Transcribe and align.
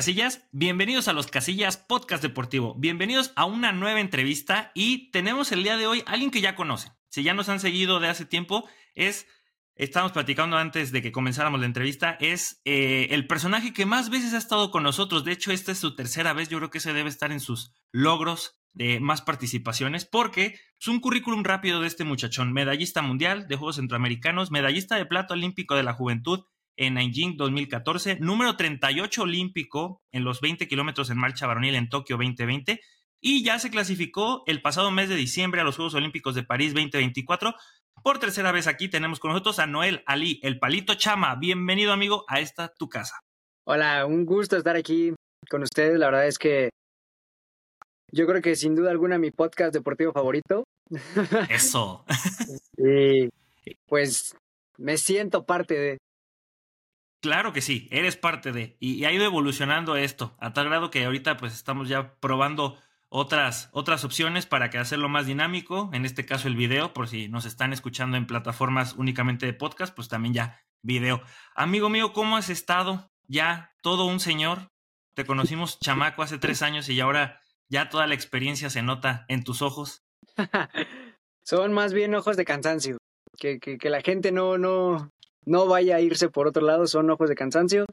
Casillas. 0.00 0.48
Bienvenidos 0.50 1.08
a 1.08 1.12
los 1.12 1.26
Casillas 1.26 1.76
Podcast 1.76 2.22
Deportivo. 2.22 2.74
Bienvenidos 2.74 3.34
a 3.36 3.44
una 3.44 3.70
nueva 3.72 4.00
entrevista 4.00 4.72
y 4.74 5.10
tenemos 5.10 5.52
el 5.52 5.62
día 5.62 5.76
de 5.76 5.86
hoy 5.86 6.02
a 6.06 6.12
alguien 6.12 6.30
que 6.30 6.40
ya 6.40 6.54
conocen. 6.54 6.92
Si 7.10 7.22
ya 7.22 7.34
nos 7.34 7.50
han 7.50 7.60
seguido 7.60 8.00
de 8.00 8.08
hace 8.08 8.24
tiempo, 8.24 8.66
es, 8.94 9.26
estamos 9.74 10.12
platicando 10.12 10.56
antes 10.56 10.90
de 10.90 11.02
que 11.02 11.12
comenzáramos 11.12 11.60
la 11.60 11.66
entrevista, 11.66 12.16
es 12.18 12.62
eh, 12.64 13.08
el 13.10 13.26
personaje 13.26 13.74
que 13.74 13.84
más 13.84 14.08
veces 14.08 14.32
ha 14.32 14.38
estado 14.38 14.70
con 14.70 14.84
nosotros. 14.84 15.22
De 15.22 15.32
hecho, 15.32 15.52
esta 15.52 15.72
es 15.72 15.78
su 15.78 15.94
tercera 15.94 16.32
vez. 16.32 16.48
Yo 16.48 16.56
creo 16.56 16.70
que 16.70 16.80
se 16.80 16.94
debe 16.94 17.10
estar 17.10 17.30
en 17.30 17.40
sus 17.40 17.74
logros 17.92 18.58
de 18.72 19.00
más 19.00 19.20
participaciones 19.20 20.06
porque 20.06 20.58
es 20.80 20.88
un 20.88 21.00
currículum 21.00 21.44
rápido 21.44 21.82
de 21.82 21.88
este 21.88 22.04
muchachón. 22.04 22.54
Medallista 22.54 23.02
mundial 23.02 23.48
de 23.48 23.56
Juegos 23.56 23.76
Centroamericanos, 23.76 24.50
medallista 24.50 24.96
de 24.96 25.04
plata 25.04 25.34
olímpico 25.34 25.74
de 25.74 25.82
la 25.82 25.92
juventud 25.92 26.46
en 26.76 26.94
Nanjing 26.94 27.36
2014, 27.36 28.18
número 28.20 28.56
38 28.56 29.22
olímpico 29.22 30.02
en 30.12 30.24
los 30.24 30.40
20 30.40 30.66
kilómetros 30.68 31.10
en 31.10 31.18
marcha 31.18 31.46
varonil 31.46 31.74
en 31.74 31.88
Tokio 31.88 32.16
2020 32.16 32.80
y 33.20 33.44
ya 33.44 33.58
se 33.58 33.70
clasificó 33.70 34.42
el 34.46 34.62
pasado 34.62 34.90
mes 34.90 35.08
de 35.08 35.14
diciembre 35.14 35.60
a 35.60 35.64
los 35.64 35.76
Juegos 35.76 35.94
Olímpicos 35.94 36.34
de 36.34 36.42
París 36.42 36.72
2024. 36.72 37.54
Por 38.02 38.18
tercera 38.18 38.50
vez 38.50 38.66
aquí 38.66 38.88
tenemos 38.88 39.20
con 39.20 39.32
nosotros 39.32 39.58
a 39.58 39.66
Noel 39.66 40.02
Ali, 40.06 40.40
el 40.42 40.58
palito 40.58 40.94
chama. 40.94 41.36
Bienvenido 41.36 41.92
amigo 41.92 42.24
a 42.28 42.40
esta 42.40 42.72
tu 42.78 42.88
casa. 42.88 43.20
Hola, 43.66 44.06
un 44.06 44.24
gusto 44.24 44.56
estar 44.56 44.74
aquí 44.74 45.12
con 45.50 45.62
ustedes. 45.62 45.98
La 45.98 46.06
verdad 46.06 46.26
es 46.26 46.38
que 46.38 46.70
yo 48.10 48.26
creo 48.26 48.40
que 48.40 48.56
sin 48.56 48.74
duda 48.74 48.90
alguna 48.90 49.18
mi 49.18 49.30
podcast 49.30 49.74
deportivo 49.74 50.12
favorito. 50.12 50.64
Eso. 51.50 52.04
y 52.78 53.28
pues 53.86 54.34
me 54.78 54.96
siento 54.96 55.44
parte 55.44 55.74
de, 55.74 55.98
Claro 57.20 57.52
que 57.52 57.60
sí, 57.60 57.86
eres 57.90 58.16
parte 58.16 58.50
de. 58.50 58.76
Y, 58.80 59.04
ha 59.04 59.12
ido 59.12 59.24
evolucionando 59.24 59.96
esto, 59.96 60.34
a 60.40 60.52
tal 60.54 60.68
grado 60.68 60.90
que 60.90 61.04
ahorita 61.04 61.36
pues 61.36 61.52
estamos 61.52 61.88
ya 61.88 62.14
probando 62.14 62.78
otras, 63.10 63.68
otras 63.72 64.04
opciones 64.04 64.46
para 64.46 64.70
que 64.70 64.78
hacerlo 64.78 65.10
más 65.10 65.26
dinámico. 65.26 65.90
En 65.92 66.06
este 66.06 66.24
caso 66.24 66.48
el 66.48 66.56
video, 66.56 66.94
por 66.94 67.08
si 67.08 67.28
nos 67.28 67.44
están 67.44 67.74
escuchando 67.74 68.16
en 68.16 68.26
plataformas 68.26 68.94
únicamente 68.94 69.44
de 69.44 69.52
podcast, 69.52 69.94
pues 69.94 70.08
también 70.08 70.32
ya 70.32 70.64
video. 70.82 71.22
Amigo 71.54 71.90
mío, 71.90 72.14
¿cómo 72.14 72.38
has 72.38 72.48
estado? 72.48 73.10
Ya 73.28 73.74
todo 73.82 74.06
un 74.06 74.20
señor. 74.20 74.70
Te 75.14 75.26
conocimos 75.26 75.78
chamaco 75.78 76.22
hace 76.22 76.38
tres 76.38 76.62
años 76.62 76.88
y 76.88 77.00
ahora 77.00 77.40
ya 77.68 77.90
toda 77.90 78.06
la 78.06 78.14
experiencia 78.14 78.70
se 78.70 78.80
nota 78.80 79.26
en 79.28 79.44
tus 79.44 79.60
ojos. 79.60 80.04
Son 81.44 81.72
más 81.74 81.92
bien 81.92 82.14
ojos 82.14 82.38
de 82.38 82.46
cansancio. 82.46 82.96
Que, 83.36 83.58
que, 83.58 83.76
que 83.76 83.90
la 83.90 84.00
gente 84.00 84.32
no, 84.32 84.58
no, 84.58 85.12
no 85.44 85.66
vaya 85.66 85.96
a 85.96 86.00
irse 86.00 86.28
por 86.28 86.46
otro 86.46 86.64
lado, 86.64 86.86
son 86.86 87.10
ojos 87.10 87.28
de 87.28 87.34
cansancio. 87.34 87.86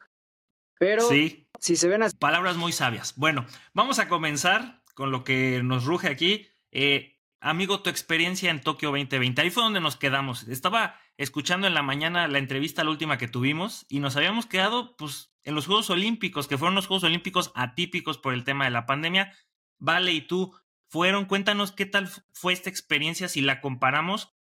Pero 0.78 1.02
sí. 1.08 1.48
si 1.58 1.76
se 1.76 1.88
ven 1.88 2.02
así. 2.02 2.16
Palabras 2.16 2.56
muy 2.56 2.72
sabias. 2.72 3.14
Bueno, 3.16 3.46
vamos 3.74 3.98
a 3.98 4.08
comenzar 4.08 4.82
con 4.94 5.10
lo 5.10 5.24
que 5.24 5.62
nos 5.62 5.84
ruge 5.84 6.08
aquí. 6.08 6.46
Eh, 6.70 7.18
amigo, 7.40 7.82
tu 7.82 7.90
experiencia 7.90 8.50
en 8.50 8.60
Tokio 8.60 8.90
2020. 8.90 9.42
Ahí 9.42 9.50
fue 9.50 9.64
donde 9.64 9.80
nos 9.80 9.96
quedamos. 9.96 10.46
Estaba 10.46 11.00
escuchando 11.16 11.66
en 11.66 11.74
la 11.74 11.82
mañana 11.82 12.28
la 12.28 12.38
entrevista, 12.38 12.84
la 12.84 12.90
última 12.90 13.18
que 13.18 13.26
tuvimos, 13.26 13.86
y 13.88 13.98
nos 13.98 14.16
habíamos 14.16 14.46
quedado, 14.46 14.96
pues, 14.96 15.32
en 15.42 15.56
los 15.56 15.66
Juegos 15.66 15.90
Olímpicos, 15.90 16.46
que 16.46 16.58
fueron 16.58 16.76
los 16.76 16.86
Juegos 16.86 17.04
Olímpicos 17.04 17.50
atípicos 17.54 18.18
por 18.18 18.34
el 18.34 18.44
tema 18.44 18.64
de 18.64 18.70
la 18.70 18.86
pandemia. 18.86 19.32
Vale, 19.78 20.12
y 20.12 20.20
tú 20.20 20.54
fueron. 20.86 21.24
Cuéntanos 21.24 21.72
qué 21.72 21.86
tal 21.86 22.08
fue 22.32 22.52
esta 22.52 22.70
experiencia 22.70 23.28
si 23.28 23.40
la 23.40 23.60
comparamos 23.60 24.38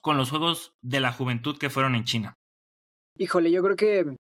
con 0.00 0.16
los 0.16 0.30
Juegos 0.30 0.76
de 0.80 1.00
la 1.00 1.12
Juventud 1.12 1.58
que 1.58 1.70
fueron 1.70 1.94
en 1.94 2.04
China? 2.04 2.37
Híjole, 3.18 3.50
yo 3.50 3.62
creo 3.62 3.76
que 3.76 4.16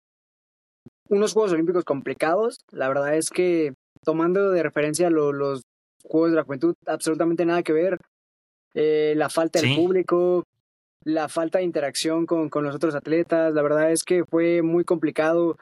unos 1.09 1.33
Juegos 1.33 1.53
Olímpicos 1.53 1.85
complicados. 1.85 2.59
La 2.71 2.89
verdad 2.89 3.17
es 3.17 3.31
que 3.31 3.73
tomando 4.05 4.51
de 4.51 4.63
referencia 4.63 5.11
los 5.11 5.63
Juegos 6.05 6.31
de 6.31 6.37
la 6.37 6.45
Juventud, 6.45 6.75
absolutamente 6.87 7.47
nada 7.47 7.63
que 7.63 7.73
ver. 7.73 7.99
Eh, 8.75 9.15
la 9.17 9.29
falta 9.29 9.61
del 9.61 9.77
público, 9.77 10.45
la 11.05 11.29
falta 11.29 11.59
de 11.59 11.65
interacción 11.65 12.27
con, 12.27 12.49
con, 12.49 12.65
los 12.65 12.75
otros 12.75 12.95
atletas, 12.95 13.53
la 13.55 13.63
verdad 13.63 13.93
es 13.93 14.05
que 14.05 14.25
fue 14.25 14.63
muy 14.63 14.85
complicado. 14.85 15.57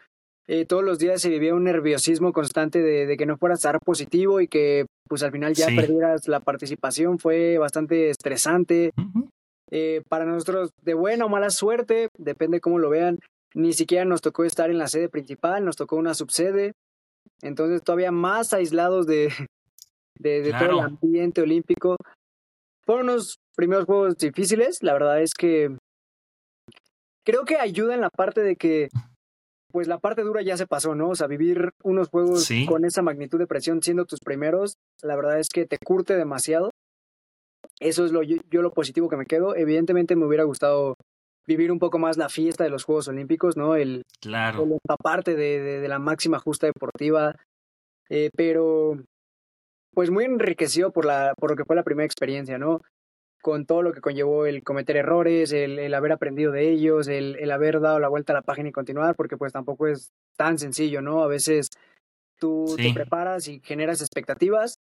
Eh, 0.46 0.64
todos 0.64 0.82
los 0.82 0.98
días 0.98 1.20
se 1.20 1.28
vivía 1.28 1.54
un 1.54 1.64
nerviosismo 1.64 2.32
constante 2.32 2.80
de, 2.80 3.06
de, 3.06 3.16
que 3.16 3.26
no 3.26 3.36
fueras 3.36 3.64
a 3.64 3.72
dar 3.72 3.80
positivo 3.80 4.40
y 4.40 4.48
que 4.48 4.86
pues 5.08 5.22
al 5.22 5.32
final 5.32 5.54
ya 5.54 5.66
perdieras 5.66 6.28
la 6.28 6.40
participación. 6.40 7.18
Fue 7.18 7.58
bastante 7.58 8.10
estresante. 8.10 8.92
Eh, 9.70 10.02
para 10.08 10.24
nosotros, 10.24 10.70
de 10.82 10.94
buena 10.94 11.24
o 11.26 11.28
mala 11.28 11.50
suerte, 11.50 12.08
depende 12.18 12.60
cómo 12.60 12.78
lo 12.78 12.90
vean, 12.90 13.18
ni 13.54 13.72
siquiera 13.72 14.04
nos 14.04 14.20
tocó 14.20 14.44
estar 14.44 14.70
en 14.70 14.78
la 14.78 14.88
sede 14.88 15.08
principal, 15.08 15.64
nos 15.64 15.76
tocó 15.76 15.96
una 15.96 16.14
subsede, 16.14 16.72
entonces 17.42 17.82
todavía 17.82 18.10
más 18.10 18.52
aislados 18.52 19.06
de, 19.06 19.28
de, 20.18 20.52
todo 20.58 20.70
el 20.70 20.80
ambiente 20.80 21.42
olímpico. 21.42 21.96
Fueron 22.84 23.10
unos 23.10 23.38
primeros 23.56 23.84
juegos 23.84 24.16
difíciles, 24.16 24.82
la 24.82 24.92
verdad 24.92 25.20
es 25.22 25.34
que 25.34 25.76
creo 27.24 27.44
que 27.44 27.56
ayuda 27.56 27.94
en 27.94 28.00
la 28.00 28.10
parte 28.10 28.42
de 28.42 28.56
que 28.56 28.88
pues 29.72 29.86
la 29.86 29.98
parte 29.98 30.22
dura 30.22 30.42
ya 30.42 30.56
se 30.56 30.66
pasó, 30.66 30.96
¿no? 30.96 31.10
O 31.10 31.14
sea, 31.14 31.28
vivir 31.28 31.70
unos 31.84 32.08
juegos 32.08 32.48
con 32.66 32.84
esa 32.84 33.02
magnitud 33.02 33.38
de 33.38 33.46
presión 33.46 33.80
siendo 33.82 34.04
tus 34.04 34.18
primeros, 34.18 34.74
la 35.00 35.14
verdad 35.14 35.38
es 35.38 35.48
que 35.48 35.64
te 35.64 35.78
curte 35.78 36.16
demasiado. 36.16 36.70
Eso 37.80 38.04
es 38.04 38.12
lo, 38.12 38.22
yo, 38.22 38.38
lo 38.50 38.72
positivo 38.72 39.08
que 39.08 39.16
me 39.16 39.26
quedo. 39.26 39.56
Evidentemente 39.56 40.14
me 40.14 40.26
hubiera 40.26 40.44
gustado 40.44 40.96
vivir 41.46 41.72
un 41.72 41.78
poco 41.78 41.98
más 41.98 42.18
la 42.18 42.28
fiesta 42.28 42.62
de 42.62 42.70
los 42.70 42.84
Juegos 42.84 43.08
Olímpicos, 43.08 43.56
¿no? 43.56 43.74
El, 43.74 44.04
claro. 44.20 44.66
parte 45.02 45.34
de, 45.34 45.80
de, 45.80 45.88
la 45.88 45.98
máxima 45.98 46.38
justa 46.38 46.66
deportiva. 46.66 47.34
Eh, 48.10 48.30
pero, 48.36 48.98
pues 49.94 50.10
muy 50.10 50.24
enriquecido 50.24 50.92
por, 50.92 51.06
la, 51.06 51.34
por 51.38 51.50
lo 51.50 51.56
que 51.56 51.64
fue 51.64 51.74
la 51.74 51.82
primera 51.82 52.04
experiencia, 52.04 52.58
¿no? 52.58 52.82
Con 53.42 53.64
todo 53.64 53.80
lo 53.82 53.92
que 53.92 54.02
conllevó 54.02 54.44
el 54.44 54.62
cometer 54.62 54.98
errores, 54.98 55.52
el, 55.52 55.78
el 55.78 55.94
haber 55.94 56.12
aprendido 56.12 56.52
de 56.52 56.68
ellos, 56.68 57.08
el, 57.08 57.36
el, 57.40 57.50
haber 57.50 57.80
dado 57.80 57.98
la 57.98 58.08
vuelta 58.08 58.34
a 58.34 58.36
la 58.36 58.42
página 58.42 58.68
y 58.68 58.72
continuar, 58.72 59.16
porque 59.16 59.38
pues 59.38 59.52
tampoco 59.52 59.86
es 59.86 60.10
tan 60.36 60.58
sencillo, 60.58 61.00
¿no? 61.00 61.22
A 61.22 61.28
veces 61.28 61.70
tú 62.38 62.74
te 62.76 62.92
preparas 62.92 63.48
y 63.48 63.60
generas 63.60 64.00
expectativas 64.02 64.74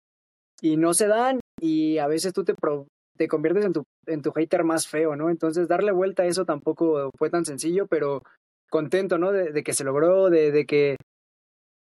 y 0.63 0.77
no 0.77 0.95
se 0.95 1.07
dan 1.07 1.41
y 1.61 1.99
a 1.99 2.07
veces 2.07 2.33
tú 2.33 2.45
te, 2.45 2.55
te 3.17 3.29
conviertes 3.29 3.65
en 3.65 3.73
tu, 3.73 3.85
en 4.07 4.23
tu 4.23 4.33
hater 4.33 4.65
más 4.65 4.87
feo, 4.87 5.17
¿no? 5.17 5.31
Entonces 5.31 5.69
darle 5.69 5.93
vuelta 5.93 6.23
a 6.23 6.27
eso 6.27 6.45
tampoco 6.45 7.11
fue 7.17 7.31
tan 7.31 7.45
sencillo, 7.45 7.87
pero 7.87 8.23
contento, 8.71 9.19
¿no? 9.19 9.33
De, 9.33 9.63
que 9.63 9.73
se 9.73 9.85
logró, 9.85 10.31
de, 10.31 10.51
de 10.51 10.67
que 10.67 10.97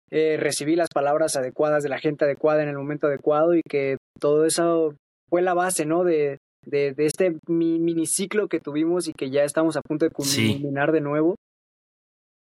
eh, 0.09 0.37
recibí 0.37 0.75
las 0.75 0.89
palabras 0.93 1.35
adecuadas 1.35 1.83
de 1.83 1.89
la 1.89 1.99
gente 1.99 2.25
adecuada 2.25 2.63
en 2.63 2.69
el 2.69 2.77
momento 2.77 3.07
adecuado 3.07 3.55
y 3.55 3.61
que 3.61 3.97
todo 4.19 4.45
eso 4.45 4.95
fue 5.29 5.41
la 5.41 5.53
base, 5.53 5.85
¿no? 5.85 6.03
De, 6.03 6.37
de, 6.65 6.93
de 6.93 7.05
este 7.05 7.37
miniciclo 7.47 8.47
que 8.47 8.59
tuvimos 8.59 9.07
y 9.07 9.13
que 9.13 9.29
ya 9.29 9.43
estamos 9.43 9.77
a 9.77 9.81
punto 9.81 10.05
de 10.05 10.11
culminar 10.11 10.91
de 10.91 11.01
nuevo. 11.01 11.35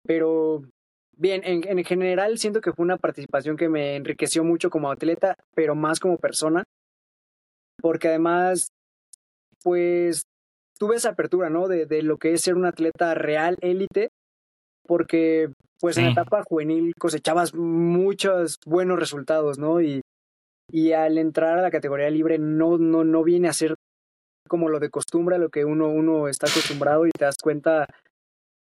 Pero 0.05 0.63
bien, 1.15 1.41
en, 1.43 1.61
en 1.67 1.83
general 1.83 2.37
siento 2.37 2.61
que 2.61 2.73
fue 2.73 2.83
una 2.83 2.97
participación 2.97 3.55
que 3.55 3.69
me 3.69 3.95
enriqueció 3.95 4.43
mucho 4.43 4.69
como 4.69 4.89
atleta, 4.89 5.35
pero 5.53 5.75
más 5.75 5.99
como 5.99 6.17
persona 6.17 6.63
porque 7.81 8.09
además, 8.09 8.69
pues, 9.63 10.23
tuve 10.77 10.95
esa 10.95 11.09
apertura, 11.09 11.49
¿no? 11.49 11.67
De, 11.67 11.85
de 11.85 12.03
lo 12.03 12.17
que 12.17 12.33
es 12.33 12.41
ser 12.41 12.55
un 12.55 12.65
atleta 12.65 13.13
real, 13.13 13.57
élite, 13.61 14.09
porque, 14.85 15.49
pues, 15.79 15.97
en 15.97 16.05
la 16.05 16.11
etapa 16.11 16.43
juvenil 16.47 16.93
cosechabas 16.97 17.53
muchos 17.53 18.57
buenos 18.65 18.99
resultados, 18.99 19.59
¿no? 19.59 19.81
Y, 19.81 20.01
y 20.71 20.93
al 20.93 21.17
entrar 21.17 21.57
a 21.57 21.61
la 21.61 21.71
categoría 21.71 22.09
libre 22.09 22.37
no, 22.37 22.77
no, 22.77 23.03
no 23.03 23.23
viene 23.23 23.47
a 23.47 23.53
ser 23.53 23.75
como 24.47 24.67
lo 24.69 24.79
de 24.79 24.89
costumbre, 24.89 25.37
lo 25.37 25.49
que 25.49 25.63
uno, 25.63 25.87
uno 25.89 26.27
está 26.27 26.47
acostumbrado 26.47 27.05
y 27.05 27.11
te 27.11 27.25
das 27.25 27.37
cuenta 27.41 27.85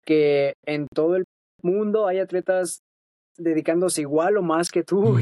que 0.05 0.53
en 0.65 0.87
todo 0.93 1.15
el 1.15 1.23
mundo 1.61 2.07
hay 2.07 2.19
atletas 2.19 2.81
dedicándose 3.37 4.01
igual 4.01 4.37
o 4.37 4.41
más 4.41 4.69
que 4.71 4.83
tú 4.83 5.17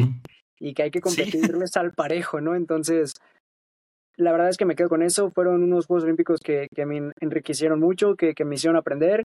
y, 0.60 0.74
que 0.74 0.84
hay 0.84 0.92
que 0.92 1.02
competirles 1.02 1.78
al 1.78 1.94
parejo, 1.94 2.42
¿no? 2.42 2.56
Entonces, 2.56 3.14
la 4.18 4.32
verdad 4.32 4.50
es 4.50 4.58
que 4.58 4.66
me 4.66 4.76
quedo 4.76 4.90
con 4.90 5.04
eso. 5.04 5.32
Fueron 5.32 5.64
unos 5.64 5.86
Juegos 5.86 6.04
Olímpicos 6.04 6.40
que, 6.44 6.68
que 6.76 6.86
me 6.86 7.12
enriquecieron 7.22 7.80
mucho, 7.80 8.16
que, 8.16 8.34
que 8.34 8.46
me 8.46 8.56
hicieron 8.56 8.76
aprender 8.76 9.24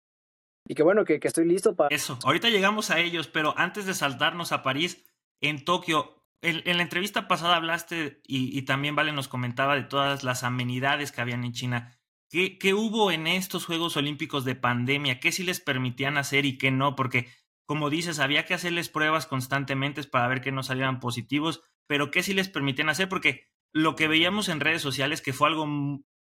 y 0.67 0.75
que 0.75 0.83
bueno, 0.83 1.05
que, 1.05 1.19
que 1.19 1.27
estoy 1.27 1.45
listo 1.45 1.75
para... 1.75 1.93
Eso, 1.93 2.19
ahorita 2.23 2.49
llegamos 2.49 2.91
a 2.91 2.99
ellos, 2.99 3.27
pero 3.27 3.53
antes 3.57 3.85
de 3.85 3.93
saltarnos 3.93 4.51
a 4.51 4.63
París, 4.63 5.03
en 5.41 5.65
Tokio, 5.65 6.23
en, 6.41 6.61
en 6.65 6.77
la 6.77 6.83
entrevista 6.83 7.27
pasada 7.27 7.55
hablaste 7.55 8.21
y, 8.25 8.57
y, 8.57 8.61
también 8.63 8.95
Vale 8.95 9.11
nos 9.11 9.27
comentaba 9.27 9.75
de 9.75 9.83
todas 9.83 10.23
las 10.23 10.43
amenidades 10.43 11.11
que 11.11 11.21
habían 11.21 11.43
en 11.43 11.53
China. 11.53 11.97
¿Qué, 12.29 12.57
¿Qué 12.57 12.73
hubo 12.73 13.11
en 13.11 13.27
estos 13.27 13.65
Juegos 13.65 13.97
Olímpicos 13.97 14.45
de 14.45 14.55
pandemia? 14.55 15.19
¿Qué 15.19 15.31
sí 15.31 15.43
les 15.43 15.59
permitían 15.59 16.17
hacer 16.17 16.45
y 16.45 16.57
qué 16.57 16.71
no? 16.71 16.95
Porque, 16.95 17.27
como 17.65 17.89
dices, 17.89 18.19
había 18.19 18.45
que 18.45 18.53
hacerles 18.53 18.89
pruebas 18.89 19.25
constantemente 19.25 20.03
para 20.03 20.27
ver 20.27 20.41
que 20.41 20.51
no 20.51 20.63
salieran 20.63 20.99
positivos, 20.99 21.61
pero 21.87 22.11
¿qué 22.11 22.23
sí 22.23 22.33
les 22.33 22.47
permitían 22.47 22.87
hacer? 22.87 23.09
Porque 23.09 23.50
lo 23.73 23.95
que 23.95 24.07
veíamos 24.07 24.49
en 24.49 24.59
redes 24.59 24.81
sociales, 24.81 25.21
que 25.21 25.33
fue 25.33 25.47
algo, 25.47 25.65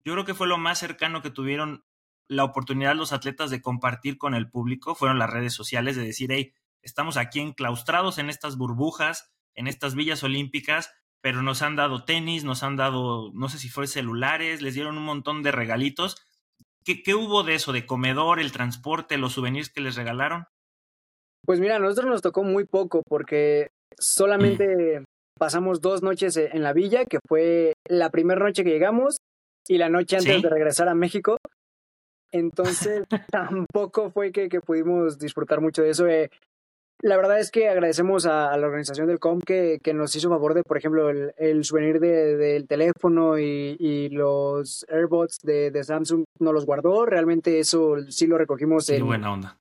yo 0.04 0.12
creo 0.12 0.24
que 0.24 0.34
fue 0.34 0.46
lo 0.46 0.58
más 0.58 0.78
cercano 0.78 1.22
que 1.22 1.30
tuvieron 1.30 1.84
la 2.28 2.44
oportunidad 2.44 2.94
los 2.94 3.12
atletas 3.12 3.50
de 3.50 3.60
compartir 3.60 4.18
con 4.18 4.34
el 4.34 4.50
público, 4.50 4.94
fueron 4.94 5.18
las 5.18 5.30
redes 5.30 5.52
sociales, 5.52 5.96
de 5.96 6.04
decir, 6.04 6.30
hey, 6.32 6.54
estamos 6.82 7.16
aquí 7.16 7.40
enclaustrados 7.40 8.18
en 8.18 8.30
estas 8.30 8.56
burbujas, 8.56 9.32
en 9.54 9.66
estas 9.66 9.94
villas 9.94 10.22
olímpicas, 10.22 10.92
pero 11.20 11.42
nos 11.42 11.62
han 11.62 11.76
dado 11.76 12.04
tenis, 12.04 12.44
nos 12.44 12.62
han 12.62 12.76
dado, 12.76 13.30
no 13.34 13.48
sé 13.48 13.58
si 13.58 13.68
fue 13.68 13.86
celulares, 13.86 14.62
les 14.62 14.74
dieron 14.74 14.98
un 14.98 15.04
montón 15.04 15.42
de 15.42 15.52
regalitos. 15.52 16.16
¿Qué, 16.84 17.02
qué 17.02 17.14
hubo 17.14 17.42
de 17.44 17.54
eso, 17.54 17.72
de 17.72 17.86
comedor, 17.86 18.40
el 18.40 18.52
transporte, 18.52 19.16
los 19.16 19.32
souvenirs 19.32 19.70
que 19.70 19.80
les 19.80 19.96
regalaron? 19.96 20.46
Pues 21.46 21.60
mira, 21.60 21.76
a 21.76 21.78
nosotros 21.78 22.06
nos 22.06 22.22
tocó 22.22 22.42
muy 22.42 22.64
poco 22.64 23.02
porque 23.06 23.70
solamente 23.98 25.04
pasamos 25.38 25.80
dos 25.80 26.02
noches 26.02 26.36
en 26.36 26.62
la 26.62 26.72
villa, 26.72 27.04
que 27.04 27.18
fue 27.26 27.74
la 27.88 28.10
primera 28.10 28.40
noche 28.40 28.64
que 28.64 28.70
llegamos 28.70 29.18
y 29.68 29.78
la 29.78 29.88
noche 29.88 30.16
antes 30.16 30.42
de 30.42 30.48
regresar 30.48 30.88
a 30.88 30.94
México. 30.94 31.36
Entonces 32.32 33.04
tampoco 33.30 34.10
fue 34.10 34.32
que, 34.32 34.48
que, 34.48 34.60
pudimos 34.60 35.18
disfrutar 35.18 35.60
mucho 35.60 35.82
de 35.82 35.90
eso. 35.90 36.06
Eh, 36.08 36.30
la 37.00 37.16
verdad 37.16 37.38
es 37.38 37.50
que 37.50 37.68
agradecemos 37.68 38.24
a, 38.26 38.56
la 38.56 38.66
organización 38.66 39.06
del 39.06 39.18
COM 39.18 39.40
que, 39.40 39.78
que, 39.82 39.92
nos 39.92 40.14
hizo 40.16 40.30
favor 40.30 40.54
de, 40.54 40.62
por 40.62 40.78
ejemplo, 40.78 41.10
el, 41.10 41.34
el 41.36 41.64
souvenir 41.64 42.00
del 42.00 42.38
de, 42.38 42.64
teléfono 42.66 43.38
y, 43.38 43.76
y, 43.78 44.08
los 44.08 44.86
AirBots 44.88 45.38
de, 45.42 45.70
de, 45.70 45.84
Samsung 45.84 46.24
nos 46.40 46.54
los 46.54 46.66
guardó. 46.66 47.04
Realmente 47.04 47.58
eso 47.58 47.96
sí 48.08 48.26
lo 48.26 48.38
recogimos 48.38 48.88
en, 48.88 49.04
buena 49.04 49.32
onda. 49.32 49.58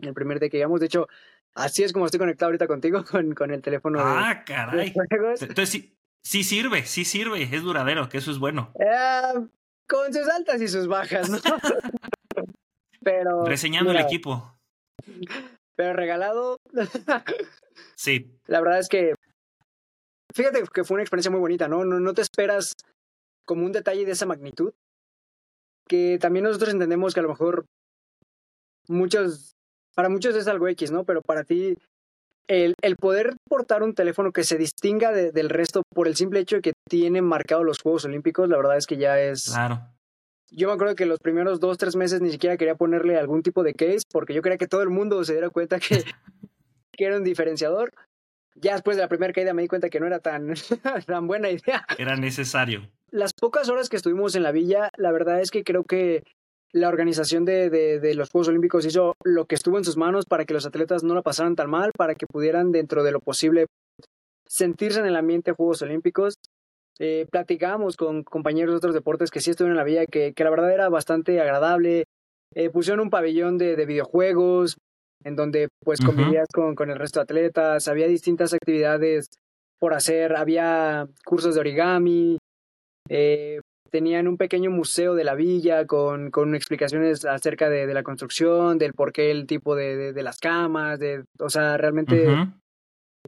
el 0.00 0.14
primer 0.14 0.40
día 0.40 0.48
que 0.48 0.56
llegamos. 0.56 0.80
De 0.80 0.86
hecho, 0.86 1.08
Así 1.58 1.82
es 1.82 1.92
como 1.92 2.06
estoy 2.06 2.18
conectado 2.20 2.48
ahorita 2.48 2.68
contigo 2.68 3.04
con, 3.10 3.34
con 3.34 3.50
el 3.50 3.60
teléfono. 3.60 3.98
Ah, 4.00 4.44
caray. 4.46 4.94
Entonces 5.40 5.68
sí, 5.68 5.98
sí 6.22 6.44
sirve, 6.44 6.84
sí 6.86 7.04
sirve, 7.04 7.42
es 7.42 7.62
duradero, 7.62 8.08
que 8.08 8.18
eso 8.18 8.30
es 8.30 8.38
bueno. 8.38 8.72
Eh, 8.78 9.46
con 9.88 10.14
sus 10.14 10.28
altas 10.28 10.62
y 10.62 10.68
sus 10.68 10.86
bajas, 10.86 11.28
¿no? 11.28 11.38
pero. 13.02 13.44
Reseñando 13.44 13.90
el 13.90 13.98
equipo. 13.98 14.56
Pero 15.74 15.94
regalado. 15.94 16.58
sí. 17.96 18.30
La 18.46 18.60
verdad 18.60 18.78
es 18.78 18.88
que. 18.88 19.14
Fíjate 20.32 20.62
que 20.72 20.84
fue 20.84 20.94
una 20.94 21.02
experiencia 21.02 21.30
muy 21.30 21.40
bonita, 21.40 21.66
¿no? 21.66 21.84
No, 21.84 21.98
no 21.98 22.14
te 22.14 22.22
esperas 22.22 22.74
como 23.44 23.64
un 23.64 23.72
detalle 23.72 24.04
de 24.04 24.12
esa 24.12 24.26
magnitud. 24.26 24.74
Que 25.88 26.18
también 26.20 26.44
nosotros 26.44 26.70
entendemos 26.70 27.14
que 27.14 27.20
a 27.20 27.22
lo 27.24 27.30
mejor 27.30 27.64
muchos 28.86 29.57
para 29.98 30.10
muchos 30.10 30.36
es 30.36 30.46
algo 30.46 30.68
X, 30.68 30.92
¿no? 30.92 31.02
Pero 31.02 31.22
para 31.22 31.42
ti, 31.42 31.76
el, 32.46 32.74
el 32.82 32.94
poder 32.94 33.34
portar 33.48 33.82
un 33.82 33.94
teléfono 33.94 34.30
que 34.30 34.44
se 34.44 34.56
distinga 34.56 35.10
del 35.10 35.50
resto 35.50 35.82
por 35.92 36.06
el 36.06 36.14
simple 36.14 36.38
hecho 36.38 36.54
de 36.54 36.62
que 36.62 36.72
tiene 36.88 37.20
marcado 37.20 37.64
los 37.64 37.80
Juegos 37.82 38.04
Olímpicos, 38.04 38.48
la 38.48 38.58
verdad 38.58 38.76
es 38.76 38.86
que 38.86 38.96
ya 38.96 39.18
es... 39.20 39.46
Claro. 39.46 39.80
Yo 40.52 40.68
me 40.68 40.74
acuerdo 40.74 40.94
que 40.94 41.04
los 41.04 41.18
primeros 41.18 41.58
dos, 41.58 41.78
tres 41.78 41.96
meses 41.96 42.20
ni 42.20 42.30
siquiera 42.30 42.56
quería 42.56 42.76
ponerle 42.76 43.18
algún 43.18 43.42
tipo 43.42 43.64
de 43.64 43.74
case 43.74 44.02
porque 44.12 44.34
yo 44.34 44.40
quería 44.40 44.56
que 44.56 44.68
todo 44.68 44.82
el 44.82 44.90
mundo 44.90 45.24
se 45.24 45.32
diera 45.32 45.50
cuenta 45.50 45.80
que, 45.80 46.04
que 46.92 47.04
era 47.04 47.16
un 47.16 47.24
diferenciador. 47.24 47.92
Ya 48.54 48.74
después 48.74 48.96
de 48.96 49.02
la 49.02 49.08
primera 49.08 49.32
caída 49.32 49.52
me 49.52 49.62
di 49.62 49.68
cuenta 49.68 49.90
que 49.90 49.98
no 49.98 50.06
era 50.06 50.20
tan, 50.20 50.54
tan 51.08 51.26
buena 51.26 51.50
idea. 51.50 51.84
Era 51.98 52.14
necesario. 52.14 52.88
Las 53.10 53.32
pocas 53.32 53.68
horas 53.68 53.88
que 53.88 53.96
estuvimos 53.96 54.36
en 54.36 54.44
la 54.44 54.52
villa, 54.52 54.90
la 54.96 55.10
verdad 55.10 55.40
es 55.40 55.50
que 55.50 55.64
creo 55.64 55.82
que 55.82 56.22
la 56.72 56.88
organización 56.88 57.44
de, 57.44 57.70
de, 57.70 58.14
los 58.14 58.30
Juegos 58.30 58.48
Olímpicos 58.48 58.84
hizo 58.84 59.14
lo 59.24 59.46
que 59.46 59.54
estuvo 59.54 59.78
en 59.78 59.84
sus 59.84 59.96
manos 59.96 60.26
para 60.26 60.44
que 60.44 60.54
los 60.54 60.66
atletas 60.66 61.02
no 61.02 61.14
la 61.14 61.22
pasaran 61.22 61.56
tan 61.56 61.70
mal, 61.70 61.92
para 61.96 62.14
que 62.14 62.26
pudieran, 62.26 62.72
dentro 62.72 63.02
de 63.02 63.12
lo 63.12 63.20
posible, 63.20 63.66
sentirse 64.46 65.00
en 65.00 65.06
el 65.06 65.16
ambiente 65.16 65.50
de 65.50 65.56
Juegos 65.56 65.82
Olímpicos. 65.82 66.34
Eh, 66.98 67.26
platicamos 67.30 67.96
con 67.96 68.22
compañeros 68.24 68.72
de 68.72 68.78
otros 68.78 68.94
deportes 68.94 69.30
que 69.30 69.40
sí 69.40 69.50
estuvieron 69.50 69.76
en 69.76 69.78
la 69.78 69.84
villa, 69.84 70.06
que, 70.06 70.32
que 70.34 70.44
la 70.44 70.50
verdad 70.50 70.72
era 70.72 70.88
bastante 70.88 71.40
agradable. 71.40 72.04
Eh, 72.54 72.70
pusieron 72.70 73.00
un 73.00 73.10
pabellón 73.10 73.56
de, 73.56 73.76
de, 73.76 73.86
videojuegos, 73.86 74.76
en 75.24 75.36
donde 75.36 75.68
pues 75.84 76.00
convivías 76.00 76.48
con, 76.52 76.74
con 76.74 76.90
el 76.90 76.98
resto 76.98 77.20
de 77.20 77.24
atletas, 77.24 77.88
había 77.88 78.08
distintas 78.08 78.52
actividades 78.52 79.28
por 79.78 79.94
hacer, 79.94 80.34
había 80.36 81.06
cursos 81.24 81.54
de 81.54 81.60
origami, 81.60 82.38
eh, 83.08 83.60
tenían 83.90 84.28
un 84.28 84.36
pequeño 84.36 84.70
museo 84.70 85.14
de 85.14 85.24
la 85.24 85.34
villa 85.34 85.86
con, 85.86 86.30
con 86.30 86.54
explicaciones 86.54 87.24
acerca 87.24 87.68
de, 87.68 87.86
de, 87.86 87.94
la 87.94 88.02
construcción, 88.02 88.78
del 88.78 88.92
por 88.92 89.12
qué 89.12 89.30
el 89.30 89.46
tipo 89.46 89.74
de, 89.74 90.12
de, 90.12 90.22
las 90.22 90.38
camas, 90.38 90.98
de, 90.98 91.24
o 91.38 91.48
sea, 91.48 91.76
realmente 91.76 92.26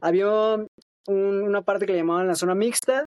había 0.01 0.55
un, 1.07 1.41
una 1.43 1.61
parte 1.61 1.85
que 1.85 1.93
le 1.93 1.99
llamaban 1.99 2.27
la 2.27 2.35
zona 2.35 2.55
mixta, 2.55 3.05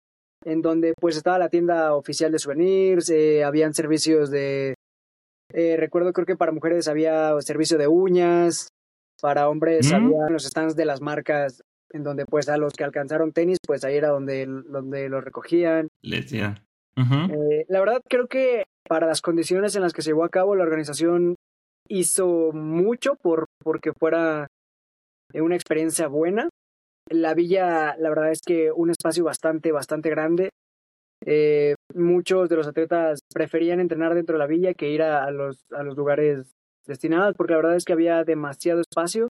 en 0.44 0.62
donde 0.62 0.94
pues 1.00 1.16
estaba 1.16 1.38
la 1.38 1.48
tienda 1.48 1.94
oficial 1.94 2.32
de 2.32 2.38
souvenirs, 2.38 3.10
eh, 3.10 3.44
habían 3.44 3.75
servicios 3.75 4.31
de, 4.31 4.75
eh, 5.52 5.76
recuerdo 5.76 6.12
creo 6.12 6.26
que 6.26 6.37
para 6.37 6.52
mujeres 6.52 6.88
había 6.88 7.32
servicio 7.40 7.78
de 7.78 7.88
uñas, 7.88 8.69
para 9.20 9.48
hombres 9.48 9.93
había 9.93 10.28
los 10.28 10.44
stands 10.44 10.76
de 10.76 10.84
las 10.84 11.00
marcas 11.00 11.62
en 11.90 12.02
donde 12.02 12.26
pues 12.26 12.48
a 12.48 12.56
los 12.56 12.75
que 12.75 12.84
alcanzaron 12.84 13.32
tenis, 13.32 13.58
pues 13.66 13.84
ahí 13.84 13.96
era 13.96 14.08
donde, 14.08 14.46
donde 14.46 15.08
los 15.08 15.25
recogían. 15.25 15.88
Les 16.02 16.31
yeah. 16.31 16.65
Eh, 16.98 17.66
la 17.69 17.81
verdad 17.81 18.00
creo 18.08 18.26
que 18.26 18.64
para 18.88 19.06
las 19.06 19.20
condiciones 19.20 19.76
en 19.76 19.82
las 19.82 19.93
que 19.93 20.02
se 20.02 20.10
llevó 20.10 20.25
a 20.25 20.31
cabo 20.31 20.54
la 20.54 20.62
organización 20.62 21.34
hizo 21.88 22.52
mucho 22.52 23.16
por 23.16 23.46
porque 23.62 23.93
fuera 23.93 24.46
una 25.34 25.54
experiencia 25.54 26.08
buena. 26.08 26.48
La 27.08 27.34
villa, 27.34 27.96
la 27.98 28.08
verdad 28.08 28.32
es 28.32 28.40
que 28.44 28.72
un 28.72 28.90
espacio 28.90 29.25
bastante, 29.25 29.72
bastante 29.72 30.10
grande. 30.10 30.50
Eh, 31.25 31.75
muchos 31.94 32.48
de 32.48 32.56
los 32.56 32.66
atletas 32.66 33.20
preferían 33.32 33.81
entrenar 33.81 34.14
dentro 34.14 34.34
de 34.34 34.38
la 34.38 34.46
villa 34.46 34.75
que 34.75 34.90
ir 34.90 35.02
a, 35.02 35.31
los, 35.31 35.64
a 35.72 35.82
los 35.82 35.96
lugares 35.96 36.52
destinados, 36.87 37.34
porque 37.37 37.52
la 37.52 37.58
verdad 37.58 37.76
es 37.76 37.84
que 37.84 37.93
había 37.93 38.25
demasiado 38.25 38.81
espacio. 38.81 39.28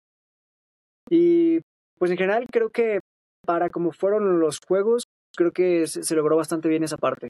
Y 1.09 1.61
pues 1.97 2.11
en 2.11 2.17
general 2.17 2.45
creo 2.51 2.69
que 2.69 2.99
para 3.45 3.69
como 3.69 3.91
fueron 3.91 4.39
los 4.39 4.59
juegos, 4.65 5.03
creo 5.35 5.51
que 5.51 5.87
se 5.87 6.15
logró 6.15 6.37
bastante 6.37 6.69
bien 6.69 6.83
esa 6.83 6.97
parte. 6.97 7.29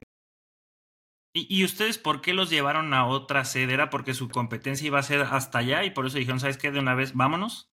¿Y, 1.36 1.64
ustedes 1.66 1.98
por 1.98 2.22
qué 2.22 2.32
los 2.32 2.52
llevaron 2.52 2.94
a 2.94 3.08
otra 3.08 3.44
sede? 3.44 3.74
¿Era 3.74 3.90
porque 3.90 4.14
su 4.14 4.30
competencia 4.30 4.86
iba 4.86 5.00
a 5.00 5.04
ser 5.04 5.22
hasta 5.22 5.58
allá 5.58 5.84
y 5.84 5.90
por 5.90 6.06
eso 6.06 6.20
dijeron, 6.20 6.40
¿sabes 6.40 6.58
qué? 6.58 6.70
De 6.70 6.80
una 6.80 6.94
vez, 6.94 7.14
vámonos. 7.16 7.72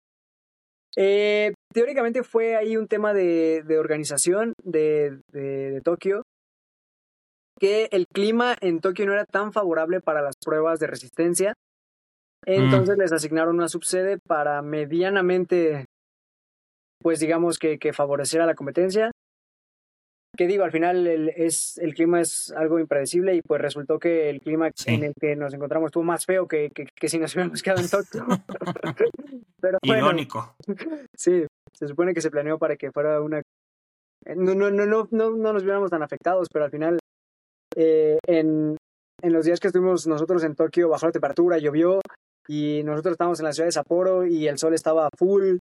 Eh, 0.97 1.53
teóricamente 1.73 2.25
fue 2.25 2.57
ahí 2.57 2.77
un 2.77 2.89
tema 2.89 3.15
de, 3.15 3.63
de 3.63 3.79
organización 3.79 4.55
de, 4.65 5.21
de, 5.33 5.81
Tokio, 5.85 6.23
que 7.61 7.89
el 7.93 8.07
clima 8.13 8.57
en 8.61 8.81
Tokio 8.81 9.07
no 9.07 9.13
era 9.13 9.25
tan 9.25 9.53
favorable 9.53 10.01
para 10.01 10.21
las 10.21 10.35
pruebas 10.45 10.81
de 10.81 10.89
resistencia. 10.89 11.55
Entonces 12.45 12.97
mm. 12.97 13.01
les 13.01 13.13
asignaron 13.13 13.55
una 13.55 13.69
subsede 13.69 14.19
para 14.27 14.63
medianamente, 14.63 15.85
pues 17.01 17.21
digamos 17.21 17.59
que, 17.59 17.79
que 17.79 17.93
favoreciera 17.93 18.47
la 18.47 18.57
competencia 18.57 19.13
que 20.37 20.47
digo, 20.47 20.65
al 20.65 20.73
final 20.73 21.07
el, 21.07 21.29
es, 21.31 21.79
el 21.79 21.95
clima 21.95 22.21
es 22.21 22.53
algo 22.57 22.79
impredecible 22.79 23.35
y 23.35 23.43
pues 23.43 23.61
resultó 23.61 23.99
que 23.99 24.31
el 24.31 24.41
clima 24.41 24.71
en 24.87 25.05
el 25.05 25.13
que 25.19 25.37
nos 25.37 25.55
encontramos 25.55 25.89
estuvo 25.89 26.05
más 26.05 26.27
feo 26.27 26.47
que, 26.47 26.71
que, 26.71 27.09
si 27.09 27.19
nos 27.19 27.35
hubiéramos 27.35 27.63
quedado 27.63 27.81
en 27.81 27.89
Tokio. 27.89 28.27
Pero 29.61 29.79
Irónico. 29.83 30.57
sí, 31.15 31.47
se 31.73 31.89
supone 31.89 32.15
que 32.15 32.21
se 32.21 32.31
planeó 32.31 32.59
para 32.59 32.77
que 32.77 32.91
fuera 32.93 33.21
una... 33.21 33.43
No, 34.27 34.55
no, 34.55 34.71
no, 34.71 34.87
no, 34.87 35.09
no, 35.11 35.31
no 35.31 35.53
nos 35.53 35.65
viéramos 35.65 35.91
tan 35.91 36.03
afectados, 36.03 36.49
pero 36.51 36.65
al 36.65 36.71
final 36.71 36.99
eh, 37.77 38.19
en, 38.27 38.77
en 39.23 39.33
los 39.33 39.45
días 39.45 39.61
que 39.61 39.67
estuvimos 39.67 40.07
nosotros 40.07 40.45
en 40.45 40.55
Tokio 40.55 40.89
bajó 40.89 41.07
la 41.07 41.13
temperatura, 41.13 41.59
llovió 41.59 42.01
y 42.49 42.83
nosotros 42.85 43.13
estábamos 43.13 43.41
en 43.41 43.45
la 43.45 43.53
ciudad 43.53 43.69
de 43.69 43.73
Sapporo 43.73 44.27
y 44.27 44.49
el 44.49 44.59
sol 44.59 44.75
estaba 44.75 45.09
full. 45.17 45.59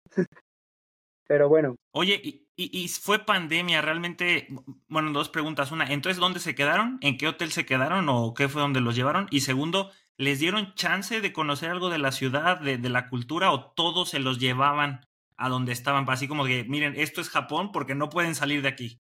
Pero 1.31 1.47
bueno. 1.47 1.77
Oye, 1.93 2.19
y, 2.21 2.45
y, 2.57 2.89
fue 2.89 3.19
pandemia, 3.19 3.81
realmente, 3.81 4.49
bueno, 4.89 5.13
dos 5.13 5.29
preguntas. 5.29 5.71
Una, 5.71 5.85
entonces, 5.85 6.19
¿dónde 6.19 6.41
se 6.41 6.55
quedaron? 6.55 6.97
¿En 6.99 7.17
qué 7.17 7.29
hotel 7.29 7.53
se 7.53 7.65
quedaron 7.65 8.09
o 8.09 8.33
qué 8.33 8.49
fue 8.49 8.61
donde 8.61 8.81
los 8.81 8.97
llevaron? 8.97 9.27
Y 9.31 9.39
segundo, 9.39 9.91
¿les 10.17 10.39
dieron 10.39 10.73
chance 10.73 11.21
de 11.21 11.31
conocer 11.31 11.69
algo 11.69 11.89
de 11.89 11.99
la 11.99 12.11
ciudad, 12.11 12.59
de, 12.59 12.77
de 12.77 12.89
la 12.89 13.07
cultura 13.07 13.53
o 13.53 13.71
todos 13.71 14.09
se 14.09 14.19
los 14.19 14.39
llevaban 14.39 15.05
a 15.37 15.47
donde 15.47 15.71
estaban? 15.71 16.03
Así 16.09 16.27
como 16.27 16.43
que, 16.43 16.65
miren, 16.65 16.95
esto 16.97 17.21
es 17.21 17.29
Japón 17.29 17.71
porque 17.71 17.95
no 17.95 18.09
pueden 18.09 18.35
salir 18.35 18.61
de 18.61 18.67
aquí. 18.67 18.99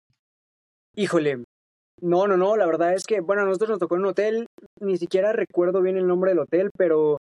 Híjole, 0.97 1.45
no, 2.01 2.27
no, 2.27 2.35
no, 2.35 2.57
la 2.57 2.65
verdad 2.65 2.93
es 2.93 3.05
que, 3.05 3.21
bueno, 3.21 3.43
a 3.43 3.45
nosotros 3.45 3.69
nos 3.69 3.79
tocó 3.79 3.95
en 3.95 4.01
un 4.01 4.07
hotel, 4.07 4.47
ni 4.81 4.97
siquiera 4.97 5.31
recuerdo 5.31 5.81
bien 5.81 5.95
el 5.95 6.07
nombre 6.07 6.31
del 6.31 6.39
hotel, 6.39 6.71
pero 6.77 7.19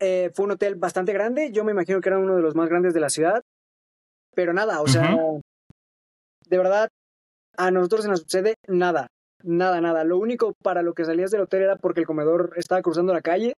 eh, 0.00 0.30
fue 0.34 0.44
un 0.44 0.50
hotel 0.50 0.74
bastante 0.74 1.14
grande, 1.14 1.50
yo 1.50 1.64
me 1.64 1.72
imagino 1.72 2.02
que 2.02 2.10
era 2.10 2.18
uno 2.18 2.36
de 2.36 2.42
los 2.42 2.54
más 2.54 2.68
grandes 2.68 2.92
de 2.92 3.00
la 3.00 3.08
ciudad, 3.08 3.40
pero 4.36 4.52
nada, 4.52 4.82
o 4.82 4.86
sea, 4.86 5.16
de 6.46 6.58
verdad, 6.58 6.88
a 7.56 7.70
nosotros 7.70 8.02
se 8.02 8.10
nos 8.10 8.20
sucede 8.20 8.54
nada, 8.68 9.08
nada, 9.42 9.80
nada. 9.80 10.04
Lo 10.04 10.18
único 10.18 10.52
para 10.62 10.82
lo 10.82 10.92
que 10.92 11.06
salías 11.06 11.30
del 11.30 11.40
hotel 11.40 11.62
era 11.62 11.76
porque 11.76 12.00
el 12.00 12.06
comedor 12.06 12.52
estaba 12.56 12.82
cruzando 12.82 13.14
la 13.14 13.22
calle, 13.22 13.54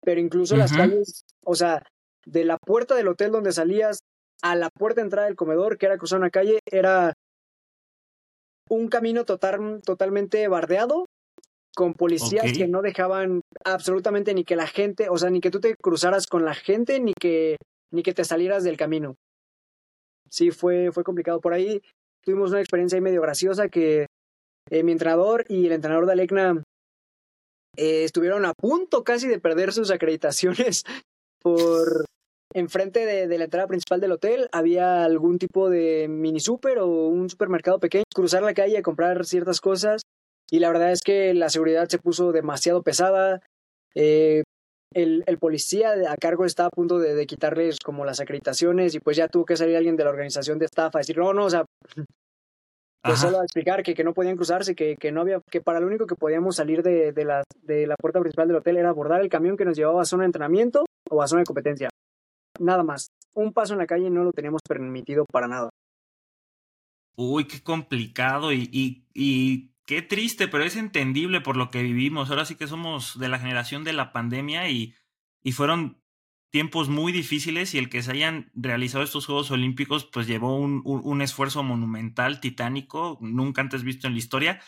pero 0.00 0.20
incluso 0.20 0.56
las 0.56 0.72
calles, 0.72 1.24
o 1.44 1.56
sea, 1.56 1.82
de 2.24 2.44
la 2.44 2.56
puerta 2.56 2.94
del 2.94 3.08
hotel 3.08 3.32
donde 3.32 3.52
salías 3.52 3.98
a 4.42 4.54
la 4.54 4.70
puerta 4.70 5.00
de 5.00 5.06
entrada 5.06 5.26
del 5.26 5.36
comedor, 5.36 5.76
que 5.76 5.86
era 5.86 5.98
cruzar 5.98 6.20
una 6.20 6.30
calle, 6.30 6.60
era 6.70 7.12
un 8.70 8.88
camino 8.88 9.24
total, 9.24 9.80
totalmente 9.84 10.46
bardeado, 10.46 11.06
con 11.74 11.94
policías 11.94 12.52
que 12.56 12.68
no 12.68 12.80
dejaban 12.80 13.40
absolutamente 13.64 14.34
ni 14.34 14.44
que 14.44 14.54
la 14.54 14.68
gente, 14.68 15.08
o 15.08 15.18
sea, 15.18 15.30
ni 15.30 15.40
que 15.40 15.50
tú 15.50 15.58
te 15.58 15.74
cruzaras 15.74 16.28
con 16.28 16.44
la 16.44 16.54
gente, 16.54 17.00
ni 17.00 17.12
que 17.12 17.56
ni 17.92 18.02
que 18.02 18.14
te 18.14 18.24
salieras 18.24 18.62
del 18.62 18.76
camino. 18.76 19.16
Sí, 20.32 20.50
fue, 20.50 20.90
fue 20.92 21.04
complicado. 21.04 21.40
Por 21.40 21.52
ahí 21.52 21.82
tuvimos 22.24 22.50
una 22.50 22.60
experiencia 22.60 22.96
ahí 22.96 23.02
medio 23.02 23.20
graciosa 23.20 23.68
que 23.68 24.06
eh, 24.70 24.82
mi 24.82 24.92
entrenador 24.92 25.44
y 25.48 25.66
el 25.66 25.72
entrenador 25.72 26.06
de 26.06 26.12
Alecna 26.12 26.62
eh, 27.76 28.04
estuvieron 28.04 28.46
a 28.46 28.54
punto 28.54 29.04
casi 29.04 29.28
de 29.28 29.40
perder 29.40 29.72
sus 29.72 29.90
acreditaciones 29.90 30.84
por 31.42 32.06
enfrente 32.54 33.06
de, 33.06 33.38
la 33.38 33.44
entrada 33.44 33.66
principal 33.66 34.00
del 34.00 34.12
hotel 34.12 34.48
había 34.52 35.04
algún 35.04 35.38
tipo 35.38 35.70
de 35.70 36.06
mini 36.08 36.38
super 36.38 36.78
o 36.78 36.86
un 36.86 37.30
supermercado 37.30 37.78
pequeño, 37.78 38.04
cruzar 38.14 38.42
la 38.42 38.54
calle 38.54 38.76
a 38.78 38.82
comprar 38.82 39.24
ciertas 39.24 39.60
cosas 39.60 40.02
y 40.50 40.58
la 40.58 40.68
verdad 40.68 40.92
es 40.92 41.00
que 41.02 41.32
la 41.32 41.48
seguridad 41.48 41.88
se 41.88 41.98
puso 41.98 42.30
demasiado 42.32 42.82
pesada. 42.82 43.40
Eh, 43.94 44.42
el, 44.94 45.24
el, 45.26 45.38
policía 45.38 45.92
a 46.08 46.16
cargo 46.16 46.44
estaba 46.44 46.68
a 46.68 46.70
punto 46.70 46.98
de, 46.98 47.14
de, 47.14 47.26
quitarles 47.26 47.78
como 47.78 48.04
las 48.04 48.20
acreditaciones 48.20 48.94
y 48.94 49.00
pues 49.00 49.16
ya 49.16 49.28
tuvo 49.28 49.44
que 49.44 49.56
salir 49.56 49.76
alguien 49.76 49.96
de 49.96 50.04
la 50.04 50.10
organización 50.10 50.58
de 50.58 50.66
staff 50.66 50.94
a 50.94 50.98
decir, 50.98 51.18
no, 51.18 51.32
no, 51.32 51.46
o 51.46 51.50
sea, 51.50 51.64
pues 53.02 53.18
solo 53.18 53.40
a 53.40 53.44
explicar 53.44 53.82
que, 53.82 53.94
que, 53.94 54.04
no 54.04 54.14
podían 54.14 54.36
cruzarse, 54.36 54.74
que, 54.74 54.96
que 54.96 55.10
no 55.10 55.22
había, 55.22 55.40
que 55.50 55.60
para 55.60 55.80
lo 55.80 55.86
único 55.86 56.06
que 56.06 56.14
podíamos 56.14 56.56
salir 56.56 56.82
de, 56.82 57.12
de, 57.12 57.24
la, 57.24 57.42
de 57.62 57.86
la 57.86 57.96
puerta 57.96 58.20
principal 58.20 58.48
del 58.48 58.58
hotel 58.58 58.76
era 58.76 58.90
abordar 58.90 59.20
el 59.20 59.28
camión 59.28 59.56
que 59.56 59.64
nos 59.64 59.76
llevaba 59.76 60.02
a 60.02 60.06
zona 60.06 60.22
de 60.22 60.26
entrenamiento 60.26 60.84
o 61.10 61.22
a 61.22 61.26
zona 61.26 61.40
de 61.40 61.46
competencia. 61.46 61.88
Nada 62.60 62.82
más. 62.82 63.08
Un 63.34 63.52
paso 63.52 63.72
en 63.72 63.78
la 63.78 63.86
calle 63.86 64.10
no 64.10 64.24
lo 64.24 64.32
teníamos 64.32 64.60
permitido 64.66 65.24
para 65.24 65.48
nada. 65.48 65.70
Uy, 67.16 67.46
qué 67.46 67.62
complicado 67.62 68.52
y, 68.52 68.68
y, 68.72 69.04
y 69.14 69.71
qué 69.86 70.02
triste, 70.02 70.48
pero 70.48 70.64
es 70.64 70.76
entendible 70.76 71.40
por 71.40 71.56
lo 71.56 71.70
que 71.70 71.82
vivimos. 71.82 72.30
Ahora 72.30 72.44
sí 72.44 72.56
que 72.56 72.66
somos 72.66 73.18
de 73.18 73.28
la 73.28 73.38
generación 73.38 73.84
de 73.84 73.92
la 73.92 74.12
pandemia 74.12 74.68
y, 74.70 74.94
y 75.42 75.52
fueron 75.52 76.02
tiempos 76.50 76.88
muy 76.88 77.12
difíciles 77.12 77.74
y 77.74 77.78
el 77.78 77.88
que 77.88 78.02
se 78.02 78.12
hayan 78.12 78.50
realizado 78.54 79.02
estos 79.02 79.26
Juegos 79.26 79.50
Olímpicos 79.50 80.04
pues 80.04 80.26
llevó 80.26 80.56
un, 80.56 80.82
un, 80.84 81.00
un, 81.02 81.22
esfuerzo 81.22 81.62
monumental, 81.62 82.40
titánico, 82.40 83.18
nunca 83.22 83.62
antes 83.62 83.82
visto 83.82 84.06
en 84.06 84.12
la 84.12 84.18
historia. 84.18 84.60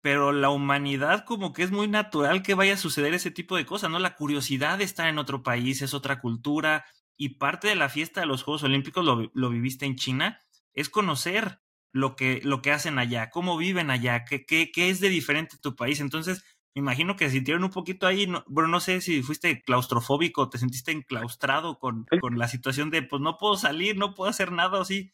Pero 0.00 0.32
la 0.32 0.50
humanidad 0.50 1.24
como 1.24 1.52
que 1.52 1.62
es 1.62 1.70
muy 1.70 1.88
natural 1.88 2.42
que 2.42 2.54
vaya 2.54 2.74
a 2.74 2.76
suceder 2.76 3.14
ese 3.14 3.30
tipo 3.30 3.56
de 3.56 3.66
cosas, 3.66 3.90
¿no? 3.90 3.98
La 3.98 4.16
curiosidad 4.16 4.78
de 4.78 4.84
estar 4.84 5.08
en 5.08 5.18
otro 5.18 5.42
país, 5.42 5.82
es 5.82 5.94
otra 5.94 6.20
cultura 6.20 6.84
y 7.16 7.30
parte 7.30 7.68
de 7.68 7.74
la 7.74 7.88
fiesta 7.88 8.20
de 8.20 8.26
los 8.26 8.42
Juegos 8.42 8.62
Olímpicos 8.62 9.04
lo, 9.04 9.30
lo 9.34 9.50
viviste 9.50 9.86
en 9.86 9.96
China, 9.96 10.40
es 10.72 10.88
conocer 10.88 11.60
lo 11.92 12.16
que, 12.16 12.40
lo 12.42 12.62
que 12.62 12.72
hacen 12.72 12.98
allá, 12.98 13.30
cómo 13.30 13.56
viven 13.56 13.90
allá, 13.90 14.24
qué, 14.24 14.44
qué, 14.44 14.70
qué 14.72 14.90
es 14.90 15.00
de 15.00 15.08
diferente 15.08 15.56
tu 15.60 15.74
país. 15.76 16.00
Entonces, 16.00 16.44
me 16.74 16.80
imagino 16.80 17.16
que 17.16 17.30
sintieron 17.30 17.64
un 17.64 17.70
poquito 17.70 18.06
ahí, 18.06 18.26
no, 18.26 18.44
bueno, 18.46 18.68
no 18.68 18.80
sé 18.80 19.00
si 19.00 19.22
fuiste 19.22 19.62
claustrofóbico, 19.62 20.48
te 20.48 20.58
sentiste 20.58 20.92
enclaustrado 20.92 21.78
con, 21.78 22.06
con 22.20 22.38
la 22.38 22.48
situación 22.48 22.90
de, 22.90 23.02
pues 23.02 23.20
no 23.22 23.36
puedo 23.36 23.56
salir, 23.56 23.96
no 23.96 24.14
puedo 24.14 24.30
hacer 24.30 24.52
nada, 24.52 24.80
o 24.80 24.84
sí. 24.84 25.12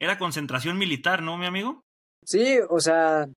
Era 0.00 0.18
concentración 0.18 0.76
militar, 0.76 1.22
¿no, 1.22 1.38
mi 1.38 1.46
amigo? 1.46 1.82
Sí, 2.24 2.58
o 2.68 2.80
sea, 2.80 3.28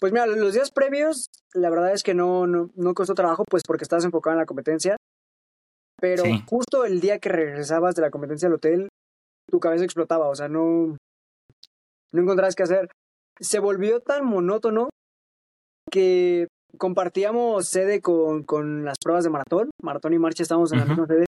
pues 0.00 0.12
mira, 0.12 0.26
los 0.26 0.54
días 0.54 0.72
previos, 0.72 1.28
la 1.54 1.70
verdad 1.70 1.92
es 1.92 2.02
que 2.02 2.12
no, 2.12 2.46
no, 2.46 2.70
no 2.74 2.94
costó 2.94 3.14
trabajo, 3.14 3.44
pues 3.48 3.62
porque 3.64 3.84
estabas 3.84 4.04
enfocado 4.04 4.34
en 4.34 4.40
la 4.40 4.46
competencia. 4.46 4.96
Pero 6.00 6.24
sí. 6.24 6.42
justo 6.46 6.84
el 6.84 7.00
día 7.00 7.20
que 7.20 7.28
regresabas 7.28 7.94
de 7.94 8.02
la 8.02 8.10
competencia 8.10 8.48
al 8.48 8.54
hotel, 8.54 8.88
tu 9.48 9.60
cabeza 9.60 9.84
explotaba, 9.84 10.26
o 10.28 10.34
sea, 10.34 10.48
no, 10.48 10.96
no 12.12 12.22
encontrabas 12.22 12.54
qué 12.54 12.62
hacer. 12.62 12.88
Se 13.40 13.58
volvió 13.58 14.00
tan 14.00 14.24
monótono 14.24 14.90
que 15.90 16.48
compartíamos 16.78 17.68
sede 17.68 18.00
con, 18.00 18.44
con 18.44 18.84
las 18.84 18.96
pruebas 19.02 19.24
de 19.24 19.30
maratón. 19.30 19.70
Maratón 19.82 20.14
y 20.14 20.18
marcha 20.18 20.42
estábamos 20.42 20.72
en 20.72 20.78
la 20.78 20.84
uh 20.84 20.86
-huh. 20.86 20.90
misma 20.90 21.06
sede. 21.06 21.24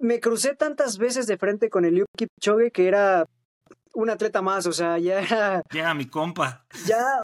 Me 0.00 0.20
crucé 0.20 0.56
tantas 0.56 0.98
veces 0.98 1.26
de 1.26 1.36
frente 1.36 1.70
con 1.70 1.84
el 1.84 1.94
Eliud 1.94 2.06
Kipchoge 2.16 2.70
que 2.70 2.88
era 2.88 3.26
un 3.94 4.10
atleta 4.10 4.42
más, 4.42 4.66
o 4.66 4.72
sea, 4.72 4.98
ya 4.98 5.20
era... 5.20 5.62
Ya, 5.72 5.94
mi 5.94 6.06
compa. 6.06 6.64
Ya, 6.86 7.22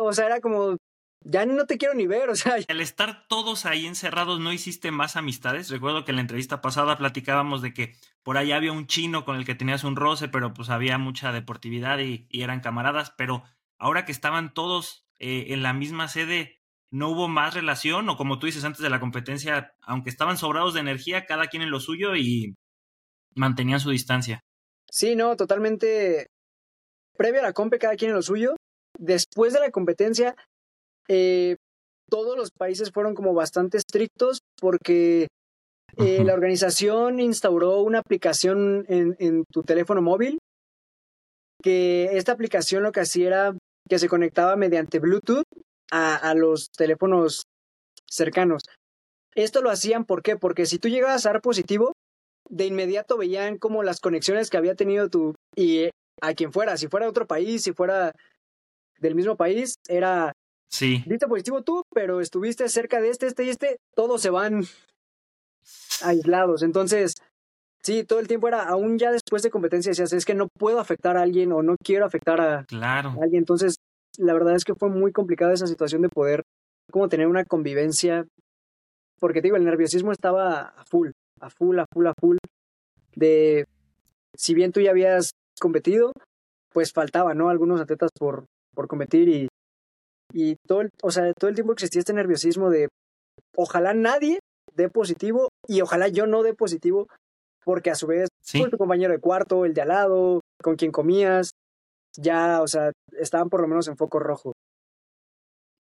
o 0.00 0.12
sea, 0.12 0.26
era 0.26 0.40
como, 0.40 0.76
ya 1.24 1.46
no 1.46 1.66
te 1.66 1.78
quiero 1.78 1.94
ni 1.94 2.06
ver, 2.06 2.30
o 2.30 2.36
sea. 2.36 2.56
Al 2.68 2.80
estar 2.80 3.26
todos 3.28 3.66
ahí 3.66 3.86
encerrados, 3.86 4.40
¿no 4.40 4.52
hiciste 4.52 4.90
más 4.90 5.16
amistades? 5.16 5.70
Recuerdo 5.70 6.04
que 6.04 6.12
en 6.12 6.16
la 6.16 6.22
entrevista 6.22 6.60
pasada 6.60 6.96
platicábamos 6.96 7.62
de 7.62 7.74
que 7.74 7.96
por 8.22 8.36
ahí 8.36 8.52
había 8.52 8.72
un 8.72 8.86
chino 8.86 9.24
con 9.24 9.36
el 9.36 9.44
que 9.44 9.54
tenías 9.54 9.84
un 9.84 9.96
roce, 9.96 10.28
pero 10.28 10.54
pues 10.54 10.70
había 10.70 10.98
mucha 10.98 11.32
deportividad 11.32 11.98
y, 11.98 12.26
y 12.30 12.42
eran 12.42 12.60
camaradas, 12.60 13.12
pero 13.16 13.42
ahora 13.78 14.04
que 14.04 14.12
estaban 14.12 14.54
todos 14.54 15.06
eh, 15.18 15.46
en 15.48 15.62
la 15.62 15.72
misma 15.72 16.08
sede, 16.08 16.60
¿no 16.90 17.10
hubo 17.10 17.28
más 17.28 17.54
relación? 17.54 18.08
O 18.08 18.16
como 18.16 18.38
tú 18.38 18.46
dices 18.46 18.64
antes 18.64 18.82
de 18.82 18.90
la 18.90 19.00
competencia, 19.00 19.74
aunque 19.82 20.10
estaban 20.10 20.36
sobrados 20.36 20.74
de 20.74 20.80
energía, 20.80 21.26
cada 21.26 21.48
quien 21.48 21.62
en 21.62 21.70
lo 21.70 21.80
suyo 21.80 22.14
y 22.16 22.54
mantenían 23.34 23.80
su 23.80 23.90
distancia. 23.90 24.40
Sí, 24.90 25.16
no, 25.16 25.36
totalmente. 25.36 26.28
Previo 27.16 27.40
a 27.40 27.44
la 27.44 27.52
compe, 27.52 27.78
cada 27.78 27.96
quien 27.96 28.10
en 28.10 28.16
lo 28.16 28.22
suyo. 28.22 28.56
Después 28.98 29.52
de 29.52 29.60
la 29.60 29.70
competencia, 29.70 30.34
eh, 31.08 31.56
todos 32.08 32.36
los 32.36 32.50
países 32.50 32.90
fueron 32.92 33.14
como 33.14 33.34
bastante 33.34 33.78
estrictos 33.78 34.40
porque 34.60 35.28
eh, 35.96 36.24
la 36.24 36.34
organización 36.34 37.20
instauró 37.20 37.80
una 37.80 37.98
aplicación 37.98 38.84
en, 38.88 39.16
en, 39.18 39.44
tu 39.52 39.62
teléfono 39.62 40.00
móvil 40.00 40.38
que 41.62 42.16
esta 42.16 42.32
aplicación 42.32 42.82
lo 42.82 42.92
que 42.92 43.00
hacía 43.00 43.26
era 43.26 43.58
que 43.88 43.98
se 43.98 44.08
conectaba 44.08 44.56
mediante 44.56 45.00
Bluetooth 45.00 45.44
a, 45.90 46.14
a 46.16 46.34
los 46.34 46.68
teléfonos 46.70 47.42
cercanos. 48.06 48.62
Esto 49.34 49.60
lo 49.60 49.70
hacían 49.70 50.04
¿por 50.04 50.22
qué? 50.22 50.36
Porque 50.36 50.66
si 50.66 50.78
tú 50.78 50.88
llegabas 50.88 51.26
a 51.26 51.32
dar 51.32 51.40
positivo, 51.40 51.92
de 52.48 52.66
inmediato 52.66 53.18
veían 53.18 53.58
como 53.58 53.82
las 53.82 54.00
conexiones 54.00 54.50
que 54.50 54.56
había 54.56 54.74
tenido 54.74 55.08
tú 55.08 55.34
y 55.54 55.90
a 56.20 56.34
quien 56.34 56.52
fuera, 56.52 56.76
si 56.76 56.88
fuera 56.88 57.06
de 57.06 57.10
otro 57.10 57.26
país, 57.26 57.62
si 57.62 57.72
fuera 57.72 58.12
del 58.98 59.14
mismo 59.14 59.36
país, 59.36 59.74
era 59.88 60.32
Sí. 60.68 61.02
Diste 61.06 61.26
positivo 61.26 61.62
tú, 61.62 61.82
pero 61.92 62.20
estuviste 62.20 62.68
cerca 62.68 63.00
de 63.00 63.10
este, 63.10 63.26
este 63.26 63.44
y 63.44 63.50
este, 63.50 63.78
todos 63.94 64.20
se 64.20 64.30
van 64.30 64.64
aislados. 66.02 66.62
Entonces, 66.62 67.14
sí, 67.82 68.04
todo 68.04 68.20
el 68.20 68.28
tiempo 68.28 68.48
era, 68.48 68.64
aún 68.64 68.98
ya 68.98 69.10
después 69.10 69.42
de 69.42 69.50
competencia, 69.50 69.90
decías, 69.90 70.12
es 70.12 70.24
que 70.24 70.34
no 70.34 70.48
puedo 70.58 70.80
afectar 70.80 71.16
a 71.16 71.22
alguien 71.22 71.52
o 71.52 71.62
no 71.62 71.76
quiero 71.82 72.04
afectar 72.04 72.40
a, 72.40 72.64
claro. 72.64 73.10
a 73.10 73.24
alguien. 73.24 73.40
Entonces, 73.40 73.76
la 74.18 74.34
verdad 74.34 74.54
es 74.54 74.64
que 74.64 74.74
fue 74.74 74.90
muy 74.90 75.12
complicada 75.12 75.52
esa 75.52 75.66
situación 75.66 76.02
de 76.02 76.08
poder 76.08 76.42
como 76.90 77.08
tener 77.08 77.26
una 77.26 77.44
convivencia, 77.44 78.26
porque 79.20 79.40
te 79.40 79.48
digo, 79.48 79.56
el 79.56 79.64
nerviosismo 79.64 80.12
estaba 80.12 80.60
a 80.60 80.84
full, 80.84 81.10
a 81.40 81.50
full, 81.50 81.78
a 81.78 81.86
full, 81.92 82.06
a 82.06 82.14
full, 82.18 82.36
de, 83.14 83.66
si 84.34 84.54
bien 84.54 84.72
tú 84.72 84.80
ya 84.80 84.90
habías 84.90 85.32
competido, 85.60 86.12
pues 86.72 86.92
faltaba, 86.92 87.34
¿no? 87.34 87.48
Algunos 87.48 87.80
atletas 87.80 88.10
por, 88.18 88.46
por 88.74 88.88
competir 88.88 89.28
y 89.28 89.47
y 90.32 90.56
todo 90.66 90.82
el, 90.82 90.90
o 91.02 91.10
sea, 91.10 91.32
todo 91.34 91.48
el 91.48 91.54
tiempo 91.54 91.72
existía 91.72 92.00
este 92.00 92.12
nerviosismo 92.12 92.70
de 92.70 92.88
ojalá 93.56 93.94
nadie 93.94 94.38
dé 94.74 94.88
positivo 94.88 95.48
y 95.66 95.80
ojalá 95.80 96.08
yo 96.08 96.26
no 96.26 96.42
dé 96.42 96.54
positivo, 96.54 97.08
porque 97.64 97.90
a 97.90 97.94
su 97.94 98.06
vez, 98.06 98.28
¿Sí? 98.42 98.58
pues, 98.60 98.70
tu 98.70 98.78
compañero 98.78 99.12
de 99.12 99.20
cuarto, 99.20 99.64
el 99.64 99.74
de 99.74 99.82
al 99.82 99.88
lado, 99.88 100.40
con 100.62 100.76
quien 100.76 100.92
comías, 100.92 101.50
ya, 102.16 102.62
o 102.62 102.68
sea, 102.68 102.92
estaban 103.18 103.48
por 103.48 103.60
lo 103.60 103.68
menos 103.68 103.88
en 103.88 103.96
foco 103.96 104.18
rojo. 104.18 104.52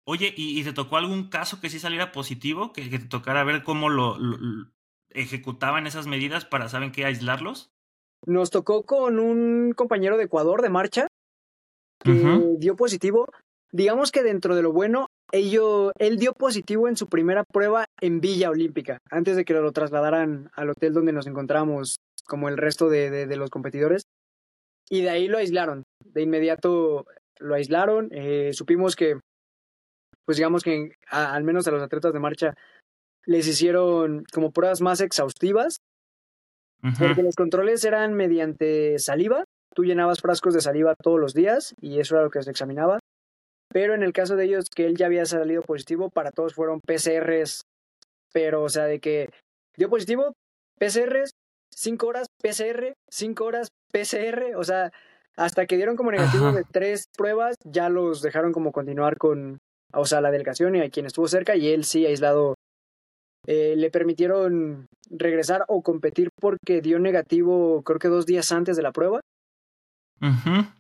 Oye, 0.09 0.33
¿y, 0.37 0.61
y 0.61 0.65
te 0.65 0.73
tocó 0.73 0.97
algún 0.97 1.29
caso 1.29 1.61
que 1.61 1.69
sí 1.69 1.79
saliera 1.79 2.12
positivo? 2.12 2.73
Que, 2.73 2.88
que 2.88 2.99
te 2.99 3.07
tocara 3.07 3.45
ver 3.45 3.65
cómo 3.65 3.88
lo, 3.88 4.17
lo, 4.19 4.37
lo, 4.38 4.71
ejecutaban 5.11 5.87
esas 5.87 6.07
medidas 6.07 6.45
para, 6.45 6.69
¿saben 6.69 6.93
qué?, 6.93 7.05
aislarlos. 7.05 7.71
Nos 8.25 8.50
tocó 8.50 8.85
con 8.85 9.19
un 9.19 9.73
compañero 9.73 10.17
de 10.17 10.25
Ecuador 10.25 10.62
de 10.62 10.71
marcha 10.71 11.07
que 12.03 12.11
uh 12.11 12.15
-huh. 12.15 12.59
dio 12.59 12.76
positivo, 12.76 13.26
digamos 13.73 14.11
que 14.11 14.23
dentro 14.23 14.55
de 14.55 14.63
lo 14.63 14.73
bueno, 14.73 15.09
ello, 15.33 15.93
él 15.99 16.19
dio 16.19 16.33
positivo 16.33 16.89
en 16.89 16.97
su 16.97 17.09
primera 17.09 17.45
prueba 17.45 17.87
en 18.01 18.21
Villa 18.21 18.51
Olímpica, 18.51 18.99
antes 19.11 19.37
de 19.37 19.45
que 19.45 19.55
lo 19.55 19.73
trasladaran 19.73 20.51
al 20.55 20.71
hotel 20.71 20.93
donde 20.93 21.13
nos 21.13 21.27
encontramos, 21.27 21.97
como 22.25 22.49
el 22.49 22.57
resto 22.57 22.89
de, 22.89 23.11
de, 23.11 23.27
de 23.27 23.37
los 23.37 23.51
competidores. 23.51 24.05
Y 24.89 25.03
de 25.03 25.11
ahí 25.11 25.29
lo 25.29 25.39
aislaron. 25.39 25.83
De 26.05 26.23
inmediato 26.23 27.07
lo 27.41 27.55
aislaron. 27.55 28.09
Eh, 28.13 28.53
supimos 28.53 28.95
que, 28.95 29.19
pues 30.25 30.37
digamos 30.37 30.63
que 30.63 30.93
a, 31.11 31.35
al 31.35 31.45
menos 31.45 31.67
a 31.67 31.73
los 31.73 31.83
atletas 31.83 32.13
de 32.13 32.21
marcha 32.21 32.55
les 33.25 33.49
hicieron 33.49 34.25
como 34.33 34.53
pruebas 34.53 34.81
más 34.81 35.01
exhaustivas, 35.01 35.79
uh 36.85 36.89
-huh. 36.89 36.99
porque 36.99 37.23
los 37.25 37.35
controles 37.35 37.85
eran 37.85 38.15
mediante 38.15 38.99
saliva. 39.01 39.43
Tú 39.75 39.85
llenabas 39.85 40.21
frascos 40.21 40.55
de 40.55 40.61
saliva 40.61 40.95
todos 41.03 41.19
los 41.19 41.35
días 41.35 41.75
y 41.81 41.99
eso 41.99 42.15
era 42.15 42.25
lo 42.25 42.31
que 42.31 42.43
se 42.43 42.51
examinaba 42.51 43.01
pero 43.69 43.95
en 43.95 44.03
el 44.03 44.13
caso 44.13 44.37
de 44.37 44.45
ellos 44.45 44.71
que 44.75 44.87
él 44.87 44.97
ya 44.97 45.07
había 45.07 45.27
salido 45.27 45.63
positivo, 45.63 46.11
para 46.11 46.31
todos 46.31 46.55
fueron 46.55 46.81
PCRs, 46.81 47.63
pero 48.33 48.63
o 48.63 48.69
sea, 48.69 48.85
de 48.85 49.01
que 49.01 49.31
dio 49.77 49.89
positivo, 49.89 50.33
PCRs, 50.79 51.31
5 51.75 52.07
horas 52.07 52.29
PCR, 52.43 52.95
5 53.11 53.45
horas 53.45 53.69
PCR, 53.93 54.57
o 54.57 54.65
sea, 54.65 54.93
hasta 55.37 55.67
que 55.67 55.77
dieron 55.77 55.97
como 55.97 56.11
negativo 56.11 56.47
Ajá. 56.47 56.57
de 56.57 56.65
tres 56.65 57.09
pruebas, 57.17 57.57
ya 57.65 57.89
los 57.89 58.23
dejaron 58.23 58.53
como 58.53 58.73
continuar 58.73 59.19
con, 59.19 59.59
o 59.93 60.07
sea, 60.07 60.21
la 60.21 60.31
delegación 60.31 60.77
y 60.77 60.81
a 60.81 60.91
quien 60.91 61.07
estuvo 61.07 61.29
cerca 61.29 61.57
y 61.57 61.69
él 61.69 61.85
sí 61.85 62.07
aislado 62.07 62.55
eh, 63.47 63.75
le 63.77 63.91
permitieron 63.91 64.87
regresar 65.11 65.65
o 65.69 65.83
competir 65.83 66.31
porque 66.41 66.81
dio 66.81 66.99
negativo 66.99 67.83
creo 67.85 67.99
que 67.99 68.09
dos 68.09 68.27
días 68.27 68.51
antes 68.53 68.77
de 68.77 68.83
la 68.83 68.93
prueba. 68.93 69.21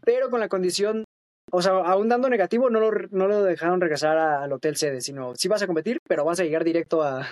Pero 0.02 0.30
con 0.30 0.40
la 0.40 0.48
condición, 0.48 1.04
o 1.52 1.62
sea, 1.62 1.72
aún 1.72 2.08
dando 2.08 2.28
negativo, 2.28 2.70
no 2.70 2.80
lo, 2.80 2.90
no 3.10 3.28
lo 3.28 3.42
dejaron 3.42 3.80
regresar 3.80 4.18
al 4.18 4.52
hotel 4.52 4.76
sede, 4.76 5.00
sino 5.00 5.34
sí 5.36 5.48
vas 5.48 5.62
a 5.62 5.66
competir, 5.66 5.98
pero 6.08 6.24
vas 6.24 6.40
a 6.40 6.44
llegar 6.44 6.64
directo 6.64 7.02
a, 7.02 7.26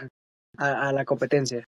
a, 0.57 0.93
la 0.93 1.05
competencia. 1.05 1.65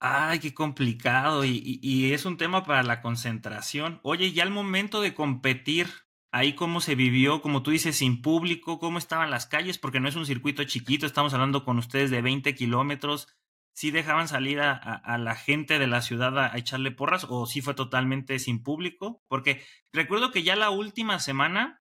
Ay, 0.00 0.38
qué 0.38 0.54
complicado. 0.54 1.44
Y, 1.44 1.78
y, 1.82 2.12
es 2.12 2.24
un 2.24 2.36
tema 2.36 2.64
para 2.64 2.82
la 2.82 3.00
concentración. 3.00 4.00
Oye, 4.02 4.32
ya 4.32 4.42
al 4.42 4.50
momento 4.50 5.00
de 5.00 5.14
competir, 5.14 5.88
ahí 6.32 6.54
cómo 6.54 6.80
se 6.80 6.94
vivió, 6.94 7.40
como 7.42 7.62
tú 7.62 7.70
dices, 7.70 7.96
sin 7.96 8.22
público, 8.22 8.78
cómo 8.78 8.98
estaban 8.98 9.30
las 9.30 9.46
calles, 9.46 9.78
porque 9.78 10.00
no 10.00 10.08
es 10.08 10.16
un 10.16 10.26
circuito 10.26 10.64
chiquito, 10.64 11.06
estamos 11.06 11.34
hablando 11.34 11.64
con 11.64 11.78
ustedes 11.78 12.10
de 12.10 12.22
20 12.22 12.54
kilómetros. 12.54 13.28
¿Sí 13.76 13.90
dejaban 13.90 14.26
salir 14.26 14.60
a, 14.60 14.72
a, 14.72 15.18
la 15.18 15.34
gente 15.34 15.78
de 15.78 15.86
la 15.86 16.00
ciudad 16.00 16.38
a, 16.38 16.56
echarle 16.56 16.92
porras 16.92 17.26
o 17.28 17.44
sí 17.44 17.60
fue 17.60 17.74
totalmente 17.74 18.38
sin 18.38 18.62
público? 18.62 19.22
Porque 19.28 19.60
recuerdo 19.92 20.30
que 20.30 20.42
ya 20.42 20.56
la 20.56 20.70
última 20.70 21.18
semana 21.18 21.82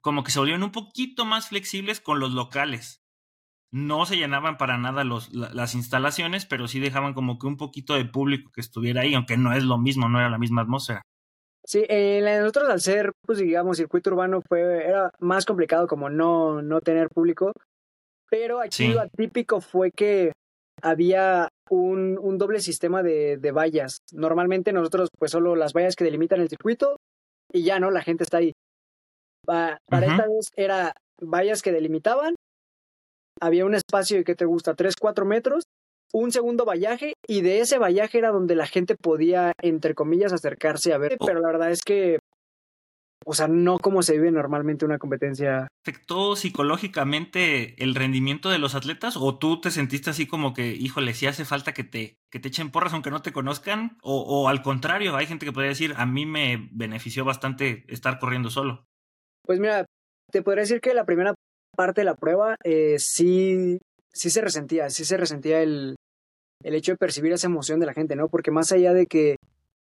como 0.00 0.22
que 0.22 0.30
se 0.30 0.38
volvieron 0.38 0.62
un 0.62 0.70
poquito 0.70 1.24
más 1.24 1.48
flexibles 1.48 2.00
con 2.00 2.20
los 2.20 2.30
locales. 2.34 3.02
No 3.72 4.06
se 4.06 4.16
llenaban 4.16 4.58
para 4.58 4.78
nada 4.78 5.02
los, 5.02 5.32
las 5.32 5.74
instalaciones, 5.74 6.46
pero 6.46 6.68
sí 6.68 6.78
dejaban 6.78 7.14
como 7.14 7.36
que 7.40 7.48
un 7.48 7.56
poquito 7.56 7.94
de 7.94 8.04
público 8.04 8.52
que 8.54 8.60
estuviera 8.60 9.00
ahí, 9.00 9.14
aunque 9.14 9.36
no 9.36 9.52
es 9.52 9.64
lo 9.64 9.76
mismo, 9.76 10.08
no 10.08 10.20
era 10.20 10.30
la 10.30 10.38
misma 10.38 10.62
atmósfera. 10.62 11.02
Sí, 11.64 11.84
eh, 11.88 12.22
nosotros 12.40 12.70
al 12.70 12.80
ser, 12.80 13.10
pues 13.26 13.38
digamos, 13.38 13.76
circuito 13.76 14.10
urbano 14.10 14.40
fue, 14.40 14.86
era 14.86 15.10
más 15.18 15.44
complicado 15.46 15.88
como 15.88 16.08
no, 16.10 16.62
no 16.62 16.80
tener 16.80 17.08
público, 17.08 17.52
pero 18.30 18.60
aquí 18.60 18.86
lo 18.86 19.00
atípico 19.00 19.60
fue 19.60 19.90
que 19.90 20.30
había 20.82 21.48
un, 21.70 22.18
un 22.20 22.38
doble 22.38 22.60
sistema 22.60 23.02
de, 23.02 23.36
de, 23.36 23.52
vallas. 23.52 23.98
Normalmente 24.12 24.72
nosotros, 24.72 25.08
pues 25.18 25.30
solo 25.30 25.56
las 25.56 25.72
vallas 25.72 25.96
que 25.96 26.04
delimitan 26.04 26.40
el 26.40 26.48
circuito 26.48 26.96
y 27.52 27.64
ya, 27.64 27.78
¿no? 27.80 27.90
La 27.90 28.02
gente 28.02 28.24
está 28.24 28.38
ahí. 28.38 28.52
para 29.44 29.78
esta 29.90 30.26
vez 30.26 30.50
era 30.56 30.92
vallas 31.20 31.62
que 31.62 31.72
delimitaban 31.72 32.34
había 33.40 33.64
un 33.64 33.74
espacio 33.74 34.18
de 34.18 34.24
que 34.24 34.34
te 34.34 34.44
gusta, 34.44 34.74
3, 34.74 34.94
4 34.96 35.24
metros, 35.24 35.64
un 36.12 36.32
segundo 36.32 36.64
vallaje 36.64 37.14
y 37.26 37.42
de 37.42 37.60
ese 37.60 37.78
vallaje 37.78 38.18
era 38.18 38.30
donde 38.30 38.54
la 38.54 38.66
gente 38.66 38.96
podía, 38.96 39.52
entre 39.62 39.94
comillas, 39.94 40.32
acercarse 40.32 40.92
a 40.92 40.98
ver, 40.98 41.16
oh. 41.20 41.26
pero 41.26 41.40
la 41.40 41.48
verdad 41.48 41.70
es 41.70 41.82
que, 41.82 42.18
o 43.30 43.34
sea, 43.34 43.46
no 43.46 43.78
como 43.78 44.02
se 44.02 44.14
vive 44.14 44.30
normalmente 44.30 44.86
una 44.86 44.98
competencia. 44.98 45.68
¿Afectó 45.84 46.34
psicológicamente 46.34 47.74
el 47.84 47.94
rendimiento 47.94 48.48
de 48.48 48.58
los 48.58 48.74
atletas 48.74 49.18
o 49.18 49.36
tú 49.36 49.60
te 49.60 49.70
sentiste 49.70 50.08
así 50.08 50.26
como 50.26 50.54
que, 50.54 50.68
híjole, 50.68 51.12
si 51.12 51.26
hace 51.26 51.44
falta 51.44 51.74
que 51.74 51.84
te, 51.84 52.16
que 52.30 52.40
te 52.40 52.48
echen 52.48 52.70
porras 52.70 52.94
aunque 52.94 53.10
no 53.10 53.20
te 53.20 53.32
conozcan? 53.32 53.98
O, 54.02 54.22
o 54.22 54.48
al 54.48 54.62
contrario, 54.62 55.14
hay 55.14 55.26
gente 55.26 55.44
que 55.44 55.52
podría 55.52 55.68
decir, 55.68 55.92
a 55.98 56.06
mí 56.06 56.24
me 56.24 56.70
benefició 56.72 57.26
bastante 57.26 57.84
estar 57.88 58.18
corriendo 58.18 58.48
solo. 58.48 58.86
Pues 59.44 59.60
mira, 59.60 59.84
te 60.32 60.40
podría 60.40 60.62
decir 60.62 60.80
que 60.80 60.94
la 60.94 61.04
primera 61.04 61.34
parte 61.76 62.00
de 62.00 62.06
la 62.06 62.14
prueba, 62.14 62.56
eh, 62.64 62.98
sí, 62.98 63.78
sí 64.10 64.30
se 64.30 64.40
resentía, 64.40 64.88
sí 64.88 65.04
se 65.04 65.18
resentía 65.18 65.60
el, 65.60 65.96
el 66.64 66.74
hecho 66.74 66.92
de 66.92 66.96
percibir 66.98 67.32
esa 67.32 67.48
emoción 67.48 67.78
de 67.78 67.86
la 67.86 67.92
gente, 67.92 68.16
¿no? 68.16 68.30
Porque 68.30 68.50
más 68.50 68.72
allá 68.72 68.94
de 68.94 69.04
que, 69.04 69.36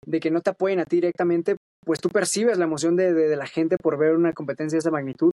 de 0.07 0.19
que 0.19 0.31
no 0.31 0.41
te 0.41 0.49
apoyen 0.49 0.79
a 0.79 0.85
ti 0.85 0.95
directamente, 0.95 1.57
pues 1.85 1.99
tú 1.99 2.09
percibes 2.09 2.57
la 2.57 2.65
emoción 2.65 2.95
de, 2.95 3.13
de, 3.13 3.35
la 3.35 3.47
gente 3.47 3.77
por 3.81 3.97
ver 3.97 4.15
una 4.15 4.33
competencia 4.33 4.75
de 4.77 4.79
esa 4.79 4.91
magnitud. 4.91 5.31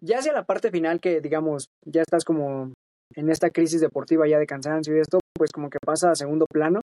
Ya 0.00 0.18
hacia 0.18 0.32
la 0.32 0.44
parte 0.44 0.70
final, 0.70 1.00
que 1.00 1.20
digamos, 1.20 1.66
ya 1.84 2.02
estás 2.02 2.24
como 2.24 2.72
en 3.14 3.30
esta 3.30 3.50
crisis 3.50 3.80
deportiva 3.80 4.28
ya 4.28 4.38
de 4.38 4.46
cansancio 4.46 4.96
y 4.96 5.00
esto, 5.00 5.20
pues 5.34 5.50
como 5.50 5.70
que 5.70 5.78
pasa 5.84 6.10
a 6.10 6.14
segundo 6.14 6.46
plano. 6.50 6.80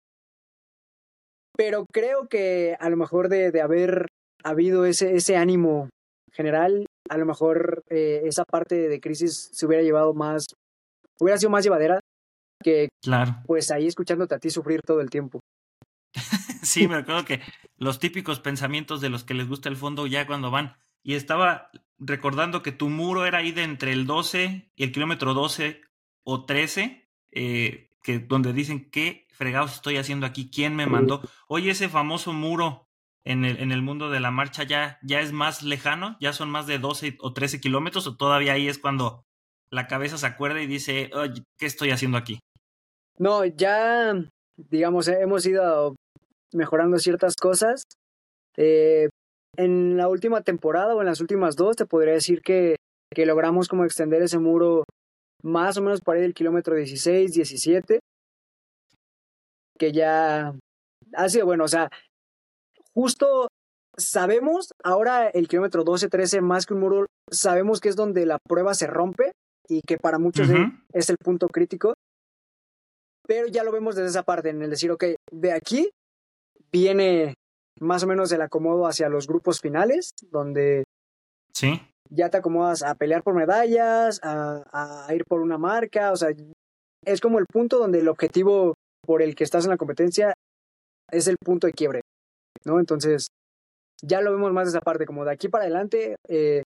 Pero 1.56 1.84
creo 1.92 2.26
que 2.28 2.76
a 2.80 2.88
lo 2.88 2.96
mejor 2.96 3.28
de, 3.28 3.50
de 3.50 3.60
haber 3.60 4.06
habido 4.42 4.86
ese, 4.86 5.14
ese 5.14 5.36
ánimo 5.36 5.90
general, 6.32 6.86
a 7.08 7.18
lo 7.18 7.26
mejor 7.26 7.82
eh, 7.90 8.22
esa 8.24 8.44
parte 8.44 8.88
de 8.88 9.00
crisis 9.00 9.50
se 9.52 9.66
hubiera 9.66 9.82
llevado 9.82 10.14
más, 10.14 10.46
hubiera 11.20 11.38
sido 11.38 11.50
más 11.50 11.64
llevadera 11.64 12.00
que 12.62 12.88
claro. 13.02 13.36
pues 13.46 13.70
ahí 13.70 13.86
escuchándote 13.86 14.34
a 14.34 14.38
ti 14.38 14.48
sufrir 14.50 14.80
todo 14.80 15.00
el 15.00 15.10
tiempo. 15.10 15.40
Sí, 16.62 16.88
me 16.88 16.96
acuerdo 16.96 17.24
que 17.24 17.40
los 17.76 17.98
típicos 17.98 18.40
pensamientos 18.40 19.00
de 19.00 19.08
los 19.08 19.24
que 19.24 19.34
les 19.34 19.48
gusta 19.48 19.68
el 19.68 19.76
fondo 19.76 20.06
ya 20.06 20.26
cuando 20.26 20.50
van. 20.50 20.76
Y 21.02 21.14
estaba 21.14 21.70
recordando 21.98 22.62
que 22.62 22.72
tu 22.72 22.88
muro 22.88 23.26
era 23.26 23.38
ahí 23.38 23.52
de 23.52 23.62
entre 23.62 23.92
el 23.92 24.06
12 24.06 24.70
y 24.74 24.82
el 24.82 24.92
kilómetro 24.92 25.34
12 25.34 25.80
o 26.24 26.44
13, 26.44 27.08
eh, 27.32 27.90
que 28.02 28.18
donde 28.18 28.52
dicen 28.52 28.90
qué 28.90 29.26
fregados 29.32 29.74
estoy 29.74 29.96
haciendo 29.96 30.26
aquí, 30.26 30.50
quién 30.50 30.76
me 30.76 30.86
mandó. 30.86 31.22
Oye, 31.48 31.70
ese 31.70 31.88
famoso 31.88 32.32
muro 32.32 32.88
en 33.24 33.44
el, 33.44 33.58
en 33.58 33.72
el 33.72 33.82
mundo 33.82 34.10
de 34.10 34.20
la 34.20 34.30
marcha 34.30 34.64
ya, 34.64 34.98
ya 35.02 35.20
es 35.20 35.32
más 35.32 35.62
lejano, 35.62 36.16
ya 36.20 36.32
son 36.32 36.50
más 36.50 36.66
de 36.66 36.78
12 36.78 37.16
o 37.20 37.32
13 37.32 37.60
kilómetros, 37.60 38.06
o 38.06 38.16
todavía 38.16 38.52
ahí 38.52 38.68
es 38.68 38.78
cuando 38.78 39.24
la 39.70 39.86
cabeza 39.86 40.18
se 40.18 40.26
acuerda 40.26 40.60
y 40.60 40.66
dice, 40.66 41.10
Oye, 41.14 41.42
¿qué 41.58 41.66
estoy 41.66 41.90
haciendo 41.90 42.18
aquí? 42.18 42.40
No, 43.18 43.44
ya, 43.44 44.14
digamos, 44.56 45.08
hemos 45.08 45.46
ido 45.46 45.96
mejorando 46.54 46.98
ciertas 46.98 47.34
cosas. 47.36 47.82
Eh, 48.56 49.08
en 49.56 49.96
la 49.96 50.08
última 50.08 50.42
temporada 50.42 50.94
o 50.94 51.00
en 51.00 51.06
las 51.06 51.20
últimas 51.20 51.56
dos, 51.56 51.76
te 51.76 51.86
podría 51.86 52.14
decir 52.14 52.42
que, 52.42 52.76
que 53.14 53.26
logramos 53.26 53.68
como 53.68 53.84
extender 53.84 54.22
ese 54.22 54.38
muro 54.38 54.84
más 55.42 55.76
o 55.76 55.82
menos 55.82 56.00
para 56.00 56.18
ir 56.18 56.24
del 56.24 56.34
kilómetro 56.34 56.74
16, 56.74 57.32
17, 57.32 58.00
que 59.78 59.92
ya 59.92 60.54
ha 61.14 61.28
sido 61.28 61.46
bueno, 61.46 61.64
o 61.64 61.68
sea, 61.68 61.90
justo 62.94 63.48
sabemos, 63.98 64.70
ahora 64.82 65.28
el 65.28 65.48
kilómetro 65.48 65.84
12, 65.84 66.08
13, 66.08 66.40
más 66.40 66.66
que 66.66 66.74
un 66.74 66.80
muro, 66.80 67.06
sabemos 67.30 67.80
que 67.80 67.88
es 67.88 67.96
donde 67.96 68.26
la 68.26 68.38
prueba 68.38 68.74
se 68.74 68.86
rompe 68.86 69.32
y 69.68 69.80
que 69.86 69.98
para 69.98 70.18
muchos 70.18 70.48
es 70.92 71.10
el 71.10 71.16
punto 71.22 71.48
crítico. 71.48 71.94
Pero 73.26 73.46
ya 73.46 73.62
lo 73.62 73.72
vemos 73.72 73.94
desde 73.94 74.08
esa 74.08 74.24
parte, 74.24 74.50
en 74.50 74.62
el 74.62 74.70
decir, 74.70 74.90
ok, 74.90 75.04
de 75.30 75.52
aquí 75.52 75.90
viene 76.70 77.34
más 77.80 78.02
o 78.04 78.06
menos 78.06 78.30
el 78.32 78.42
acomodo 78.42 78.86
hacia 78.86 79.08
los 79.08 79.26
grupos 79.26 79.60
finales, 79.60 80.10
donde 80.30 80.84
sí. 81.52 81.80
ya 82.10 82.30
te 82.30 82.38
acomodas 82.38 82.82
a 82.82 82.94
pelear 82.94 83.22
por 83.22 83.34
medallas, 83.34 84.20
a, 84.22 84.62
a 84.72 85.14
ir 85.14 85.24
por 85.24 85.40
una 85.40 85.58
marca, 85.58 86.12
o 86.12 86.16
sea, 86.16 86.30
es 87.04 87.20
como 87.20 87.38
el 87.38 87.46
punto 87.46 87.78
donde 87.78 87.98
el 87.98 88.08
objetivo 88.08 88.74
por 89.04 89.22
el 89.22 89.34
que 89.34 89.44
estás 89.44 89.64
en 89.64 89.70
la 89.70 89.76
competencia 89.76 90.34
es 91.10 91.26
el 91.26 91.36
punto 91.44 91.66
de 91.66 91.72
quiebre. 91.72 92.02
¿no? 92.64 92.78
Entonces, 92.78 93.28
ya 94.02 94.20
lo 94.20 94.32
vemos 94.32 94.52
más 94.52 94.66
de 94.66 94.70
esa 94.70 94.80
parte, 94.80 95.06
como 95.06 95.24
de 95.24 95.32
aquí 95.32 95.48
para 95.48 95.64
adelante, 95.64 96.16
eh, 96.28 96.62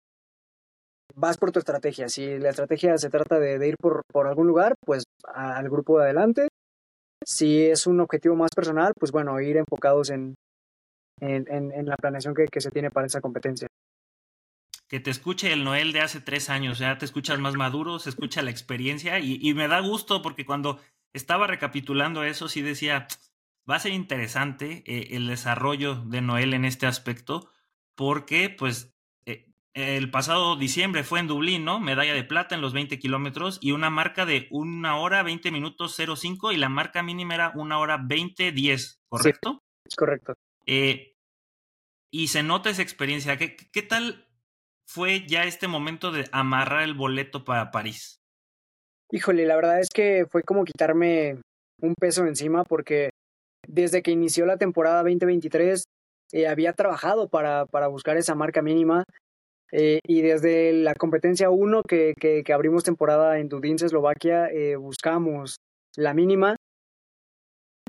vas 1.14 1.36
por 1.36 1.52
tu 1.52 1.58
estrategia. 1.58 2.08
Si 2.08 2.38
la 2.38 2.50
estrategia 2.50 2.96
se 2.98 3.10
trata 3.10 3.38
de, 3.38 3.66
ir 3.66 3.76
por, 3.80 4.02
por, 4.12 4.26
algún 4.26 4.46
lugar, 4.46 4.74
pues 4.84 5.04
al 5.24 5.68
grupo 5.68 5.98
de 5.98 6.04
adelante. 6.04 6.48
Si 7.24 7.62
es 7.62 7.86
un 7.86 8.00
objetivo 8.00 8.34
más 8.36 8.50
personal, 8.54 8.92
pues 8.98 9.12
bueno, 9.12 9.40
ir 9.40 9.56
enfocados 9.56 10.10
en, 10.10 10.36
en, 11.20 11.86
la 11.86 11.96
planeación 11.96 12.34
que, 12.34 12.60
se 12.60 12.70
tiene 12.70 12.90
para 12.90 13.06
esa 13.06 13.20
competencia. 13.20 13.68
Que 14.88 15.00
te 15.00 15.10
escuche 15.10 15.52
el 15.52 15.64
Noel 15.64 15.92
de 15.92 16.00
hace 16.00 16.20
tres 16.20 16.50
años, 16.50 16.78
ya 16.78 16.98
te 16.98 17.04
escuchas 17.04 17.38
más 17.38 17.54
maduro, 17.54 17.98
se 17.98 18.10
escucha 18.10 18.42
la 18.42 18.50
experiencia 18.50 19.18
y, 19.20 19.54
me 19.54 19.68
da 19.68 19.80
gusto 19.80 20.22
porque 20.22 20.46
cuando 20.46 20.80
estaba 21.12 21.46
recapitulando 21.46 22.24
eso, 22.24 22.48
sí 22.48 22.62
decía, 22.62 23.06
va 23.68 23.76
a 23.76 23.80
ser 23.80 23.92
interesante 23.92 24.82
eh, 24.86 25.08
el 25.16 25.28
desarrollo 25.28 25.96
de 26.06 26.22
Noel 26.22 26.54
en 26.54 26.64
este 26.64 26.86
aspecto, 26.86 27.50
porque 27.94 28.48
pues 28.50 28.94
el 29.74 30.10
pasado 30.10 30.56
diciembre 30.56 31.04
fue 31.04 31.20
en 31.20 31.28
Dublín, 31.28 31.64
¿no? 31.64 31.78
Medalla 31.80 32.14
de 32.14 32.24
plata 32.24 32.54
en 32.54 32.60
los 32.60 32.72
20 32.72 32.98
kilómetros 32.98 33.58
y 33.60 33.72
una 33.72 33.90
marca 33.90 34.26
de 34.26 34.48
una 34.50 34.96
hora 34.96 35.22
20 35.22 35.50
minutos 35.50 35.96
05 35.96 36.52
y 36.52 36.56
la 36.56 36.68
marca 36.68 37.02
mínima 37.02 37.34
era 37.34 37.52
una 37.54 37.78
hora 37.78 37.98
20 38.02 38.52
10, 38.52 39.00
¿correcto? 39.08 39.60
es 39.86 39.96
correcto. 39.96 40.34
Eh, 40.66 41.14
y 42.12 42.28
se 42.28 42.42
nota 42.42 42.70
esa 42.70 42.82
experiencia. 42.82 43.36
¿Qué, 43.36 43.56
¿Qué 43.56 43.82
tal 43.82 44.26
fue 44.86 45.26
ya 45.26 45.44
este 45.44 45.68
momento 45.68 46.10
de 46.10 46.28
amarrar 46.32 46.82
el 46.82 46.94
boleto 46.94 47.44
para 47.44 47.70
París? 47.70 48.20
Híjole, 49.12 49.46
la 49.46 49.56
verdad 49.56 49.80
es 49.80 49.88
que 49.88 50.26
fue 50.30 50.42
como 50.42 50.64
quitarme 50.64 51.40
un 51.80 51.94
peso 51.94 52.26
encima 52.26 52.64
porque 52.64 53.10
desde 53.66 54.02
que 54.02 54.10
inició 54.10 54.46
la 54.46 54.56
temporada 54.56 55.02
2023 55.02 55.84
eh, 56.32 56.46
había 56.46 56.72
trabajado 56.72 57.28
para, 57.28 57.66
para, 57.66 57.88
buscar 57.88 58.16
esa 58.16 58.34
marca 58.34 58.62
mínima 58.62 59.04
eh, 59.72 60.00
y 60.06 60.22
desde 60.22 60.72
la 60.72 60.94
competencia 60.94 61.50
1 61.50 61.82
que, 61.88 62.14
que, 62.18 62.42
que, 62.42 62.52
abrimos 62.52 62.84
temporada 62.84 63.38
en 63.38 63.48
Dudince, 63.48 63.86
Eslovaquia, 63.86 64.48
eh, 64.48 64.76
buscamos 64.76 65.56
la 65.96 66.14
mínima 66.14 66.56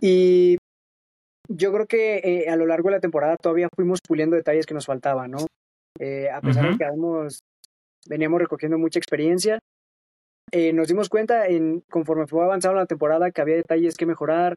y 0.01 0.57
yo 1.49 1.71
creo 1.73 1.85
que 1.85 2.45
a 2.49 2.55
lo 2.55 2.65
largo 2.65 2.89
de 2.89 2.95
la 2.95 3.01
temporada 3.01 3.35
todavía 3.35 3.67
fuimos 3.75 3.99
puliendo 4.07 4.35
detalles 4.35 4.65
que 4.65 4.73
nos 4.73 4.85
faltaban, 4.85 5.31
¿no? 5.31 5.39
a 5.39 6.41
pesar 6.41 6.71
de 6.71 6.77
que 6.77 6.85
habíamos, 6.85 7.41
veníamos 8.07 8.39
recogiendo 8.39 8.79
mucha 8.79 8.97
experiencia, 8.97 9.59
eh, 10.53 10.73
nos 10.73 10.89
dimos 10.89 11.07
cuenta 11.07 11.47
en, 11.47 11.81
conforme 11.89 12.27
fue 12.27 12.43
avanzando 12.43 12.77
la 12.77 12.85
temporada 12.85 13.31
que 13.31 13.41
había 13.41 13.55
detalles 13.55 13.95
que 13.95 14.05
mejorar, 14.05 14.55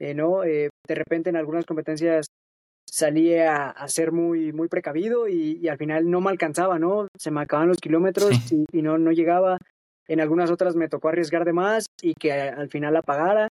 eh, 0.00 0.12
¿no? 0.12 0.42
Eh, 0.42 0.70
de 0.88 0.94
repente 0.94 1.30
en 1.30 1.36
algunas 1.36 1.64
competencias 1.66 2.26
salía 2.90 3.70
a, 3.70 3.88
ser 3.88 4.12
muy, 4.12 4.52
muy 4.52 4.68
precavido 4.68 5.28
y, 5.28 5.68
al 5.68 5.78
final 5.78 6.10
no 6.10 6.20
me 6.20 6.30
alcanzaba, 6.30 6.78
¿no? 6.78 7.08
Se 7.16 7.30
me 7.30 7.40
acababan 7.40 7.68
los 7.68 7.78
kilómetros 7.78 8.30
y, 8.52 8.82
no, 8.82 8.98
no 8.98 9.12
llegaba. 9.12 9.58
En 10.08 10.20
algunas 10.20 10.50
otras 10.50 10.74
me 10.74 10.88
tocó 10.88 11.08
arriesgar 11.08 11.44
de 11.44 11.52
más 11.52 11.86
y 12.02 12.14
que 12.14 12.32
al 12.32 12.68
final 12.68 12.96
apagara. 12.96 13.48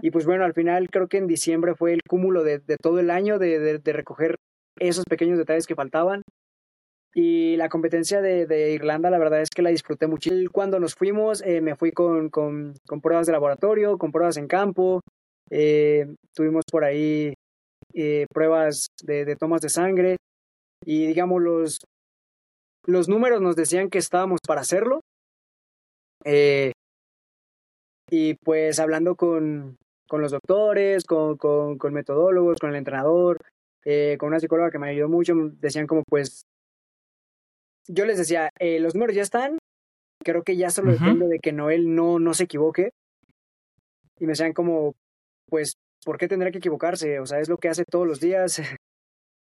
Y 0.00 0.10
pues 0.10 0.26
bueno, 0.26 0.44
al 0.44 0.54
final 0.54 0.88
creo 0.90 1.08
que 1.08 1.18
en 1.18 1.26
diciembre 1.26 1.74
fue 1.74 1.92
el 1.92 2.00
cúmulo 2.08 2.44
de, 2.44 2.60
todo 2.80 2.98
el 2.98 3.10
año 3.10 3.38
de, 3.38 3.78
de, 3.78 3.92
recoger 3.92 4.36
esos 4.78 5.04
pequeños 5.04 5.38
detalles 5.38 5.66
que 5.66 5.74
faltaban. 5.74 6.22
Y 7.14 7.56
la 7.56 7.70
competencia 7.70 8.20
de, 8.20 8.72
Irlanda, 8.72 9.08
la 9.08 9.18
verdad 9.18 9.40
es 9.40 9.48
que 9.48 9.62
la 9.62 9.70
disfruté 9.70 10.06
mucho. 10.06 10.30
Cuando 10.52 10.78
nos 10.80 10.94
fuimos, 10.94 11.42
eh, 11.42 11.62
me 11.62 11.74
fui 11.74 11.92
con, 11.92 12.28
con, 12.28 12.74
con, 12.86 13.00
pruebas 13.00 13.26
de 13.26 13.32
laboratorio, 13.32 13.96
con 13.96 14.12
pruebas 14.12 14.36
en 14.36 14.48
campo. 14.48 15.00
Eh, 15.50 16.06
tuvimos 16.34 16.64
por 16.70 16.84
ahí 16.84 17.32
eh, 17.96 18.26
pruebas 18.32 18.88
de, 19.02 19.24
de, 19.24 19.36
tomas 19.36 19.60
de 19.60 19.68
sangre. 19.68 20.16
Y 20.84 21.06
digamos, 21.06 21.42
los, 21.42 21.80
los 22.86 23.08
números 23.08 23.40
nos 23.40 23.56
decían 23.56 23.90
que 23.90 23.98
estábamos 23.98 24.40
para 24.46 24.60
hacerlo. 24.60 25.00
y 28.10 28.34
pues 28.44 28.78
hablando 28.78 29.16
con, 29.16 29.76
con 30.08 30.20
los 30.20 30.30
doctores, 30.30 31.04
con, 31.04 31.36
con, 31.36 31.78
con 31.78 31.92
metodólogos, 31.92 32.58
con 32.58 32.70
el 32.70 32.76
entrenador, 32.76 33.38
con 34.18 34.28
una 34.28 34.40
psicóloga 34.40 34.70
que 34.70 34.78
me 34.78 34.90
ayudó 34.90 35.08
mucho, 35.08 35.34
decían 35.60 35.86
como 35.86 36.02
pues 36.08 36.44
yo 37.88 38.04
les 38.04 38.18
decía, 38.18 38.50
eh, 38.58 38.80
los 38.80 38.94
números 38.94 39.14
ya 39.14 39.22
están, 39.22 39.58
creo 40.24 40.42
que 40.42 40.56
ya 40.56 40.70
solo 40.70 40.92
depende 40.92 41.26
de 41.28 41.38
que 41.38 41.52
Noel 41.52 41.94
no, 41.94 42.18
no 42.18 42.34
se 42.34 42.44
equivoque. 42.44 42.90
Y 44.18 44.24
me 44.24 44.32
decían 44.32 44.52
como, 44.52 44.94
pues, 45.48 45.74
¿por 46.06 46.18
qué 46.18 46.28
tendría 46.28 46.52
que 46.52 46.58
equivocarse? 46.58 47.18
O 47.18 47.26
sea, 47.26 47.40
es 47.40 47.48
lo 47.48 47.58
que 47.58 47.68
hace 47.68 47.84
todos 47.84 48.06
los 48.06 48.20
días 48.20 48.62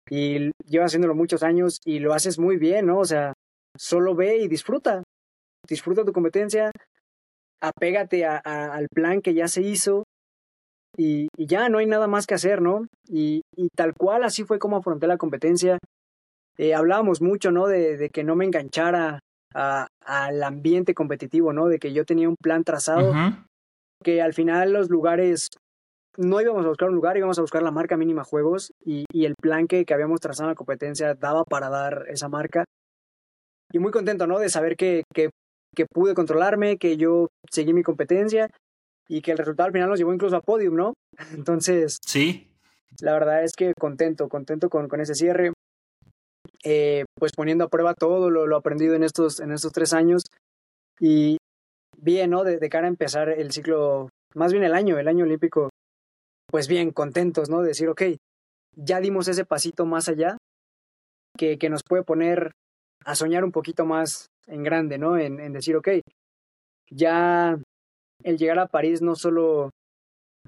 y 0.10 0.52
lleva 0.66 0.86
haciéndolo 0.86 1.16
muchos 1.16 1.42
años 1.42 1.80
y 1.86 2.00
lo 2.00 2.14
haces 2.14 2.38
muy 2.38 2.58
bien, 2.58 2.86
¿no? 2.86 3.00
O 3.00 3.06
sea, 3.06 3.34
solo 3.78 4.14
ve 4.14 4.38
y 4.38 4.48
disfruta. 4.48 5.04
Disfruta 5.68 6.04
tu 6.04 6.14
competencia, 6.14 6.72
apégate 7.62 8.26
a, 8.26 8.38
al 8.38 8.88
plan 8.94 9.22
que 9.22 9.34
ya 9.34 9.48
se 9.48 9.62
hizo 9.62 10.04
y, 10.98 11.28
y, 11.38 11.46
ya 11.46 11.70
no 11.70 11.78
hay 11.78 11.86
nada 11.86 12.08
más 12.08 12.26
que 12.26 12.34
hacer, 12.34 12.62
¿no? 12.62 12.88
Y, 13.08 13.42
y 13.56 13.68
tal 13.76 13.94
cual 13.94 14.24
así 14.24 14.44
fue 14.44 14.58
como 14.58 14.78
afronté 14.78 15.06
la 15.06 15.18
competencia. 15.18 15.78
Eh, 16.58 16.74
hablábamos 16.74 17.22
mucho, 17.22 17.52
¿no? 17.52 17.68
De, 17.68 17.98
de, 17.98 18.10
que 18.10 18.24
no 18.24 18.36
me 18.36 18.46
enganchara 18.46 19.20
al 19.54 20.44
ambiente 20.44 20.94
competitivo, 20.94 21.54
¿no? 21.54 21.68
De 21.68 21.80
que 21.80 21.94
yo 21.94 22.06
tenía 22.06 22.30
un 22.30 22.36
plan 22.42 22.64
trazado, 22.64 23.14
que 24.04 24.22
al 24.22 24.34
final 24.34 24.74
los 24.74 24.90
lugares, 24.90 25.50
no 26.20 26.42
íbamos 26.42 26.66
a 26.66 26.68
buscar 26.68 26.90
un 26.90 26.96
lugar, 26.96 27.16
íbamos 27.16 27.38
a 27.38 27.42
buscar 27.42 27.64
la 27.64 27.72
marca 27.72 27.96
mínima 27.96 28.26
juegos 28.26 28.74
y, 28.84 29.06
y 29.12 29.24
el 29.24 29.36
plan 29.42 29.68
que, 29.68 29.86
que 29.86 29.94
habíamos 29.94 30.20
trazado 30.20 30.50
en 30.50 30.52
la 30.52 30.56
competencia 30.56 31.16
daba 31.16 31.46
para 31.46 31.70
dar 31.70 32.06
esa 32.10 32.28
marca. 32.28 32.66
Y 33.72 33.80
muy 33.80 33.92
contento, 33.92 34.28
¿no? 34.28 34.38
De 34.38 34.50
saber 34.50 34.76
que, 34.76 35.04
que, 35.14 35.30
que 35.74 35.86
pude 35.86 36.16
controlarme, 36.16 36.78
que 36.78 36.98
yo 36.98 37.28
seguí 37.50 37.72
mi 37.72 37.84
competencia 37.84 38.50
y 39.08 39.22
que 39.22 39.32
el 39.32 39.38
resultado 39.38 39.68
al 39.68 39.74
final 39.74 39.90
nos 39.90 39.98
llevó 39.98 40.14
incluso 40.14 40.36
a 40.36 40.42
podium, 40.42 40.76
¿no? 40.76 40.94
Entonces, 41.34 41.98
sí. 42.06 42.52
La 43.00 43.14
verdad 43.14 43.44
es 43.44 43.54
que 43.56 43.74
contento, 43.80 44.28
contento 44.28 44.70
con, 44.70 44.90
con 44.90 45.00
ese 45.00 45.16
cierre. 45.16 45.54
Eh, 46.66 47.06
pues 47.18 47.32
poniendo 47.34 47.64
a 47.64 47.70
prueba 47.70 47.94
todo 47.94 48.30
lo, 48.30 48.46
lo, 48.46 48.58
aprendido 48.58 48.94
en 48.94 49.04
estos, 49.04 49.40
en 49.40 49.54
estos 49.54 49.72
tres 49.72 49.94
años 49.94 50.24
y 51.00 51.38
bien, 51.98 52.32
¿no? 52.32 52.44
De, 52.44 52.70
cara 52.70 52.88
a 52.88 52.90
empezar 52.90 53.30
el 53.30 53.52
ciclo, 53.52 54.10
más 54.36 54.52
bien 54.52 54.66
el 54.66 54.74
año, 54.74 55.00
el 55.00 55.08
año 55.08 55.24
olímpico, 55.24 55.70
pues 56.52 56.68
bien, 56.68 56.92
contentos, 56.92 57.50
¿no? 57.50 57.62
decir, 57.62 57.90
ok, 57.90 58.04
ya 58.76 59.00
dimos 59.00 59.28
ese 59.28 59.46
pasito 59.46 59.86
más 59.86 60.10
allá 60.10 60.38
que, 61.38 61.58
que 61.58 61.70
nos 61.70 61.84
puede 61.84 62.04
poner 62.04 62.52
a 63.06 63.16
soñar 63.16 63.44
un 63.44 63.52
poquito 63.52 63.86
más 63.86 64.28
en 64.48 64.64
grande, 64.64 64.98
¿no? 64.98 65.18
En, 65.18 65.54
decir, 65.54 65.76
ok, 65.76 65.90
ya 66.90 67.58
el 68.24 68.38
llegar 68.38 68.60
a 68.60 68.68
París 68.68 69.02
no 69.02 69.16
solo 69.16 69.70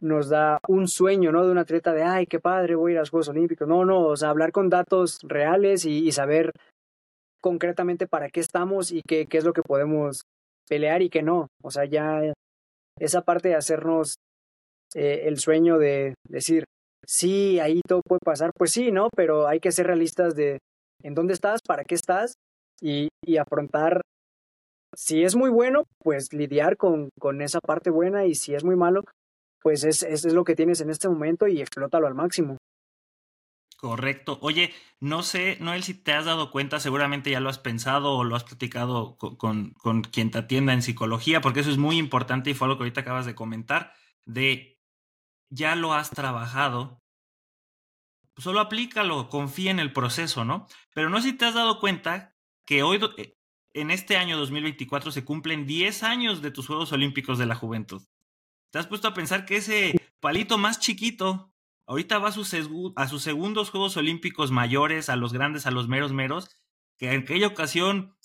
nos 0.01 0.29
da 0.29 0.59
un 0.67 0.87
sueño, 0.87 1.31
¿no? 1.31 1.45
De 1.45 1.51
un 1.51 1.57
atleta 1.57 1.93
de, 1.93 2.03
ay, 2.03 2.25
qué 2.25 2.39
padre, 2.39 2.75
voy 2.75 2.91
a 2.91 2.93
ir 2.93 2.97
a 2.97 3.01
los 3.01 3.09
Juegos 3.11 3.29
Olímpicos. 3.29 3.67
No, 3.67 3.85
no, 3.85 4.07
o 4.07 4.17
sea, 4.17 4.29
hablar 4.29 4.51
con 4.51 4.69
datos 4.69 5.19
reales 5.23 5.85
y, 5.85 6.11
saber 6.11 6.51
concretamente 7.41 8.07
para 8.07 8.29
qué 8.29 8.39
estamos 8.39 8.91
y 8.91 9.01
qué, 9.07 9.27
qué 9.27 9.37
es 9.37 9.43
lo 9.43 9.53
que 9.53 9.61
podemos 9.61 10.21
pelear 10.67 11.01
y 11.01 11.09
qué 11.09 11.21
no. 11.21 11.47
O 11.63 11.71
sea, 11.71 11.85
ya 11.85 12.33
esa 12.99 13.21
parte 13.21 13.49
de 13.49 13.55
hacernos 13.55 14.15
eh, 14.95 15.23
el 15.25 15.39
sueño 15.39 15.77
de 15.77 16.13
decir, 16.27 16.65
sí, 17.05 17.59
ahí 17.59 17.81
todo 17.87 18.01
puede 18.05 18.19
pasar, 18.23 18.51
pues 18.55 18.71
sí, 18.71 18.91
¿no? 18.91 19.09
Pero 19.15 19.47
hay 19.47 19.59
que 19.59 19.71
ser 19.71 19.87
realistas 19.87 20.35
de 20.35 20.59
en 21.03 21.15
dónde 21.15 21.33
estás, 21.33 21.61
para 21.65 21.83
qué 21.83 21.95
estás 21.95 22.33
y, 22.81 23.09
y 23.25 23.37
afrontar, 23.37 24.01
si 24.95 25.23
es 25.23 25.35
muy 25.35 25.49
bueno, 25.49 25.85
pues 26.03 26.33
lidiar 26.33 26.77
con, 26.77 27.09
con 27.19 27.41
esa 27.41 27.59
parte 27.59 27.89
buena 27.89 28.25
y 28.25 28.35
si 28.35 28.53
es 28.53 28.63
muy 28.63 28.75
malo, 28.75 29.03
pues 29.61 29.83
es, 29.83 30.03
es, 30.03 30.25
lo 30.25 30.43
que 30.43 30.55
tienes 30.55 30.81
en 30.81 30.89
este 30.89 31.07
momento 31.07 31.47
y 31.47 31.61
explótalo 31.61 32.07
al 32.07 32.15
máximo. 32.15 32.57
Correcto. 33.77 34.37
Oye, 34.41 34.71
no 34.99 35.23
sé, 35.23 35.57
Noel, 35.59 35.81
si 35.81 35.95
te 35.95 36.13
has 36.13 36.25
dado 36.25 36.51
cuenta, 36.51 36.79
seguramente 36.79 37.31
ya 37.31 37.39
lo 37.39 37.49
has 37.49 37.57
pensado 37.57 38.13
o 38.13 38.23
lo 38.23 38.35
has 38.35 38.43
platicado 38.43 39.15
con, 39.17 39.71
con, 39.71 40.03
quien 40.03 40.29
te 40.29 40.37
atienda 40.37 40.73
en 40.73 40.83
psicología, 40.83 41.41
porque 41.41 41.61
eso 41.61 41.71
es 41.71 41.77
muy 41.77 41.97
importante 41.97 42.51
y 42.51 42.53
fue 42.53 42.67
algo 42.67 42.77
que 42.77 42.83
ahorita 42.83 43.01
acabas 43.01 43.25
de 43.25 43.33
comentar, 43.33 43.93
de 44.25 44.70
ya 45.51 45.75
lo 45.75 45.93
has 45.93 46.09
trabajado, 46.09 47.03
solo 48.37 48.59
aplícalo, 48.59 49.29
confía 49.29 49.69
en 49.69 49.79
el 49.79 49.93
proceso, 49.93 50.43
¿no? 50.43 50.65
Pero 50.95 51.09
no 51.09 51.21
sé 51.21 51.29
si 51.29 51.37
te 51.37 51.45
has 51.45 51.53
dado 51.53 51.79
cuenta 51.79 52.35
que 52.65 52.81
hoy, 52.81 52.99
eh, 53.17 53.37
en 53.73 53.91
este 53.91 54.17
año 54.17 54.37
2024, 54.37 55.11
se 55.11 55.23
cumplen 55.23 55.67
10 55.67 56.01
años 56.01 56.41
de 56.41 56.49
tus 56.49 56.65
Juegos 56.65 56.91
Olímpicos 56.91 57.37
de 57.37 57.45
la 57.45 57.55
Juventud. 57.55 58.01
¿Te 58.71 58.79
has 58.79 58.87
puesto 58.87 59.07
a 59.07 59.13
pensar 59.13 59.45
que 59.45 59.57
ese 59.57 59.95
palito 60.19 60.57
más 60.57 60.79
chiquito 60.79 61.53
ahorita 61.85 62.19
va 62.19 62.29
a 62.29 62.31
sus, 62.31 62.55
a 62.95 63.07
sus 63.07 63.21
segundos 63.21 63.69
Juegos 63.69 63.97
Olímpicos 63.97 64.49
mayores, 64.49 65.09
a 65.09 65.17
los 65.17 65.33
grandes, 65.33 65.67
a 65.67 65.71
los 65.71 65.87
meros 65.87 66.13
meros, 66.13 66.49
que 66.97 67.11
en 67.11 67.21
aquella 67.21 67.47
ocasión 67.47 68.15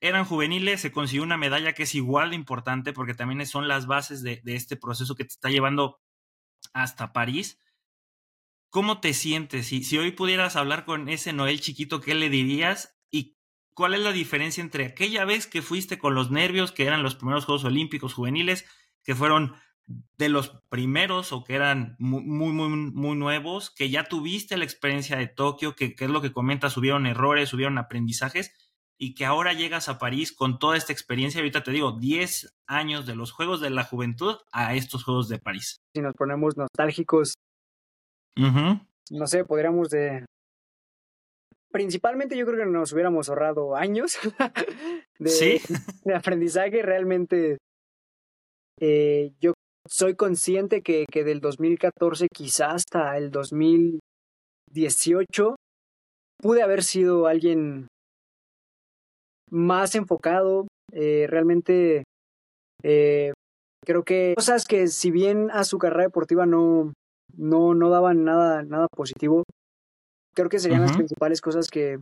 eran 0.00 0.24
juveniles, 0.24 0.80
se 0.80 0.92
consiguió 0.92 1.22
una 1.22 1.36
medalla 1.36 1.72
que 1.72 1.82
es 1.82 1.94
igual 1.94 2.30
de 2.30 2.36
importante 2.36 2.92
porque 2.92 3.14
también 3.14 3.44
son 3.46 3.68
las 3.68 3.86
bases 3.86 4.22
de, 4.22 4.40
este 4.44 4.76
proceso 4.76 5.14
que 5.14 5.24
te 5.24 5.30
está 5.30 5.50
llevando 5.50 6.00
hasta 6.72 7.12
París. 7.12 7.58
¿Cómo 8.70 9.00
te 9.00 9.14
sientes? 9.14 9.66
Si, 9.66 9.82
si 9.82 9.98
hoy 9.98 10.12
pudieras 10.12 10.56
hablar 10.56 10.84
con 10.84 11.08
ese 11.08 11.32
Noel 11.32 11.60
chiquito, 11.60 12.00
¿qué 12.00 12.14
le 12.14 12.30
dirías? 12.30 12.96
¿Y 13.10 13.36
cuál 13.74 13.94
es 13.94 14.00
la 14.00 14.12
diferencia 14.12 14.62
entre 14.62 14.86
aquella 14.86 15.24
vez 15.24 15.46
que 15.46 15.62
fuiste 15.62 15.98
con 15.98 16.14
los 16.14 16.30
nervios, 16.30 16.70
que 16.70 16.84
eran 16.84 17.02
los 17.02 17.16
primeros 17.16 17.44
Juegos 17.44 17.64
Olímpicos 17.64 18.14
juveniles, 18.14 18.64
que 19.02 19.14
fueron 19.14 19.56
de 20.16 20.28
los 20.28 20.62
primeros 20.68 21.32
o 21.32 21.42
que 21.42 21.54
eran 21.54 21.96
muy, 21.98 22.22
muy, 22.22 22.68
muy 22.68 23.16
nuevos, 23.16 23.70
que 23.70 23.90
ya 23.90 24.04
tuviste 24.04 24.56
la 24.56 24.64
experiencia 24.64 25.16
de 25.16 25.26
Tokio, 25.26 25.74
que, 25.74 25.96
es 25.98 26.10
lo 26.10 26.20
que 26.20 26.32
comentas, 26.32 26.74
subieron 26.74 27.06
errores, 27.06 27.48
subieron 27.48 27.78
aprendizajes, 27.78 28.52
y 29.02 29.14
que 29.14 29.24
ahora 29.24 29.54
llegas 29.54 29.88
a 29.88 29.98
París 29.98 30.30
con 30.30 30.58
toda 30.58 30.76
esta 30.76 30.92
experiencia, 30.92 31.40
ahorita 31.40 31.62
te 31.62 31.70
digo, 31.70 31.92
10 31.92 32.54
años 32.66 33.06
de 33.06 33.14
los 33.14 33.32
Juegos 33.32 33.62
de 33.62 33.70
la 33.70 33.82
Juventud 33.82 34.36
a 34.52 34.74
estos 34.74 35.04
Juegos 35.04 35.30
de 35.30 35.38
París. 35.38 35.78
Si 35.94 36.02
nos 36.02 36.12
ponemos 36.12 36.58
nostálgicos, 36.58 37.32
no 38.36 39.26
sé, 39.26 39.46
podríamos 39.46 39.88
de... 39.88 40.26
Principalmente 41.72 42.36
yo 42.36 42.44
creo 42.44 42.58
que 42.58 42.66
nos 42.66 42.92
hubiéramos 42.92 43.30
ahorrado 43.30 43.74
años 43.74 44.18
de, 45.18 45.60
de 46.04 46.14
aprendizaje. 46.14 46.82
Realmente 46.82 47.56
eh, 48.80 49.32
yo 49.40 49.54
soy 49.88 50.14
consciente 50.14 50.82
que, 50.82 51.06
que 51.10 51.24
del 51.24 51.40
2014 51.40 52.26
quizás 52.34 52.74
hasta 52.74 53.16
el 53.16 53.30
2018 53.30 55.56
pude 56.38 56.62
haber 56.62 56.82
sido 56.82 57.26
alguien 57.26 57.88
más 59.50 59.94
enfocado, 59.94 60.66
eh, 60.92 61.26
realmente 61.28 62.04
eh, 62.82 63.32
creo 63.84 64.04
que 64.04 64.34
cosas 64.36 64.66
que 64.66 64.88
si 64.88 65.10
bien 65.10 65.50
a 65.52 65.64
su 65.64 65.78
carrera 65.78 66.04
deportiva 66.04 66.46
no, 66.46 66.92
no, 67.36 67.74
no 67.74 67.90
daban 67.90 68.24
nada, 68.24 68.62
nada 68.62 68.86
positivo, 68.94 69.44
creo 70.34 70.48
que 70.48 70.58
serían 70.58 70.82
las 70.82 70.96
principales 70.96 71.40
cosas 71.40 71.68
que... 71.68 71.98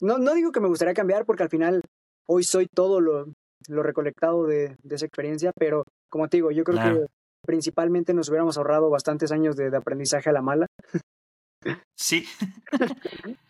No, 0.00 0.18
no 0.18 0.34
digo 0.34 0.52
que 0.52 0.60
me 0.60 0.68
gustaría 0.68 0.94
cambiar 0.94 1.24
porque 1.24 1.42
al 1.42 1.48
final 1.48 1.80
hoy 2.28 2.44
soy 2.44 2.66
todo 2.66 3.00
lo, 3.00 3.32
lo 3.68 3.82
recolectado 3.82 4.46
de, 4.46 4.76
de 4.82 4.94
esa 4.94 5.06
experiencia, 5.06 5.52
pero 5.58 5.84
como 6.10 6.28
te 6.28 6.36
digo, 6.36 6.50
yo 6.50 6.64
creo 6.64 6.78
que 6.82 7.06
principalmente 7.46 8.12
nos 8.12 8.28
hubiéramos 8.28 8.58
ahorrado 8.58 8.90
bastantes 8.90 9.32
años 9.32 9.56
de, 9.56 9.74
aprendizaje 9.74 10.28
a 10.28 10.32
la 10.32 10.42
mala. 10.42 10.66
Sí. 11.96 12.26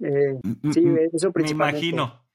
Eh, 0.00 0.40
sí, 0.72 0.84
eso 1.12 1.32
principalmente. 1.32 1.80
Me 1.80 1.88
imagino. 1.88 2.26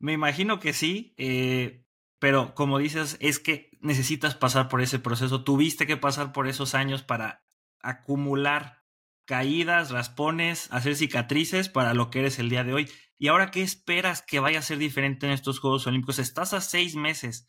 Me 0.00 0.12
imagino 0.12 0.60
que 0.60 0.72
sí, 0.72 1.14
eh, 1.16 1.84
pero 2.20 2.54
como 2.54 2.78
dices, 2.78 3.16
es 3.20 3.38
que 3.38 3.76
necesitas 3.80 4.34
pasar 4.34 4.68
por 4.68 4.80
ese 4.80 4.98
proceso. 4.98 5.44
Tuviste 5.44 5.86
que 5.86 5.96
pasar 5.96 6.32
por 6.32 6.46
esos 6.46 6.74
años 6.74 7.02
para 7.02 7.44
acumular 7.80 8.84
caídas, 9.24 9.90
raspones, 9.90 10.72
hacer 10.72 10.94
cicatrices 10.96 11.68
para 11.68 11.94
lo 11.94 12.10
que 12.10 12.20
eres 12.20 12.38
el 12.38 12.48
día 12.48 12.64
de 12.64 12.74
hoy. 12.74 12.90
¿Y 13.18 13.28
ahora 13.28 13.50
qué 13.50 13.62
esperas 13.62 14.22
que 14.22 14.38
vaya 14.38 14.60
a 14.60 14.62
ser 14.62 14.78
diferente 14.78 15.26
en 15.26 15.32
estos 15.32 15.58
Juegos 15.58 15.86
Olímpicos? 15.86 16.20
Estás 16.20 16.54
a 16.54 16.60
seis 16.60 16.94
meses. 16.94 17.46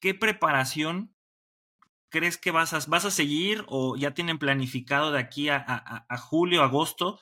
¿Qué 0.00 0.14
preparación 0.14 1.14
crees 2.08 2.38
que 2.38 2.52
vas 2.52 2.72
a, 2.72 2.78
vas 2.88 3.04
a 3.04 3.10
seguir 3.10 3.64
o 3.66 3.96
ya 3.96 4.14
tienen 4.14 4.38
planificado 4.38 5.10
de 5.10 5.18
aquí 5.18 5.48
a, 5.48 5.64
a 5.66 6.16
julio, 6.16 6.62
agosto, 6.62 7.18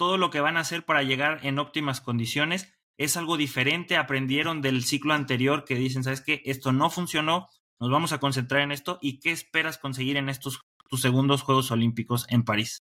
todo 0.00 0.16
lo 0.16 0.30
que 0.30 0.40
van 0.40 0.56
a 0.56 0.60
hacer 0.60 0.86
para 0.86 1.02
llegar 1.02 1.40
en 1.42 1.58
óptimas 1.58 2.00
condiciones? 2.00 2.72
¿Es 2.96 3.18
algo 3.18 3.36
diferente? 3.36 3.98
¿Aprendieron 3.98 4.62
del 4.62 4.82
ciclo 4.82 5.12
anterior 5.12 5.66
que 5.66 5.74
dicen, 5.74 6.02
sabes 6.02 6.22
que 6.22 6.40
esto 6.46 6.72
no 6.72 6.88
funcionó? 6.88 7.48
Nos 7.78 7.90
vamos 7.90 8.14
a 8.14 8.18
concentrar 8.18 8.62
en 8.62 8.72
esto. 8.72 8.98
¿Y 9.02 9.20
qué 9.20 9.30
esperas 9.30 9.76
conseguir 9.76 10.16
en 10.16 10.30
estos 10.30 10.62
tus 10.88 11.02
segundos 11.02 11.42
Juegos 11.42 11.70
Olímpicos 11.70 12.24
en 12.30 12.46
París? 12.46 12.78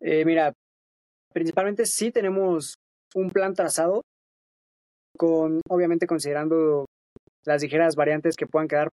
Eh, 0.00 0.24
mira, 0.24 0.52
principalmente 1.34 1.84
sí 1.84 2.12
tenemos 2.12 2.76
un 3.16 3.30
plan 3.30 3.54
trazado, 3.54 4.02
con 5.16 5.60
obviamente 5.68 6.06
considerando 6.06 6.86
las 7.44 7.60
ligeras 7.60 7.96
variantes 7.96 8.36
que 8.36 8.46
puedan 8.46 8.68
quedar 8.68 8.88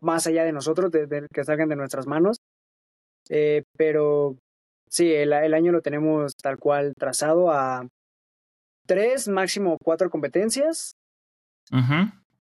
más 0.00 0.28
allá 0.28 0.44
de 0.44 0.52
nosotros, 0.52 0.92
de, 0.92 1.26
que 1.34 1.42
salgan 1.42 1.68
de 1.68 1.76
nuestras 1.76 2.06
manos. 2.06 2.36
Eh, 3.30 3.64
pero 3.76 4.36
sí, 4.88 5.12
el, 5.12 5.32
año 5.32 5.72
lo 5.72 5.80
tenemos 5.80 6.34
tal 6.36 6.58
cual 6.58 6.94
trazado 6.98 7.50
a 7.50 7.86
tres, 8.86 9.28
máximo 9.28 9.76
cuatro 9.82 10.10
competencias. 10.10 10.92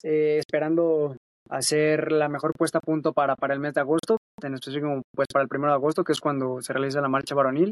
Eh, 0.03 0.39
esperando 0.39 1.17
hacer 1.49 2.13
la 2.13 2.29
mejor 2.29 2.53
puesta 2.53 2.79
a 2.79 2.81
punto 2.81 3.13
para, 3.13 3.37
para 3.37 3.55
el 3.55 3.61
mes 3.61 3.75
de 3.75 3.81
agosto, 3.81 4.19
en 4.43 4.55
específico 4.55 5.03
pues 5.15 5.29
para 5.33 5.43
el 5.43 5.49
primero 5.49 5.71
de 5.73 5.77
agosto, 5.77 6.05
que 6.05 6.13
es 6.13 6.21
cuando 6.21 6.61
se 6.61 6.73
realiza 6.73 7.01
la 7.01 7.09
marcha 7.09 7.35
varonil. 7.35 7.71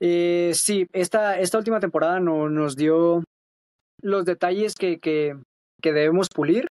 Eh, 0.00 0.52
sí, 0.54 0.86
esta, 0.92 1.38
esta 1.38 1.58
última 1.58 1.80
temporada 1.80 2.18
no, 2.18 2.48
nos 2.48 2.76
dio 2.76 3.22
los 4.00 4.24
detalles 4.24 4.74
que, 4.74 4.98
que, 4.98 5.36
que, 5.80 5.92
debemos 5.92 6.28
pulir 6.28 6.66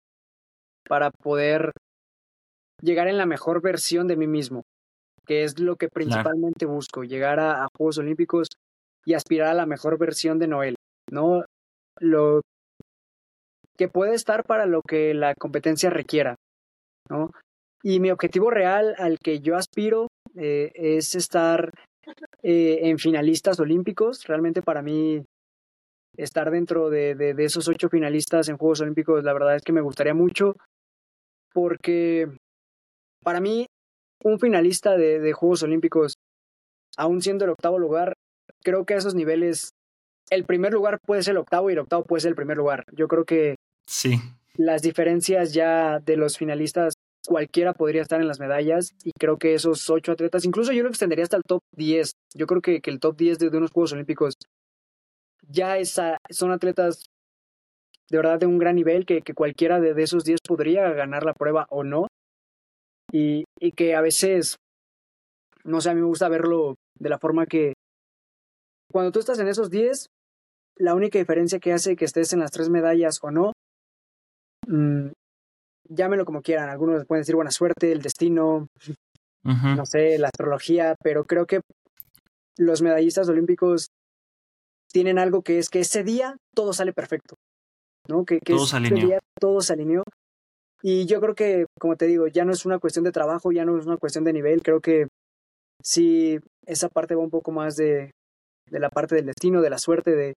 para 0.88 1.10
poder 1.10 1.70
llegar 2.82 3.06
en 3.06 3.18
la 3.18 3.26
mejor 3.26 3.62
versión 3.62 4.08
de 4.08 4.16
mí 4.16 4.26
mismo, 4.26 4.62
que 5.30 5.44
es 5.44 5.60
lo 5.60 5.76
que 5.76 5.86
principalmente 5.88 6.66
busco, 6.66 7.04
llegar 7.04 7.38
a, 7.38 7.62
a, 7.62 7.68
Juegos 7.78 7.98
Olímpicos 7.98 8.48
y 9.06 9.14
aspirar 9.14 9.50
a 9.50 9.54
la 9.54 9.64
mejor 9.64 9.96
versión 9.96 10.40
de 10.40 10.48
Noel, 10.48 10.74
¿no? 11.08 11.44
Lo 12.00 12.40
que 13.78 13.86
puede 13.86 14.16
estar 14.16 14.42
para 14.42 14.66
lo 14.66 14.82
que 14.82 15.14
la 15.14 15.36
competencia 15.36 15.88
requiera, 15.88 16.34
¿no? 17.08 17.30
Y 17.80 18.00
mi 18.00 18.10
objetivo 18.10 18.50
real 18.50 18.96
al 18.98 19.18
que 19.20 19.38
yo 19.38 19.54
aspiro 19.54 20.08
eh, 20.34 20.72
es 20.74 21.14
estar 21.14 21.70
eh, 22.42 22.80
en 22.88 22.98
finalistas 22.98 23.60
olímpicos. 23.60 24.26
Realmente 24.26 24.62
para 24.62 24.82
mí 24.82 25.24
estar 26.16 26.50
dentro 26.50 26.90
de, 26.90 27.14
de, 27.14 27.44
esos 27.44 27.68
ocho 27.68 27.88
finalistas 27.88 28.48
en 28.48 28.56
Juegos 28.56 28.80
Olímpicos, 28.80 29.22
la 29.22 29.32
verdad 29.32 29.54
es 29.54 29.62
que 29.62 29.72
me 29.72 29.80
gustaría 29.80 30.12
mucho 30.12 30.56
porque 31.54 32.26
para 33.22 33.38
mí 33.38 33.68
un 34.22 34.38
finalista 34.38 34.96
de, 34.96 35.20
de 35.20 35.32
Juegos 35.32 35.62
Olímpicos, 35.62 36.14
aún 36.96 37.22
siendo 37.22 37.44
el 37.44 37.50
octavo 37.50 37.78
lugar, 37.78 38.14
creo 38.62 38.84
que 38.84 38.94
a 38.94 38.98
esos 38.98 39.14
niveles 39.14 39.70
el 40.30 40.44
primer 40.44 40.72
lugar 40.72 40.98
puede 41.04 41.22
ser 41.22 41.32
el 41.32 41.38
octavo 41.38 41.70
y 41.70 41.72
el 41.72 41.80
octavo 41.80 42.04
puede 42.04 42.20
ser 42.20 42.30
el 42.30 42.36
primer 42.36 42.56
lugar. 42.56 42.84
Yo 42.92 43.08
creo 43.08 43.24
que 43.24 43.56
Sí. 43.90 44.20
Las 44.54 44.82
diferencias 44.82 45.52
ya 45.52 45.98
de 45.98 46.16
los 46.16 46.38
finalistas, 46.38 46.94
cualquiera 47.26 47.72
podría 47.72 48.02
estar 48.02 48.20
en 48.20 48.28
las 48.28 48.38
medallas 48.38 48.94
y 49.02 49.10
creo 49.18 49.36
que 49.36 49.54
esos 49.54 49.90
ocho 49.90 50.12
atletas, 50.12 50.44
incluso 50.44 50.72
yo 50.72 50.84
lo 50.84 50.88
extendería 50.88 51.24
hasta 51.24 51.36
el 51.36 51.42
top 51.42 51.60
10. 51.76 52.12
Yo 52.34 52.46
creo 52.46 52.60
que, 52.60 52.80
que 52.80 52.90
el 52.90 53.00
top 53.00 53.16
10 53.16 53.38
de, 53.40 53.48
unos 53.48 53.72
Juegos 53.72 53.92
Olímpicos 53.92 54.34
ya 55.48 55.76
esa, 55.78 56.18
son 56.30 56.52
atletas 56.52 57.06
de 58.10 58.16
verdad 58.16 58.38
de 58.38 58.46
un 58.46 58.58
gran 58.58 58.76
nivel, 58.76 59.06
que, 59.06 59.22
que 59.22 59.34
cualquiera 59.34 59.80
de, 59.80 59.94
de, 59.94 60.02
esos 60.04 60.24
10 60.24 60.38
podría 60.46 60.88
ganar 60.90 61.24
la 61.24 61.34
prueba 61.34 61.66
o 61.68 61.82
no. 61.82 62.06
Y, 63.12 63.44
y 63.58 63.72
que 63.72 63.94
a 63.94 64.00
veces, 64.00 64.56
no 65.64 65.80
sé, 65.80 65.90
a 65.90 65.94
mí 65.94 66.00
me 66.00 66.06
gusta 66.06 66.28
verlo 66.28 66.76
de 66.98 67.08
la 67.08 67.18
forma 67.18 67.46
que 67.46 67.74
cuando 68.92 69.12
tú 69.12 69.20
estás 69.20 69.38
en 69.38 69.48
esos 69.48 69.70
10, 69.70 70.06
la 70.78 70.94
única 70.94 71.18
diferencia 71.18 71.58
que 71.60 71.72
hace 71.72 71.96
que 71.96 72.04
estés 72.04 72.32
en 72.32 72.40
las 72.40 72.50
tres 72.50 72.68
medallas 72.68 73.18
o 73.22 73.30
no 73.30 73.52
Mm, 74.70 75.10
llámenlo 75.88 76.24
como 76.24 76.42
quieran, 76.42 76.68
algunos 76.68 77.04
pueden 77.06 77.22
decir 77.22 77.34
buena 77.34 77.50
suerte, 77.50 77.92
el 77.92 78.02
destino, 78.02 78.68
no 79.42 79.86
sé, 79.86 80.18
la 80.18 80.28
astrología, 80.28 80.94
pero 81.02 81.24
creo 81.24 81.46
que 81.46 81.60
los 82.56 82.82
medallistas 82.82 83.28
olímpicos 83.28 83.88
tienen 84.92 85.18
algo 85.18 85.42
que 85.42 85.58
es 85.58 85.70
que 85.70 85.80
ese 85.80 86.04
día 86.04 86.36
todo 86.54 86.72
sale 86.72 86.92
perfecto, 86.92 87.34
¿no? 88.08 88.24
Que, 88.24 88.38
todo 88.38 88.66
se 88.66 88.76
alineó. 88.76 89.18
todo 89.40 89.60
se 89.60 89.72
alineó. 89.72 90.02
Y 90.82 91.06
yo 91.06 91.20
creo 91.20 91.34
que, 91.34 91.66
como 91.78 91.96
te 91.96 92.06
digo, 92.06 92.26
ya 92.26 92.44
no 92.44 92.52
es 92.52 92.64
una 92.64 92.78
cuestión 92.78 93.04
de 93.04 93.12
trabajo, 93.12 93.52
ya 93.52 93.64
no 93.64 93.78
es 93.78 93.86
una 93.86 93.98
cuestión 93.98 94.24
de 94.24 94.32
nivel, 94.32 94.62
creo 94.62 94.80
que 94.80 95.08
si 95.82 96.38
esa 96.66 96.88
parte 96.88 97.14
va 97.14 97.22
un 97.22 97.30
poco 97.30 97.52
más 97.52 97.76
de, 97.76 98.12
de 98.70 98.80
la 98.80 98.88
parte 98.88 99.14
del 99.14 99.26
destino, 99.26 99.60
de 99.60 99.70
la 99.70 99.78
suerte, 99.78 100.12
de, 100.12 100.34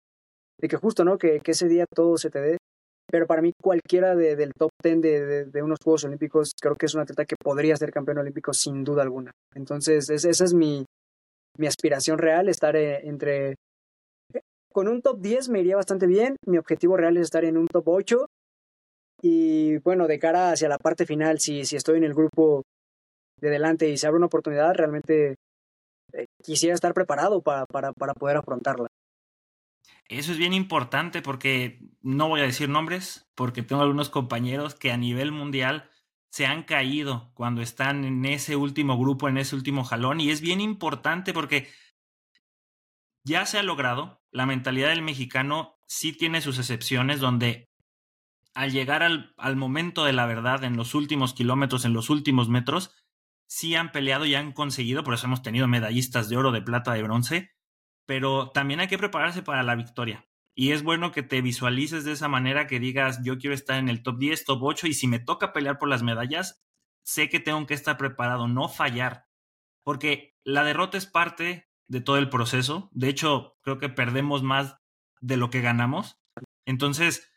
de 0.59 0.69
que 0.69 0.77
justo, 0.77 1.05
¿no? 1.05 1.19
Que, 1.19 1.41
que 1.41 1.53
ese 1.53 1.69
día 1.69 1.85
todo 1.95 2.17
se 2.17 2.31
te 2.31 2.41
dé 2.41 2.57
pero 3.13 3.27
para 3.27 3.43
mí 3.43 3.53
cualquiera 3.61 4.17
de, 4.17 4.37
del 4.37 4.53
top 4.59 4.71
10 4.83 5.01
de, 5.03 5.45
de, 5.45 5.63
unos 5.63 5.79
Juegos 5.85 6.05
Olímpicos 6.05 6.53
creo 6.59 6.77
que 6.77 6.87
es 6.87 6.95
un 6.95 7.03
atleta 7.03 7.27
que 7.27 7.37
podría 7.37 7.77
ser 7.77 7.91
campeón 7.91 8.17
olímpico 8.17 8.55
sin 8.55 8.85
duda 8.85 9.03
alguna. 9.03 9.33
Entonces, 9.55 10.09
esa 10.09 10.45
es 10.45 10.55
mi, 10.55 10.87
mi 11.59 11.67
aspiración 11.67 12.17
real, 12.17 12.49
estar 12.49 12.75
eh, 12.75 13.07
entre... 13.07 13.57
Con 14.73 14.89
un 14.89 15.03
top 15.03 15.21
10 15.21 15.51
me 15.51 15.61
iría 15.61 15.77
bastante 15.77 16.07
bien, 16.07 16.37
mi 16.47 16.57
objetivo 16.57 16.97
real 16.97 17.19
es 17.19 17.25
estar 17.25 17.45
en 17.45 17.59
un 17.59 17.67
top 17.67 17.87
8 17.89 18.27
y 19.23 19.79
bueno, 19.79 20.09
de 20.09 20.19
cara 20.19 20.51
hacia 20.51 20.69
la 20.69 20.79
parte 20.79 21.07
final, 21.07 21.39
si, 21.39 21.65
si 21.65 21.77
estoy 21.77 21.99
en 21.99 22.05
el 22.05 22.13
grupo 22.13 22.65
de 23.41 23.51
delante 23.51 23.89
y 23.89 23.97
se 23.97 24.07
abre 24.07 24.19
una 24.19 24.27
oportunidad, 24.27 24.75
realmente 24.75 25.37
eh, 26.13 26.27
quisiera 26.43 26.75
estar 26.75 26.93
preparado 26.93 27.41
para, 27.41 27.65
para, 27.67 27.93
para 27.93 28.15
poder 28.15 28.37
afrontarla. 28.37 28.89
Eso 30.09 30.33
es 30.33 30.39
bien 30.39 30.53
importante 30.53 31.23
porque 31.23 31.81
no 32.03 32.29
voy 32.29 32.41
a 32.41 32.45
decir 32.45 32.69
nombres, 32.69 33.31
porque 33.37 33.63
tengo 33.63 33.83
algunos 33.83 34.11
compañeros 34.11 34.75
que 34.75 34.91
a 34.91 34.97
nivel 34.97 35.31
mundial 35.31 35.89
se 36.31 36.47
han 36.47 36.65
caído 36.65 37.31
cuando 37.35 37.63
están 37.63 38.05
en 38.05 38.25
ese 38.25 38.57
último 38.57 38.99
grupo, 38.99 39.29
en 39.29 39.39
ese 39.39 39.55
último 39.55 39.85
jalón, 39.85 40.21
y 40.21 40.31
es 40.31 40.41
bien 40.41 40.61
importante 40.61 41.33
porque 41.33 41.69
ya 43.25 43.47
se 43.47 43.59
ha 43.59 43.63
logrado, 43.63 44.21
la 44.33 44.47
mentalidad 44.47 44.89
del 44.89 45.03
mexicano 45.03 45.79
sí 45.87 46.13
tiene 46.13 46.41
sus 46.41 46.59
excepciones 46.59 47.21
donde 47.21 47.69
al 48.55 48.73
llegar 48.73 49.03
al, 49.03 49.57
momento 49.57 50.05
de 50.05 50.13
la 50.13 50.27
verdad 50.27 50.65
en 50.65 50.77
los 50.77 50.95
últimos 50.95 51.35
kilómetros, 51.35 51.85
en 51.85 51.93
los 51.93 52.11
últimos 52.11 52.49
metros, 52.49 52.95
sí 53.47 53.75
han 53.75 53.93
peleado 53.93 54.27
y 54.27 54.35
han 54.35 54.53
conseguido, 54.53 55.05
por 55.05 55.15
eso 55.15 55.27
hemos 55.27 55.43
tenido 55.43 55.69
medallistas 55.69 56.29
de 56.29 56.37
oro, 56.37 56.53
de 56.53 56.63
plata, 56.63 56.93
de 56.93 57.03
bronce, 57.03 57.51
pero 58.07 58.51
también 58.51 58.81
hay 58.81 58.89
que 58.89 58.99
prepararse 58.99 59.43
para 59.43 59.63
la 59.63 59.75
victoria. 59.75 60.27
Y 60.55 60.73
es 60.73 60.83
bueno 60.83 61.13
que 61.13 61.23
te 61.23 61.41
visualices 61.41 62.05
de 62.05 62.13
esa 62.13 62.29
manera, 62.29 62.67
que 62.67 62.79
digas, 62.79 63.21
yo 63.25 63.39
quiero 63.39 63.55
estar 63.55 63.79
en 63.79 63.89
el 63.89 64.03
top 64.03 64.19
10, 64.19 64.45
top 64.45 64.63
8, 64.63 64.87
y 64.87 64.95
si 64.95 65.07
me 65.07 65.19
toca 65.19 65.53
pelear 65.53 65.79
por 65.79 65.89
las 65.89 66.03
medallas, 66.03 66.63
sé 67.05 67.29
que 67.31 67.41
tengo 67.41 67.67
que 67.67 67.75
estar 67.75 67.97
preparado, 67.97 68.49
no 68.49 68.69
fallar, 68.69 69.27
porque 69.83 70.37
la 70.45 70.63
derrota 70.63 70.99
es 70.99 71.07
parte 71.07 71.71
de 71.89 72.01
todo 72.01 72.19
el 72.19 72.29
proceso. 72.29 72.91
De 72.93 73.09
hecho, 73.09 73.57
creo 73.63 73.79
que 73.79 73.89
perdemos 73.89 74.43
más 74.43 74.77
de 75.21 75.37
lo 75.37 75.51
que 75.51 75.61
ganamos. 75.61 76.21
Entonces, 76.67 77.32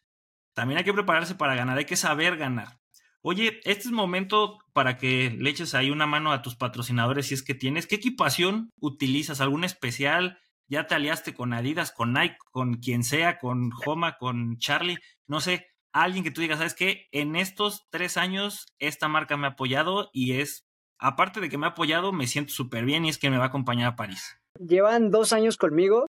también 0.56 0.80
hay 0.80 0.84
que 0.84 0.94
prepararse 0.94 1.36
para 1.36 1.54
ganar, 1.54 1.78
hay 1.78 1.86
que 1.86 1.96
saber 1.96 2.38
ganar. 2.38 2.80
Oye, 3.22 3.60
este 3.66 3.84
es 3.84 3.92
momento 3.92 4.58
para 4.74 4.98
que 4.98 5.30
le 5.38 5.50
eches 5.50 5.76
ahí 5.76 5.92
una 5.92 6.08
mano 6.08 6.32
a 6.32 6.42
tus 6.42 6.56
patrocinadores 6.56 7.28
si 7.28 7.36
es 7.36 7.44
que 7.44 7.54
tienes. 7.56 7.86
¿Qué 7.86 7.96
equipación 7.96 8.72
utilizas? 8.80 9.42
¿Algún 9.42 9.64
especial? 9.64 10.40
ya 10.68 10.88
te 10.88 10.96
aliaste 10.96 11.34
con 11.34 11.54
Adidas, 11.54 11.92
con 11.92 12.14
Nike, 12.14 12.38
con 12.52 12.76
quien 12.76 13.04
sea, 13.04 13.38
con 13.38 13.72
Homa, 13.86 14.18
con 14.18 14.58
Charlie, 14.58 14.98
no 15.28 15.40
sé, 15.40 15.68
alguien 15.92 16.24
que 16.24 16.32
tú 16.32 16.42
digas, 16.42 16.58
¿sabes 16.58 16.74
qué? 16.74 17.08
En 17.12 17.36
estos 17.36 17.88
tres 17.90 18.18
años 18.18 18.66
esta 18.80 19.08
marca 19.08 19.38
me 19.38 19.48
ha 19.48 19.52
apoyado 19.52 20.10
y 20.14 20.34
es, 20.34 20.66
aparte 21.00 21.40
de 21.40 21.50
que 21.50 21.58
me 21.58 21.68
ha 21.68 21.70
apoyado, 21.70 22.12
me 22.12 22.28
siento 22.28 22.54
súper 22.54 22.86
bien 22.86 23.06
y 23.06 23.10
es 23.10 23.18
que 23.18 23.30
me 23.30 23.38
va 23.38 23.46
a 23.46 23.48
acompañar 23.48 23.88
a 23.88 23.96
París. 23.96 24.38
Llevan 24.60 25.12
dos 25.12 25.34
años 25.34 25.58
conmigo, 25.58 26.08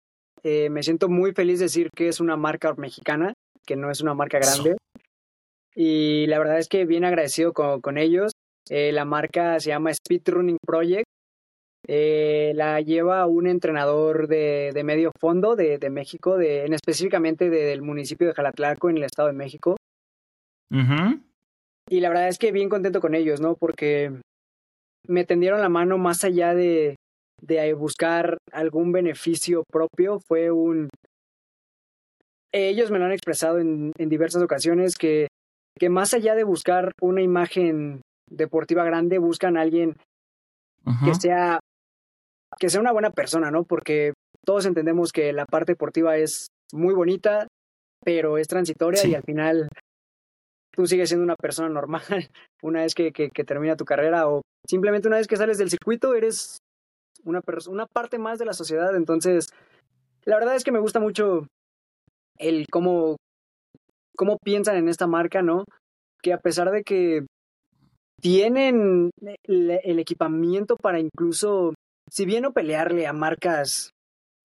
eh, 0.43 0.71
me 0.71 0.83
siento 0.83 1.09
muy 1.09 1.33
feliz 1.33 1.59
de 1.59 1.67
decir 1.67 1.91
que 1.95 2.09
es 2.09 2.21
una 2.21 2.37
marca 2.37 2.75
mexicana, 2.75 3.35
que 3.71 3.77
no 3.77 3.89
es 3.89 4.01
una 4.01 4.15
marca 4.15 4.41
grande. 4.41 4.77
Y 5.77 6.27
la 6.27 6.41
verdad 6.41 6.59
es 6.59 6.67
que 6.67 6.87
bien 6.87 7.05
agradecido 7.05 7.53
con, 7.53 7.81
con 7.81 7.99
ellos. 7.99 8.33
Eh, 8.69 8.91
la 8.91 9.05
marca 9.05 9.61
se 9.61 9.71
llama 9.71 9.93
Speed 9.93 10.23
Running 10.27 10.59
Project 10.67 11.07
Eh, 11.89 12.53
la 12.55 12.81
lleva 12.81 13.27
un 13.27 13.47
entrenador 13.47 14.29
de, 14.29 14.71
de 14.73 14.85
medio 14.85 15.11
fondo 15.19 15.57
de, 15.57 15.79
de 15.79 15.91
México, 15.91 16.37
de, 16.37 16.67
en 16.67 16.75
específicamente 16.75 17.49
del 17.49 17.83
municipio 17.83 18.27
de 18.27 18.35
Jalatlaco 18.35 18.91
en 18.91 18.99
el 18.99 19.05
Estado 19.05 19.29
de 19.29 19.35
México. 19.35 19.77
Y 21.89 22.01
la 22.01 22.09
verdad 22.11 22.29
es 22.29 22.39
que 22.39 22.53
bien 22.53 22.69
contento 22.69 23.01
con 23.01 23.15
ellos, 23.15 23.41
¿no? 23.41 23.55
Porque 23.57 24.13
me 25.09 25.25
tendieron 25.25 25.61
la 25.61 25.69
mano 25.69 25.99
más 25.99 26.23
allá 26.23 26.55
de, 26.55 26.97
de 27.43 27.75
buscar 27.75 28.37
algún 28.53 28.93
beneficio 28.93 29.65
propio. 29.73 30.21
Fue 30.29 30.51
un... 30.51 30.89
Ellos 32.53 32.91
me 32.91 32.99
lo 32.99 33.05
han 33.05 33.13
expresado 33.13 33.59
en, 33.59 33.93
en 33.99 34.09
diversas 34.09 34.43
ocasiones 34.43 34.97
que, 34.97 35.29
que 35.79 35.89
más 35.89 36.15
allá 36.15 36.35
de 36.35 36.45
buscar 36.45 36.93
una 37.01 37.23
imagen 37.23 38.03
deportiva 38.29 38.85
grande, 38.85 39.19
buscan 39.19 39.57
a 39.57 39.63
alguien 39.63 39.97
que 41.05 41.15
sea 41.15 41.61
que 42.59 42.69
sea 42.69 42.81
una 42.81 42.93
buena 42.93 43.11
persona, 43.11 43.51
¿no? 43.51 43.65
Porque 43.65 44.13
todos 44.45 44.67
entendemos 44.67 45.13
que 45.13 45.33
la 45.33 45.47
parte 45.47 45.73
deportiva 45.73 46.17
es 46.17 46.49
muy 46.73 46.95
bonita, 46.95 47.47
pero 48.05 48.39
es 48.39 48.49
transitoria 48.49 49.07
y 49.07 49.15
al 49.15 49.23
final 49.23 49.69
tú 50.73 50.87
sigues 50.87 51.09
siendo 51.09 51.25
una 51.25 51.37
persona 51.37 51.69
normal 51.69 52.03
una 52.63 52.83
vez 52.83 52.95
que, 52.95 53.13
que, 53.13 53.31
que, 53.31 53.45
termina 53.45 53.77
tu 53.77 53.85
carrera 53.85 54.29
o 54.29 54.43
simplemente 54.67 55.09
una 55.09 55.19
vez 55.19 55.27
que 55.27 55.37
sales 55.37 55.59
del 55.59 55.71
circuito 55.71 56.15
eres 56.15 56.59
una, 57.25 57.41
una 57.69 57.87
parte 57.87 58.19
más 58.19 58.39
de 58.39 58.47
la 58.47 58.53
sociedad. 58.53 58.95
Entonces, 58.97 59.51
la 60.25 60.37
verdad 60.37 60.57
es 60.57 60.65
que 60.65 60.73
me 60.73 60.81
gusta 60.81 61.01
mucho 61.01 61.47
el 62.41 62.67
cómo, 62.69 63.17
cómo 64.17 64.39
piensan 64.43 64.77
en 64.77 64.89
esta 64.89 65.07
marca, 65.07 65.43
¿no? 65.43 65.65
Que 66.23 66.33
a 66.33 66.39
pesar 66.39 66.71
de 66.71 66.83
que 66.83 67.27
tienen 68.21 69.11
el, 69.45 69.71
el 69.83 69.99
equipamiento 69.99 70.77
para 70.77 70.99
incluso 71.01 71.73
si 72.11 72.27
bien 72.27 72.43
no 72.43 72.53
pelearle 72.53 73.07
a 73.07 73.13
marcas 73.13 73.91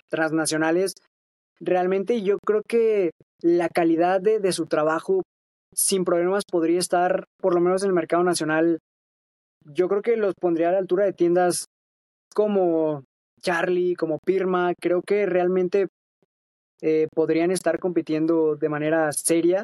transnacionales, 0.10 0.94
realmente 1.60 2.22
yo 2.22 2.38
creo 2.46 2.62
que 2.68 3.12
la 3.42 3.70
calidad 3.70 4.22
de, 4.22 4.40
de, 4.40 4.52
su 4.52 4.68
trabajo 4.68 5.24
sin 5.74 6.06
problemas 6.06 6.44
podría 6.50 6.80
estar, 6.80 7.26
por 7.42 7.54
lo 7.56 7.62
menos 7.62 7.84
en 7.84 7.90
el 7.90 7.96
mercado 7.96 8.24
nacional, 8.24 8.80
yo 9.66 9.88
creo 9.88 10.02
que 10.02 10.16
los 10.16 10.34
pondría 10.40 10.70
a 10.70 10.74
la 10.74 10.78
altura 10.78 11.06
de 11.06 11.14
tiendas 11.14 11.66
como 12.34 13.04
Charlie, 13.42 13.96
como 13.96 14.20
Pirma, 14.20 14.74
creo 14.80 15.02
que 15.02 15.26
realmente 15.26 15.88
eh, 16.82 17.08
podrían 17.14 17.52
estar 17.52 17.80
compitiendo 17.80 18.56
de 18.56 18.70
manera 18.70 19.12
seria, 19.12 19.64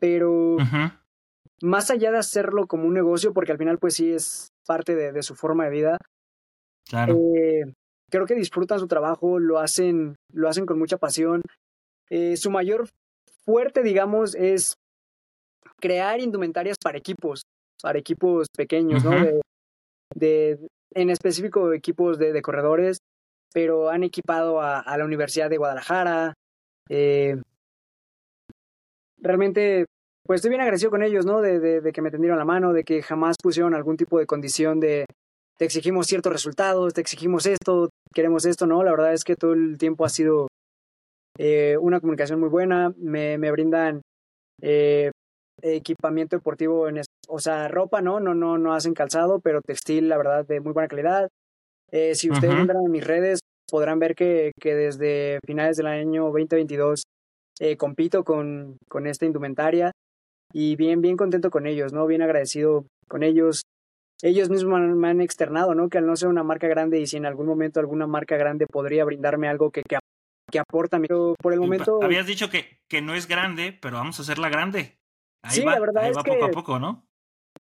pero 0.00 0.54
uh 0.54 0.58
-huh. 0.58 0.98
más 1.62 1.90
allá 1.90 2.10
de 2.10 2.18
hacerlo 2.18 2.66
como 2.66 2.86
un 2.86 2.94
negocio, 2.94 3.32
porque 3.32 3.52
al 3.52 3.58
final 3.58 3.78
pues 3.78 3.94
sí 3.94 4.12
es 4.12 4.48
parte 4.66 4.94
de, 4.94 5.12
de 5.12 5.22
su 5.22 5.34
forma 5.34 5.64
de 5.64 5.70
vida, 5.70 5.98
Claro. 6.88 7.14
Eh, 7.36 7.72
creo 8.10 8.26
que 8.26 8.34
disfrutan 8.34 8.78
su 8.78 8.86
trabajo, 8.86 9.38
lo 9.38 9.58
hacen, 9.58 10.16
lo 10.32 10.48
hacen 10.48 10.66
con 10.66 10.78
mucha 10.78 10.98
pasión. 10.98 11.42
Eh, 12.10 12.36
su 12.36 12.50
mayor 12.50 12.88
fuerte, 13.44 13.82
digamos, 13.82 14.34
es 14.34 14.74
crear 15.80 16.20
indumentarias 16.20 16.76
para 16.82 16.98
equipos, 16.98 17.42
para 17.82 17.98
equipos 17.98 18.48
pequeños, 18.54 19.04
uh 19.04 19.08
-huh. 19.08 19.18
¿no? 19.18 19.24
De, 19.24 19.40
de, 20.14 20.68
en 20.94 21.10
específico 21.10 21.72
equipos 21.72 22.18
de, 22.18 22.32
de, 22.32 22.42
corredores, 22.42 22.98
pero 23.52 23.90
han 23.90 24.04
equipado 24.04 24.60
a, 24.60 24.96
la 24.96 25.04
Universidad 25.04 25.50
de 25.50 25.58
Guadalajara. 25.58 26.34
Eh, 26.88 27.36
realmente, 29.18 29.86
pues 30.26 30.38
estoy 30.38 30.50
bien 30.50 30.60
agradecido 30.60 30.90
con 30.90 31.02
ellos, 31.02 31.26
¿no? 31.26 31.40
De 31.40 31.92
que 31.92 32.02
me 32.02 32.10
tendieron 32.10 32.38
la 32.38 32.44
mano, 32.44 32.72
de 32.72 32.84
que 32.84 33.02
jamás 33.02 33.36
pusieron 33.42 33.74
algún 33.74 33.96
tipo 33.96 34.18
de 34.18 34.26
condición 34.26 34.80
de, 34.80 35.06
te 35.58 35.66
exigimos 35.66 36.06
ciertos 36.06 36.32
resultados, 36.32 36.94
te 36.94 37.00
exigimos 37.00 37.46
esto, 37.46 37.88
queremos 38.12 38.44
esto, 38.46 38.66
¿no? 38.66 38.82
La 38.82 38.90
verdad 38.90 39.12
es 39.12 39.24
que 39.24 39.36
todo 39.36 39.52
el 39.52 39.78
tiempo 39.78 40.04
ha 40.04 40.08
sido 40.08 40.48
eh, 41.38 41.76
una 41.80 42.00
comunicación 42.00 42.40
muy 42.40 42.48
buena, 42.48 42.92
me, 42.96 43.38
me 43.38 43.50
brindan 43.50 44.02
eh, 44.60 45.10
equipamiento 45.62 46.36
deportivo, 46.36 46.88
en, 46.88 47.00
o 47.28 47.38
sea, 47.38 47.68
ropa, 47.68 48.02
¿no? 48.02 48.18
No, 48.20 48.34
no, 48.34 48.58
no 48.58 48.74
hacen 48.74 48.94
calzado, 48.94 49.40
pero 49.40 49.60
textil, 49.60 50.08
la 50.08 50.16
verdad, 50.16 50.44
de 50.46 50.60
muy 50.60 50.72
buena 50.72 50.88
calidad. 50.88 51.28
Eh, 51.92 52.14
si 52.14 52.30
ustedes 52.30 52.54
uh 52.54 52.56
-huh. 52.56 52.60
entran 52.62 52.84
en 52.84 52.90
mis 52.90 53.06
redes, 53.06 53.40
podrán 53.70 53.98
ver 53.98 54.14
que, 54.14 54.52
que 54.60 54.74
desde 54.74 55.38
finales 55.46 55.76
del 55.76 55.86
año 55.86 56.24
2022 56.24 57.02
eh, 57.60 57.76
compito 57.76 58.24
con, 58.24 58.76
con 58.88 59.06
esta 59.06 59.26
indumentaria 59.26 59.92
y 60.52 60.76
bien, 60.76 61.00
bien 61.00 61.16
contento 61.16 61.50
con 61.50 61.66
ellos, 61.66 61.92
¿no? 61.92 62.06
Bien 62.06 62.22
agradecido 62.22 62.86
con 63.08 63.22
ellos 63.22 63.62
ellos 64.22 64.48
mismos 64.50 64.80
me 64.80 65.08
han 65.08 65.20
externado, 65.20 65.74
¿no? 65.74 65.88
Que 65.88 65.98
al 65.98 66.06
no 66.06 66.14
ser 66.14 66.28
una 66.28 66.44
marca 66.44 66.68
grande 66.68 67.00
y 67.00 67.06
si 67.06 67.16
en 67.16 67.26
algún 67.26 67.46
momento 67.46 67.80
alguna 67.80 68.06
marca 68.06 68.36
grande 68.36 68.66
podría 68.66 69.04
brindarme 69.04 69.48
algo 69.48 69.70
que, 69.70 69.82
que, 69.82 69.98
que 70.50 70.58
aporta, 70.60 71.00
pero 71.00 71.34
por 71.42 71.52
el 71.52 71.60
momento... 71.60 71.98
Habías 72.00 72.26
dicho 72.26 72.48
que, 72.48 72.78
que 72.88 73.02
no 73.02 73.14
es 73.14 73.26
grande, 73.26 73.76
pero 73.82 73.96
vamos 73.96 74.18
a 74.20 74.22
hacerla 74.22 74.48
grande. 74.48 74.96
Ahí 75.44 75.56
sí, 75.56 75.64
va, 75.64 75.72
la 75.72 75.80
verdad 75.80 76.04
ahí 76.04 76.10
es 76.10 76.16
va 76.16 76.22
que... 76.22 76.30
poco 76.34 76.44
a 76.44 76.50
poco, 76.50 76.78
¿no? 76.78 77.04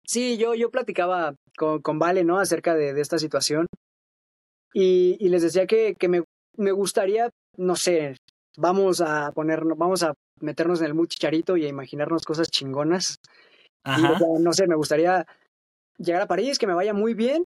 Sí, 0.07 0.37
yo, 0.37 0.55
yo 0.55 0.71
platicaba 0.71 1.35
con, 1.57 1.81
con 1.81 1.99
Vale, 1.99 2.25
¿no? 2.25 2.39
Acerca 2.39 2.75
de, 2.75 2.93
de 2.93 3.01
esta 3.01 3.19
situación 3.19 3.67
y, 4.73 5.17
y, 5.19 5.29
les 5.29 5.43
decía 5.43 5.67
que, 5.67 5.95
que 5.95 6.09
me, 6.09 6.23
me 6.57 6.73
gustaría, 6.73 7.31
no 7.57 7.77
sé, 7.77 8.17
vamos 8.57 9.01
a 9.01 9.33
ponernos, 9.33 9.77
vamos 9.77 10.03
a 10.03 10.15
meternos 10.41 10.81
en 10.81 10.87
el 10.87 10.95
muy 10.95 11.09
chicharito 11.09 11.57
y 11.57 11.67
a 11.67 11.69
imaginarnos 11.69 12.25
cosas 12.25 12.51
chingonas. 12.51 13.17
Ajá. 13.85 14.01
Y, 14.01 14.05
o 14.05 14.19
sea, 14.19 14.29
no 14.41 14.53
sé, 14.53 14.67
me 14.67 14.77
gustaría 14.77 15.27
llegar 15.99 16.23
a 16.23 16.27
París, 16.27 16.59
que 16.59 16.67
me 16.67 16.75
vaya 16.75 16.95
muy 16.95 17.15
bien. 17.15 17.45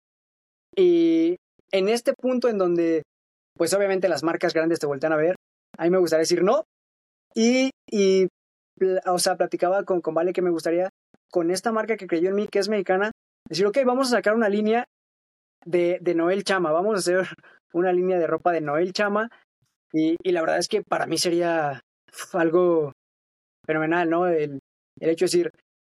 Y 0.76 1.36
en 1.72 1.88
este 1.88 2.12
punto 2.12 2.48
en 2.48 2.58
donde, 2.58 3.02
pues 3.56 3.72
obviamente 3.74 4.08
las 4.08 4.22
marcas 4.22 4.52
grandes 4.52 4.78
te 4.78 4.86
voltean 4.86 5.12
a 5.12 5.16
ver, 5.16 5.36
a 5.78 5.84
mí 5.84 5.90
me 5.90 5.98
gustaría 5.98 6.22
decir 6.22 6.42
no. 6.42 6.64
Y, 7.34 7.70
y 7.90 8.28
o 9.06 9.18
sea, 9.18 9.36
platicaba 9.36 9.84
con, 9.84 10.00
con 10.00 10.14
Vale 10.14 10.32
que 10.32 10.42
me 10.42 10.50
gustaría, 10.50 10.90
con 11.30 11.50
esta 11.50 11.72
marca 11.72 11.96
que 11.96 12.06
creyó 12.06 12.28
en 12.28 12.34
mí, 12.34 12.48
que 12.48 12.58
es 12.58 12.68
mexicana, 12.68 13.10
decir, 13.48 13.66
ok, 13.66 13.78
vamos 13.84 14.08
a 14.08 14.16
sacar 14.16 14.34
una 14.34 14.48
línea 14.48 14.84
de, 15.66 15.98
de 16.00 16.14
Noel 16.14 16.44
Chama, 16.44 16.72
vamos 16.72 16.94
a 16.94 16.98
hacer 16.98 17.28
una 17.72 17.92
línea 17.92 18.18
de 18.18 18.26
ropa 18.26 18.52
de 18.52 18.60
Noel 18.62 18.92
Chama. 18.92 19.28
Y, 19.92 20.16
y 20.22 20.32
la 20.32 20.40
verdad 20.40 20.58
es 20.58 20.68
que 20.68 20.82
para 20.82 21.06
mí 21.06 21.18
sería 21.18 21.80
algo 22.32 22.92
fenomenal, 23.66 24.08
¿no? 24.10 24.26
El, 24.26 24.60
el 25.00 25.10
hecho 25.10 25.24
de 25.24 25.26
decir, 25.26 25.50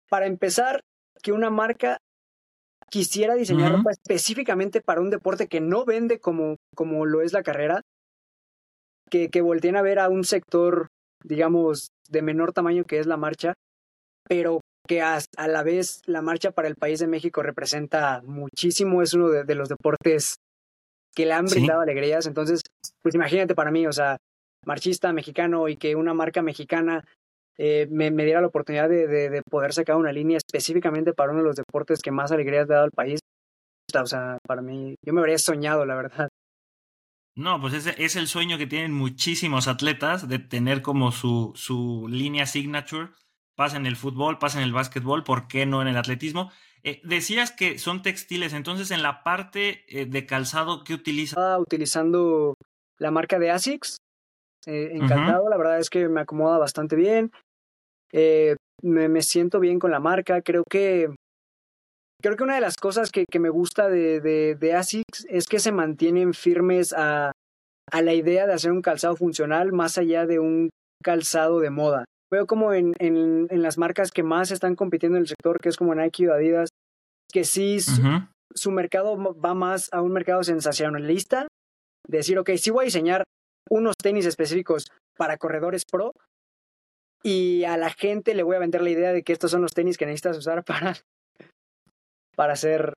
para 0.09 0.25
empezar, 0.25 0.81
que 1.21 1.31
una 1.31 1.49
marca 1.49 1.97
quisiera 2.89 3.35
diseñar 3.35 3.71
uh 3.71 3.75
-huh. 3.75 3.77
ropa 3.77 3.91
específicamente 3.91 4.81
para 4.81 5.01
un 5.01 5.09
deporte 5.09 5.47
que 5.47 5.61
no 5.61 5.85
vende 5.85 6.19
como, 6.19 6.57
como 6.75 7.05
lo 7.05 7.21
es 7.21 7.31
la 7.31 7.43
carrera, 7.43 7.81
que, 9.09 9.29
que 9.29 9.41
volteen 9.41 9.75
a 9.75 9.81
ver 9.81 9.99
a 9.99 10.09
un 10.09 10.23
sector, 10.23 10.87
digamos, 11.23 11.89
de 12.09 12.21
menor 12.21 12.53
tamaño 12.53 12.85
que 12.85 12.99
es 12.99 13.07
la 13.07 13.17
marcha, 13.17 13.53
pero 14.27 14.60
que 14.91 15.01
a, 15.01 15.19
a 15.37 15.47
la 15.47 15.63
vez 15.63 16.01
la 16.05 16.21
marcha 16.21 16.51
para 16.51 16.67
el 16.67 16.75
país 16.75 16.99
de 16.99 17.07
México 17.07 17.41
representa 17.41 18.21
muchísimo, 18.25 19.01
es 19.01 19.13
uno 19.13 19.29
de, 19.29 19.45
de 19.45 19.55
los 19.55 19.69
deportes 19.69 20.35
que 21.15 21.25
le 21.25 21.31
han 21.31 21.45
brindado 21.45 21.79
¿Sí? 21.79 21.83
alegrías, 21.89 22.25
entonces, 22.25 22.59
pues 23.01 23.15
imagínate 23.15 23.55
para 23.55 23.71
mí, 23.71 23.87
o 23.87 23.93
sea, 23.93 24.17
marchista 24.65 25.13
mexicano 25.13 25.69
y 25.69 25.77
que 25.77 25.95
una 25.95 26.13
marca 26.13 26.41
mexicana 26.41 27.05
eh, 27.57 27.87
me, 27.89 28.11
me, 28.11 28.25
diera 28.25 28.41
la 28.41 28.47
oportunidad 28.47 28.89
de, 28.89 29.07
de, 29.07 29.29
de, 29.29 29.41
poder 29.49 29.71
sacar 29.71 29.95
una 29.95 30.11
línea 30.11 30.35
específicamente 30.35 31.13
para 31.13 31.31
uno 31.31 31.39
de 31.39 31.47
los 31.47 31.55
deportes 31.55 32.01
que 32.01 32.11
más 32.11 32.33
alegrías 32.33 32.67
le 32.67 32.73
ha 32.73 32.75
dado 32.75 32.83
al 32.83 32.91
país. 32.91 33.21
O 33.97 34.05
sea, 34.05 34.39
para 34.45 34.61
mí, 34.61 34.95
yo 35.05 35.13
me 35.13 35.21
habría 35.21 35.37
soñado, 35.37 35.85
la 35.85 35.95
verdad. 35.95 36.27
No, 37.37 37.61
pues 37.61 37.75
ese 37.75 37.95
es 37.97 38.17
el 38.17 38.27
sueño 38.27 38.57
que 38.57 38.67
tienen 38.67 38.91
muchísimos 38.91 39.69
atletas 39.69 40.27
de 40.27 40.39
tener 40.39 40.81
como 40.81 41.13
su, 41.13 41.53
su 41.55 42.09
línea 42.09 42.45
signature. 42.45 43.11
Pasa 43.61 43.77
en 43.77 43.85
el 43.85 43.95
fútbol, 43.95 44.39
pasa 44.39 44.57
en 44.57 44.63
el 44.63 44.73
básquetbol, 44.73 45.23
¿por 45.23 45.47
qué 45.47 45.67
no 45.67 45.83
en 45.83 45.87
el 45.87 45.95
atletismo? 45.95 46.51
Eh, 46.81 46.99
decías 47.03 47.51
que 47.51 47.77
son 47.77 48.01
textiles, 48.01 48.53
entonces 48.53 48.89
en 48.89 49.03
la 49.03 49.21
parte 49.21 49.85
eh, 49.87 50.07
de 50.07 50.25
calzado, 50.25 50.83
¿qué 50.83 50.95
utilizas? 50.95 51.37
Ah, 51.37 51.59
utilizando 51.59 52.55
la 52.97 53.11
marca 53.11 53.37
de 53.37 53.51
ASICS, 53.51 53.97
eh, 54.65 54.93
encantado, 54.93 55.43
uh 55.43 55.45
-huh. 55.45 55.49
la 55.51 55.57
verdad 55.57 55.77
es 55.77 55.91
que 55.91 56.09
me 56.09 56.21
acomoda 56.21 56.57
bastante 56.57 56.95
bien. 56.95 57.29
Eh, 58.11 58.55
me, 58.81 59.07
me, 59.09 59.21
siento 59.21 59.59
bien 59.59 59.77
con 59.77 59.91
la 59.91 59.99
marca. 59.99 60.41
Creo 60.41 60.63
que 60.67 61.13
creo 62.19 62.35
que 62.35 62.43
una 62.43 62.55
de 62.55 62.61
las 62.61 62.77
cosas 62.77 63.11
que, 63.11 63.25
que 63.29 63.37
me 63.37 63.49
gusta 63.49 63.89
de, 63.89 64.21
de, 64.21 64.55
de, 64.55 64.73
ASICS 64.73 65.27
es 65.29 65.45
que 65.45 65.59
se 65.59 65.71
mantienen 65.71 66.33
firmes 66.33 66.93
a, 66.93 67.31
a, 67.91 68.01
la 68.01 68.15
idea 68.15 68.47
de 68.47 68.53
hacer 68.53 68.71
un 68.71 68.81
calzado 68.81 69.15
funcional 69.15 69.71
más 69.71 69.99
allá 69.99 70.25
de 70.25 70.39
un 70.39 70.71
calzado 71.03 71.59
de 71.59 71.69
moda. 71.69 72.05
Veo 72.31 72.47
como 72.47 72.73
en, 72.73 72.93
en, 72.99 73.47
en 73.49 73.61
las 73.61 73.77
marcas 73.77 74.11
que 74.11 74.23
más 74.23 74.51
están 74.51 74.75
compitiendo 74.75 75.17
en 75.17 75.23
el 75.23 75.27
sector, 75.27 75.59
que 75.59 75.69
es 75.69 75.77
como 75.77 75.93
Nike 75.93 76.29
o 76.29 76.33
Adidas, 76.33 76.69
que 77.31 77.43
sí 77.43 77.77
uh 77.77 78.03
-huh. 78.03 78.29
su 78.53 78.71
mercado 78.71 79.17
va 79.17 79.53
más 79.53 79.89
a 79.91 80.01
un 80.01 80.13
mercado 80.13 80.43
sensacionalista. 80.43 81.47
Decir, 82.07 82.39
ok, 82.39 82.51
sí 82.57 82.71
voy 82.71 82.83
a 82.83 82.85
diseñar 82.85 83.23
unos 83.69 83.95
tenis 84.01 84.25
específicos 84.25 84.87
para 85.17 85.37
corredores 85.37 85.83
pro 85.89 86.13
y 87.23 87.63
a 87.65 87.77
la 87.77 87.91
gente 87.91 88.33
le 88.33 88.43
voy 88.43 88.55
a 88.55 88.59
vender 88.59 88.81
la 88.81 88.89
idea 88.89 89.13
de 89.13 89.23
que 89.23 89.33
estos 89.33 89.51
son 89.51 89.61
los 89.61 89.71
tenis 89.71 89.97
que 89.97 90.05
necesitas 90.05 90.37
usar 90.37 90.63
para, 90.65 90.95
para 92.35 92.53
hacer, 92.53 92.93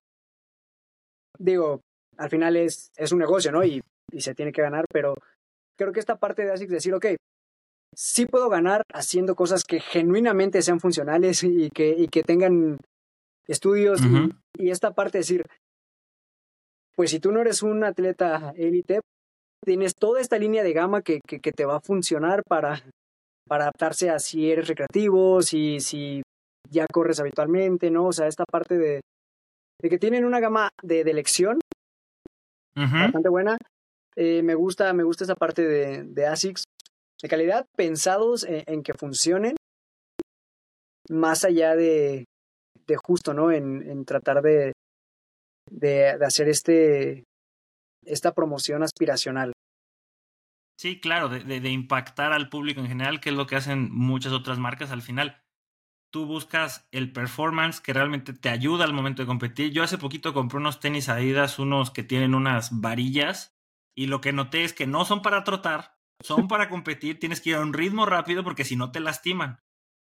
digo, 1.39 1.81
al 2.17 2.31
final 2.31 2.57
es, 2.57 2.91
es 2.97 3.13
un 3.13 3.19
negocio, 3.19 3.53
¿no? 3.53 3.65
Y, 3.65 3.83
y 4.13 4.21
se 4.21 4.35
tiene 4.35 4.53
que 4.53 4.63
ganar, 4.63 4.85
pero 4.93 5.15
creo 5.79 5.93
que 5.93 6.01
esta 6.01 6.17
parte 6.17 6.45
de 6.45 6.53
ASICS 6.53 6.71
decir, 6.71 6.95
ok, 6.95 7.07
sí 7.97 8.27
puedo 8.27 8.49
ganar 8.49 8.83
haciendo 8.93 9.35
cosas 9.35 9.65
que 9.65 9.81
genuinamente 9.81 10.63
sean 10.63 10.81
funcionales 10.81 11.43
y 11.43 11.71
que, 11.71 11.91
y 11.91 12.09
que 12.09 12.23
tengan 12.23 12.79
estudios 13.47 14.01
y, 14.59 14.71
esta 14.71 14.95
parte 14.95 15.19
de 15.19 15.21
decir, 15.21 15.45
pues 16.95 17.11
si 17.11 17.21
tú 17.21 17.33
no 17.33 17.41
eres 17.41 17.63
un 17.63 17.85
atleta 17.85 18.53
élite, 18.57 19.01
tienes 19.65 19.95
toda 19.97 20.21
esta 20.21 20.39
línea 20.39 20.63
de 20.63 20.73
gama 20.73 21.03
que, 21.03 21.21
que, 21.27 21.41
que, 21.41 21.53
te 21.53 21.65
va 21.65 21.77
a 21.77 21.81
funcionar 21.81 22.43
para, 22.49 22.81
para 23.49 23.65
adaptarse 23.65 24.11
a 24.11 24.19
si 24.19 24.51
eres 24.51 24.69
recreativo, 24.69 25.43
si, 25.43 25.81
si 25.81 26.23
ya 26.71 26.87
corres 26.87 27.21
habitualmente, 27.21 27.91
¿no? 27.91 28.07
O 28.07 28.13
sea, 28.13 28.29
esta 28.29 28.45
parte 28.45 28.79
de, 28.79 29.01
de 29.83 29.91
que 29.91 29.99
tienen 29.99 30.25
una 30.25 30.41
gama 30.41 30.71
de, 30.83 31.05
de 31.05 31.11
elección 31.11 31.59
bastante 32.77 33.29
buena. 33.29 33.57
Eh, 34.17 34.43
me 34.43 34.55
gusta, 34.55 34.93
me 34.93 35.03
gusta 35.03 35.25
esa 35.25 35.35
parte 35.35 35.63
de, 35.63 36.05
de 36.05 36.27
ASICS 36.27 36.65
de 37.25 37.29
calidad 37.31 37.67
pensados 37.75 38.45
en, 38.47 38.83
que 38.83 38.93
funcionen 38.93 39.57
más 41.09 41.47
allá 41.47 41.75
de, 41.75 42.27
de 42.87 42.97
justo, 43.03 43.33
¿no? 43.33 43.51
En, 43.51 43.83
en 43.83 44.05
tratar 44.05 44.43
de, 44.43 44.75
de, 45.71 46.11
hacer 46.11 46.51
este, 46.51 47.25
esta 48.05 48.35
promoción 48.35 48.83
aspiracional. 48.83 49.55
Sí, 50.79 51.01
claro, 51.01 51.31
de, 51.31 51.61
de, 51.61 51.71
impactar 51.71 52.35
al 52.35 52.51
público 52.51 52.81
en 52.81 52.89
general, 52.89 53.21
que 53.21 53.31
es 53.31 53.37
lo 53.37 53.47
que 53.47 53.57
hacen 53.57 53.91
muchas 53.91 54.35
otras 54.35 54.59
marcas 54.59 54.91
al 54.91 55.01
final. 55.01 55.41
Tú 56.13 56.27
buscas 56.27 56.87
el 56.93 57.11
performance 57.11 57.81
que 57.81 57.95
realmente 57.95 58.35
te 58.35 58.51
ayuda 58.51 58.85
al 58.85 58.93
momento 58.93 59.23
de 59.23 59.27
competir. 59.27 59.73
Yo 59.73 59.83
hace 59.83 59.97
poquito 59.97 60.35
compré 60.35 60.59
unos 60.59 60.79
tenis 60.79 61.09
Adidas, 61.09 61.59
unos 61.59 61.91
que 61.91 62.03
tienen 62.03 62.35
unas 62.35 62.83
varillas, 62.83 63.57
y 63.97 64.09
lo 64.09 64.21
que 64.21 64.35
noté 64.35 64.65
es 64.65 64.75
que 64.75 64.87
no 64.87 65.07
son 65.07 65.23
para 65.23 65.43
trotar, 65.43 65.95
son 66.21 66.49
para 66.49 66.69
competir, 66.69 67.19
tienes 67.19 67.41
que 67.41 67.51
ir 67.51 67.57
a 67.57 67.61
un 67.61 67.73
ritmo 67.73 68.07
rápido 68.07 68.45
porque 68.45 68.65
si 68.65 68.77
no 68.77 68.91
te 68.93 69.01
lastiman. 69.01 69.61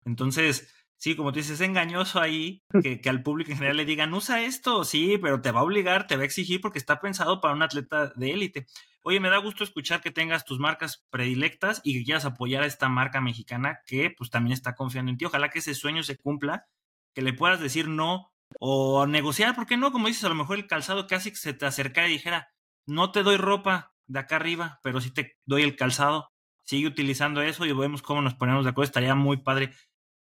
Entonces, 0.05 0.73
sí, 0.97 1.15
como 1.15 1.31
tú 1.31 1.39
dices, 1.39 1.59
es 1.59 1.61
engañoso 1.61 2.21
ahí 2.21 2.63
que, 2.83 3.01
que, 3.01 3.09
al 3.09 3.23
público 3.23 3.51
en 3.51 3.57
general 3.57 3.77
le 3.77 3.85
digan, 3.85 4.13
usa 4.13 4.43
esto, 4.43 4.83
sí, 4.83 5.17
pero 5.21 5.41
te 5.41 5.51
va 5.51 5.61
a 5.61 5.63
obligar, 5.63 6.07
te 6.07 6.15
va 6.15 6.23
a 6.23 6.25
exigir 6.25 6.61
porque 6.61 6.79
está 6.79 6.99
pensado 6.99 7.41
para 7.41 7.53
un 7.53 7.63
atleta 7.63 8.13
de 8.15 8.31
élite. 8.31 8.67
Oye, 9.07 9.19
me 9.19 9.29
da 9.29 9.37
gusto 9.37 9.63
escuchar 9.63 10.01
que 10.01 10.09
tengas 10.09 10.45
tus 10.45 10.57
marcas 10.57 11.05
predilectas 11.11 11.79
y 11.83 11.93
que 11.93 12.03
quieras 12.03 12.25
apoyar 12.25 12.63
a 12.63 12.65
esta 12.65 12.89
marca 12.89 13.21
mexicana 13.21 13.81
que 13.85 14.09
pues 14.09 14.31
también 14.31 14.53
está 14.53 14.73
confiando 14.73 15.11
en 15.11 15.17
ti. 15.17 15.25
Ojalá 15.25 15.49
que 15.49 15.59
ese 15.59 15.75
sueño 15.75 16.01
se 16.01 16.17
cumpla, 16.17 16.67
que 17.13 17.21
le 17.21 17.31
puedas 17.31 17.59
decir 17.59 17.87
no 17.87 18.31
o 18.59 19.05
negociar, 19.05 19.55
¿por 19.55 19.67
qué 19.67 19.77
no? 19.77 19.91
Como 19.91 20.07
dices, 20.07 20.23
a 20.23 20.29
lo 20.29 20.35
mejor 20.35 20.57
el 20.57 20.65
calzado 20.65 21.05
casi 21.05 21.35
se 21.35 21.53
te 21.53 21.67
acercara 21.67 22.07
y 22.07 22.13
dijera, 22.13 22.49
no 22.87 23.11
te 23.11 23.21
doy 23.21 23.37
ropa 23.37 23.94
de 24.07 24.19
acá 24.19 24.37
arriba, 24.37 24.79
pero 24.83 25.01
sí 25.01 25.11
te 25.11 25.37
doy 25.45 25.63
el 25.63 25.75
calzado. 25.75 26.31
Sigue 26.63 26.87
utilizando 26.87 27.41
eso 27.41 27.65
y 27.65 27.73
vemos 27.73 28.01
cómo 28.01 28.21
nos 28.21 28.33
ponemos 28.33 28.63
de 28.63 28.71
acuerdo. 28.71 28.87
Estaría 28.87 29.15
muy 29.15 29.37
padre. 29.37 29.73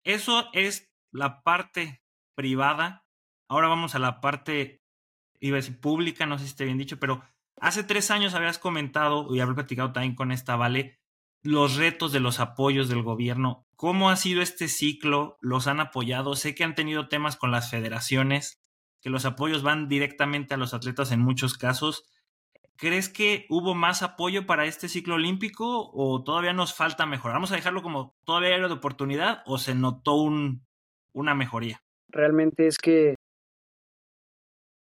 Eso 0.04 0.48
es 0.52 0.90
la 1.12 1.42
parte 1.42 2.02
privada. 2.34 3.04
Ahora 3.48 3.68
vamos 3.68 3.94
a 3.94 3.98
la 3.98 4.20
parte, 4.20 4.82
iba 5.40 5.56
a 5.56 5.60
decir 5.60 5.80
pública, 5.80 6.26
no 6.26 6.38
sé 6.38 6.44
si 6.44 6.50
esté 6.50 6.64
bien 6.64 6.78
dicho, 6.78 6.98
pero 6.98 7.22
hace 7.60 7.84
tres 7.84 8.10
años 8.10 8.34
habías 8.34 8.58
comentado 8.58 9.34
y 9.34 9.40
haber 9.40 9.54
platicado 9.54 9.92
también 9.92 10.14
con 10.14 10.32
esta 10.32 10.56
Vale 10.56 11.00
los 11.42 11.76
retos 11.76 12.12
de 12.12 12.20
los 12.20 12.38
apoyos 12.38 12.88
del 12.88 13.02
gobierno. 13.02 13.66
¿Cómo 13.76 14.10
ha 14.10 14.16
sido 14.16 14.42
este 14.42 14.68
ciclo? 14.68 15.38
¿Los 15.40 15.66
han 15.66 15.80
apoyado? 15.80 16.36
Sé 16.36 16.54
que 16.54 16.64
han 16.64 16.74
tenido 16.74 17.08
temas 17.08 17.36
con 17.36 17.50
las 17.50 17.70
federaciones, 17.70 18.60
que 19.00 19.10
los 19.10 19.24
apoyos 19.24 19.62
van 19.62 19.88
directamente 19.88 20.54
a 20.54 20.58
los 20.58 20.74
atletas 20.74 21.12
en 21.12 21.20
muchos 21.20 21.56
casos. 21.56 22.04
¿Crees 22.80 23.10
que 23.10 23.44
hubo 23.50 23.74
más 23.74 24.02
apoyo 24.02 24.46
para 24.46 24.64
este 24.64 24.88
ciclo 24.88 25.16
olímpico 25.16 25.90
o 25.92 26.24
todavía 26.24 26.54
nos 26.54 26.74
falta 26.74 27.04
mejorar? 27.04 27.36
¿Vamos 27.36 27.52
a 27.52 27.56
dejarlo 27.56 27.82
como 27.82 28.14
todavía 28.24 28.56
era 28.56 28.68
de 28.68 28.72
oportunidad 28.72 29.42
o 29.44 29.58
se 29.58 29.74
notó 29.74 30.14
un, 30.14 30.62
una 31.12 31.34
mejoría? 31.34 31.82
Realmente 32.08 32.66
es 32.66 32.78
que 32.78 33.16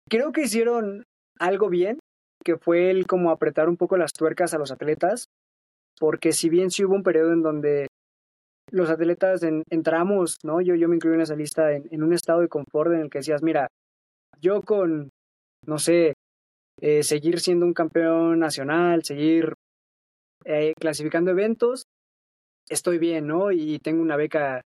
creo 0.10 0.32
que 0.32 0.44
hicieron 0.44 1.04
algo 1.38 1.68
bien, 1.68 2.00
que 2.46 2.56
fue 2.56 2.92
el 2.92 3.08
como 3.08 3.30
apretar 3.30 3.68
un 3.68 3.76
poco 3.76 3.98
las 3.98 4.14
tuercas 4.14 4.54
a 4.54 4.58
los 4.58 4.72
atletas, 4.72 5.26
porque 6.00 6.32
si 6.32 6.48
bien 6.50 6.72
sí 6.72 6.86
hubo 6.86 6.96
un 6.96 7.04
periodo 7.04 7.34
en 7.34 7.44
donde 7.44 7.88
los 8.72 8.90
atletas 8.90 9.42
entramos, 9.70 10.38
¿no? 10.46 10.62
Yo, 10.62 10.76
yo 10.76 10.88
me 10.88 10.96
incluí 10.96 11.16
en 11.16 11.22
esa 11.22 11.36
lista 11.36 11.74
en, 11.74 11.90
en 11.92 12.04
un 12.04 12.14
estado 12.14 12.40
de 12.40 12.48
confort 12.48 12.94
en 12.94 13.02
el 13.02 13.10
que 13.10 13.20
decías, 13.20 13.44
mira, 13.44 13.68
yo 14.40 14.62
con, 14.62 15.10
no 15.68 15.78
sé, 15.78 16.14
eh, 16.82 17.04
seguir 17.04 17.40
siendo 17.40 17.66
un 17.66 17.74
campeón 17.74 18.40
nacional, 18.40 19.04
seguir 19.04 19.54
eh, 20.46 20.74
clasificando 20.80 21.30
eventos, 21.32 21.84
estoy 22.68 22.98
bien, 22.98 23.28
¿no? 23.28 23.52
Y 23.52 23.78
tengo 23.80 24.02
una 24.02 24.16
beca 24.16 24.62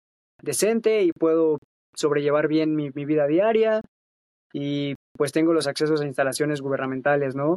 decente 0.43 1.03
y 1.03 1.13
puedo 1.13 1.59
sobrellevar 1.97 2.49
bien 2.49 2.77
mi, 2.77 2.91
mi 2.91 3.07
vida 3.07 3.27
diaria 3.27 3.81
y 4.53 4.95
pues 5.17 5.33
tengo 5.33 5.53
los 5.53 5.67
accesos 5.67 6.03
a 6.03 6.07
instalaciones 6.07 6.61
gubernamentales, 6.61 7.35
¿no? 7.35 7.57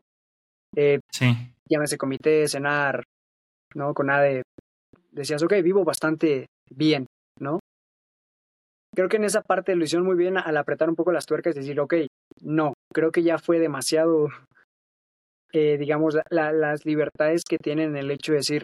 Eh, 0.75 0.99
sí. 1.11 1.25
Llámese 1.69 1.97
comité, 1.97 2.47
cenar, 2.47 3.03
¿no? 3.73 3.93
Con 3.93 4.07
nada 4.07 4.23
de... 4.23 4.43
Decías, 5.11 5.43
ok, 5.43 5.53
vivo 5.63 5.83
bastante 5.83 6.45
bien, 6.69 7.07
¿no? 7.39 7.59
Creo 8.95 9.09
que 9.09 9.17
en 9.17 9.25
esa 9.25 9.41
parte 9.41 9.75
lo 9.75 9.83
hicieron 9.83 10.05
muy 10.05 10.15
bien 10.15 10.37
al 10.37 10.55
apretar 10.55 10.89
un 10.89 10.95
poco 10.95 11.11
las 11.11 11.25
tuercas 11.25 11.55
y 11.55 11.59
decir, 11.59 11.79
ok, 11.79 11.95
no, 12.41 12.73
creo 12.95 13.11
que 13.11 13.23
ya 13.23 13.37
fue 13.37 13.59
demasiado, 13.59 14.29
eh, 15.51 15.77
digamos, 15.77 16.15
las 16.29 16.85
libertades 16.85 17.43
que 17.43 17.57
tienen 17.57 17.97
el 17.97 18.09
hecho 18.09 18.31
de 18.31 18.37
decir, 18.37 18.63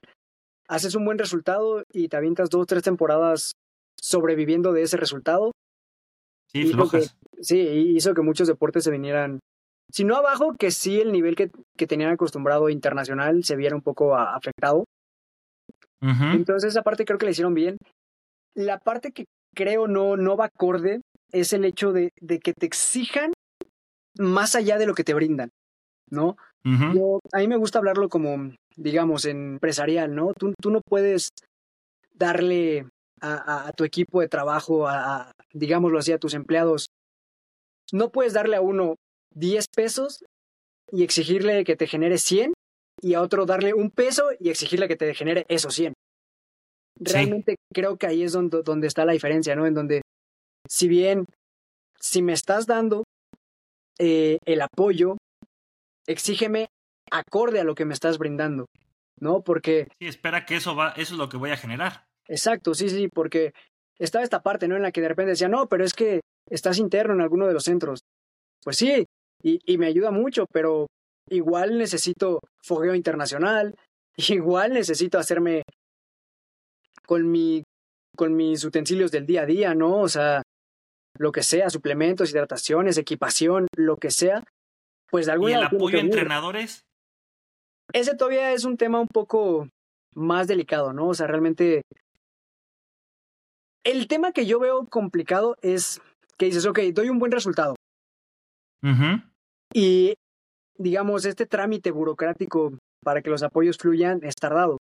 haces 0.69 0.95
un 0.95 1.03
buen 1.03 1.17
resultado 1.17 1.83
y 1.91 2.07
te 2.07 2.15
avientas 2.15 2.49
dos, 2.49 2.65
tres 2.65 2.81
temporadas 2.81 3.51
sobreviviendo 3.99 4.71
de 4.71 4.83
ese 4.83 4.95
resultado. 4.95 5.51
Sí, 6.47 6.65
flojas. 6.71 7.17
sí, 7.41 7.59
hizo 7.59 8.13
que 8.13 8.21
muchos 8.21 8.47
deportes 8.47 8.85
se 8.85 8.91
vinieran, 8.91 9.39
si 9.91 10.05
no 10.05 10.15
abajo, 10.15 10.53
que 10.57 10.71
sí 10.71 11.01
el 11.01 11.11
nivel 11.11 11.35
que, 11.35 11.51
que 11.77 11.87
tenían 11.87 12.11
acostumbrado 12.11 12.69
internacional 12.69 13.43
se 13.43 13.57
viera 13.57 13.75
un 13.75 13.81
poco 13.81 14.15
afectado. 14.15 14.85
Entonces 16.01 16.71
esa 16.71 16.81
parte 16.81 17.05
creo 17.05 17.19
que 17.19 17.25
la 17.25 17.31
hicieron 17.31 17.53
bien. 17.53 17.77
La 18.55 18.79
parte 18.79 19.11
que 19.11 19.25
creo 19.53 19.87
no, 19.87 20.17
no 20.17 20.35
va 20.35 20.45
acorde 20.45 21.01
es 21.31 21.53
el 21.53 21.63
hecho 21.63 21.91
de, 21.91 22.09
de 22.19 22.39
que 22.39 22.53
te 22.53 22.65
exijan 22.65 23.33
más 24.17 24.55
allá 24.55 24.77
de 24.77 24.85
lo 24.85 24.93
que 24.93 25.03
te 25.03 25.13
brindan, 25.13 25.49
¿no? 26.09 26.37
Yo, 26.63 27.19
a 27.33 27.39
mí 27.39 27.47
me 27.47 27.57
gusta 27.57 27.79
hablarlo 27.79 28.07
como, 28.07 28.53
digamos, 28.75 29.25
en 29.25 29.53
empresarial, 29.53 30.13
¿no? 30.13 30.33
Tú, 30.37 30.53
tú 30.61 30.69
no 30.69 30.81
puedes 30.81 31.29
darle 32.13 32.87
a, 33.19 33.67
a, 33.67 33.71
tu 33.71 33.83
equipo 33.83 34.21
de 34.21 34.27
trabajo, 34.27 34.87
a, 34.87 35.31
digámoslo 35.53 35.97
así, 35.97 36.11
a 36.11 36.19
tus 36.19 36.35
empleados, 36.35 36.85
no 37.91 38.11
puedes 38.11 38.33
darle 38.33 38.57
a 38.57 38.61
uno 38.61 38.95
10 39.33 39.65
pesos 39.75 40.23
y 40.91 41.03
exigirle 41.03 41.63
que 41.63 41.75
te 41.75 41.87
genere 41.87 42.19
100 42.19 42.53
y 43.01 43.15
a 43.15 43.21
otro 43.21 43.45
darle 43.45 43.73
un 43.73 43.89
peso 43.89 44.29
y 44.39 44.49
exigirle 44.49 44.87
que 44.87 44.95
te 44.95 45.13
genere 45.15 45.45
esos 45.49 45.73
100. 45.73 45.93
Realmente 46.99 47.55
creo 47.73 47.97
que 47.97 48.05
ahí 48.05 48.21
es 48.23 48.33
donde, 48.33 48.61
donde 48.61 48.87
está 48.87 49.05
la 49.05 49.13
diferencia, 49.13 49.55
¿no? 49.55 49.65
En 49.65 49.73
donde, 49.73 50.01
si 50.69 50.87
bien, 50.87 51.25
si 51.99 52.21
me 52.21 52.33
estás 52.33 52.67
dando 52.67 53.03
eh, 54.03 54.39
el 54.45 54.61
apoyo, 54.61 55.17
exígeme 56.07 56.69
acorde 57.11 57.59
a 57.59 57.63
lo 57.63 57.75
que 57.75 57.85
me 57.85 57.93
estás 57.93 58.17
brindando, 58.17 58.65
¿no? 59.19 59.43
Porque... 59.43 59.87
Sí, 59.99 60.07
espera 60.07 60.43
que 60.43 60.55
eso, 60.55 60.75
va, 60.75 60.89
eso 60.97 61.13
es 61.13 61.19
lo 61.19 61.29
que 61.29 61.37
voy 61.37 61.51
a 61.51 61.57
generar. 61.57 62.05
Exacto, 62.27 62.73
sí, 62.73 62.89
sí, 62.89 63.09
porque 63.13 63.51
estaba 63.99 64.23
esta 64.23 64.41
parte, 64.41 64.67
¿no? 64.67 64.75
En 64.75 64.81
la 64.81 64.91
que 64.91 65.01
de 65.01 65.09
repente 65.09 65.31
decía, 65.31 65.49
no, 65.49 65.67
pero 65.67 65.83
es 65.83 65.93
que 65.93 66.21
estás 66.49 66.79
interno 66.79 67.13
en 67.13 67.21
alguno 67.21 67.45
de 67.45 67.53
los 67.53 67.65
centros. 67.65 67.99
Pues 68.63 68.77
sí, 68.77 69.05
y, 69.43 69.59
y 69.71 69.77
me 69.77 69.85
ayuda 69.85 70.09
mucho, 70.09 70.45
pero 70.51 70.87
igual 71.29 71.77
necesito 71.77 72.39
fogueo 72.63 72.95
internacional, 72.95 73.75
igual 74.17 74.73
necesito 74.73 75.19
hacerme 75.19 75.61
con 77.05 77.29
mi 77.29 77.61
con 78.17 78.35
mis 78.35 78.63
utensilios 78.65 79.11
del 79.11 79.27
día 79.27 79.43
a 79.43 79.45
día, 79.45 79.75
¿no? 79.75 79.99
O 79.99 80.09
sea, 80.09 80.41
lo 81.21 81.31
que 81.31 81.43
sea, 81.43 81.69
suplementos, 81.69 82.31
hidrataciones, 82.31 82.97
equipación, 82.97 83.67
lo 83.75 83.97
que 83.97 84.09
sea, 84.09 84.43
pues 85.11 85.27
de 85.27 85.33
alguna 85.33 85.51
¿Y 85.51 85.53
el 85.53 85.63
apoyo 85.63 85.97
a 85.99 86.01
entrenadores? 86.01 86.81
Ese 87.93 88.15
todavía 88.15 88.53
es 88.53 88.65
un 88.65 88.75
tema 88.75 88.99
un 88.99 89.07
poco 89.07 89.67
más 90.15 90.47
delicado, 90.47 90.93
¿no? 90.93 91.09
O 91.09 91.13
sea, 91.13 91.27
realmente 91.27 91.83
el 93.83 94.07
tema 94.07 94.31
que 94.31 94.47
yo 94.47 94.59
veo 94.59 94.87
complicado 94.87 95.57
es 95.61 96.01
que 96.39 96.47
dices, 96.47 96.65
ok, 96.65 96.79
doy 96.91 97.09
un 97.09 97.19
buen 97.19 97.31
resultado. 97.31 97.75
Y, 99.71 100.15
digamos, 100.75 101.25
este 101.25 101.45
trámite 101.45 101.91
burocrático 101.91 102.79
para 103.03 103.21
que 103.21 103.29
los 103.29 103.43
apoyos 103.43 103.77
fluyan 103.77 104.21
es 104.23 104.33
tardado. 104.35 104.77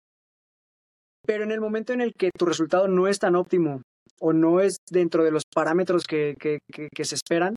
Pero 1.24 1.45
en 1.45 1.53
el 1.53 1.61
momento 1.61 1.93
en 1.93 2.01
el 2.01 2.12
que 2.12 2.30
tu 2.37 2.45
resultado 2.45 2.89
no 2.89 3.07
es 3.07 3.20
tan 3.20 3.37
óptimo 3.37 3.82
o 4.20 4.32
no 4.32 4.60
es 4.60 4.78
dentro 4.90 5.24
de 5.24 5.30
los 5.30 5.42
parámetros 5.52 6.06
que, 6.06 6.34
que, 6.38 6.58
que, 6.70 7.04
se 7.04 7.14
esperan, 7.14 7.54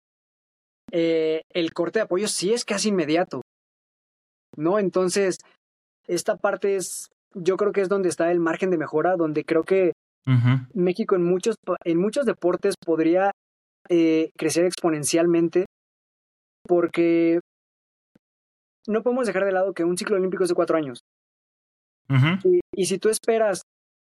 eh, 0.92 1.42
el 1.54 1.74
corte 1.74 2.00
de 2.00 2.04
apoyo 2.04 2.28
sí 2.28 2.54
es 2.54 2.66
casi 2.66 2.90
inmediato. 2.90 3.42
¿no? 4.58 4.80
Entonces, 4.80 5.38
esta 6.08 6.38
parte 6.38 6.76
es, 6.76 7.08
yo 7.34 7.56
creo 7.58 7.72
que 7.72 7.82
es 7.82 7.90
donde 7.90 8.10
está 8.10 8.32
el 8.32 8.40
margen 8.40 8.72
de 8.72 8.78
mejora, 8.78 9.16
donde 9.16 9.44
creo 9.46 9.64
que 9.64 9.94
México 10.74 11.16
en 11.16 11.24
muchos, 11.24 11.56
en 11.86 11.98
muchos 11.98 12.26
deportes 12.26 12.76
podría 12.86 13.32
eh, 13.88 14.32
crecer 14.38 14.66
exponencialmente 14.66 15.68
porque 16.68 17.40
no 18.88 19.04
podemos 19.04 19.26
dejar 19.26 19.46
de 19.46 19.54
lado 19.54 19.74
que 19.74 19.86
un 19.86 19.98
ciclo 19.98 20.18
olímpico 20.18 20.44
es 20.44 20.50
de 20.50 20.56
cuatro 20.56 20.76
años. 20.76 21.00
y, 22.76 22.86
si 22.86 22.98
tú 22.98 23.08
esperas 23.08 23.62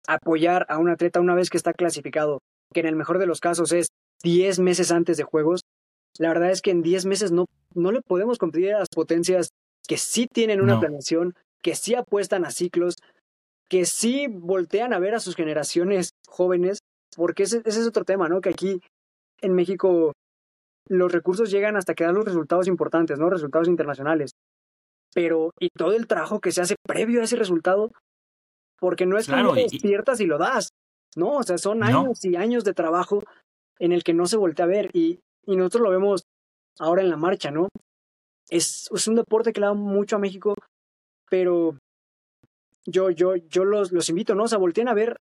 apoyar 0.07 0.67
a 0.69 0.79
un 0.79 0.89
atleta 0.89 1.21
una 1.21 1.35
vez 1.35 1.51
que 1.51 1.57
está 1.57 1.73
clasificado, 1.73 2.41
que 2.73 2.81
en 2.81 2.87
el 2.87 2.97
mejor 2.97 3.19
de 3.19 3.27
los 3.27 3.41
casos 3.41 3.73
es 3.73 3.89
diez 4.23 4.59
meses 4.59 4.91
antes 4.91 5.17
de 5.17 5.25
Juegos, 5.25 5.63
la 6.19 6.29
verdad 6.29 6.51
es 6.51 6.63
que 6.63 6.71
en 6.71 6.83
diez 6.83 7.05
meses 7.07 7.33
no, 7.33 7.47
no 7.75 7.93
le 7.93 8.01
podemos 8.01 8.39
competir 8.39 8.75
a 8.75 8.79
las 8.79 8.89
potencias 8.89 9.51
que 9.87 9.97
sí 9.97 10.27
tienen 10.27 10.61
una 10.61 10.81
planeación, 10.81 11.35
que 11.63 11.75
sí 11.75 11.95
apuestan 11.95 12.45
a 12.45 12.51
ciclos, 12.51 12.97
que 13.69 13.85
sí 13.85 14.27
voltean 14.29 14.93
a 14.93 14.99
ver 14.99 15.15
a 15.15 15.21
sus 15.21 15.37
generaciones 15.37 16.11
jóvenes, 16.27 16.81
porque 17.17 17.45
ese, 17.45 17.63
ese 17.65 17.81
es 17.81 17.87
otro 17.87 18.05
tema, 18.05 18.29
¿no? 18.29 18.41
Que 18.41 18.51
aquí 18.51 18.81
en 19.41 19.55
México 19.55 20.13
los 20.89 21.13
recursos 21.13 21.51
llegan 21.51 21.77
hasta 21.77 21.95
que 21.95 22.05
dan 22.05 22.15
los 22.15 22.25
resultados 22.25 22.69
importantes, 22.69 23.19
¿no? 23.19 23.29
Resultados 23.31 23.69
internacionales. 23.69 24.33
Pero, 25.15 25.51
y 25.59 25.71
todo 25.71 25.93
el 25.93 26.07
trabajo 26.07 26.41
que 26.41 26.53
se 26.53 26.61
hace 26.61 26.77
previo 26.87 27.21
a 27.21 27.25
ese 27.25 27.37
resultado, 27.37 27.91
porque 28.79 29.07
no 29.07 29.19
es 29.19 29.27
claro, 29.27 29.55
que 29.55 29.63
despiertas 29.63 30.21
y 30.21 30.27
lo 30.27 30.39
das, 30.39 30.71
¿no? 31.17 31.37
O 31.37 31.43
sea, 31.43 31.59
son 31.59 31.83
años 31.83 32.25
y 32.25 32.37
años 32.37 32.65
de 32.65 32.75
trabajo 32.75 33.23
en 33.79 33.93
el 33.93 34.05
que 34.05 34.15
no 34.15 34.27
se 34.27 34.37
voltea 34.37 34.65
a 34.65 34.69
ver 34.69 34.91
y, 34.93 35.21
y 35.45 35.57
nosotros 35.57 35.83
lo 35.83 35.91
vemos 35.91 36.23
ahora 36.79 37.03
en 37.03 37.11
la 37.11 37.17
marcha, 37.17 37.51
¿no? 37.51 37.69
Es, 38.49 38.89
es 38.93 39.09
un 39.09 39.17
deporte 39.17 39.53
que 39.53 39.61
le 39.61 39.67
da 39.67 39.75
mucho 39.75 40.17
a 40.17 40.21
México, 40.21 40.55
pero 41.29 41.77
yo, 42.87 43.11
yo, 43.11 43.37
yo 43.37 43.65
los, 43.65 43.93
los 43.93 44.09
invito, 44.09 44.35
¿no? 44.35 44.45
O 44.45 44.49
sea, 44.49 44.59
volteen 44.59 44.89
a 44.89 44.95
ver 44.95 45.17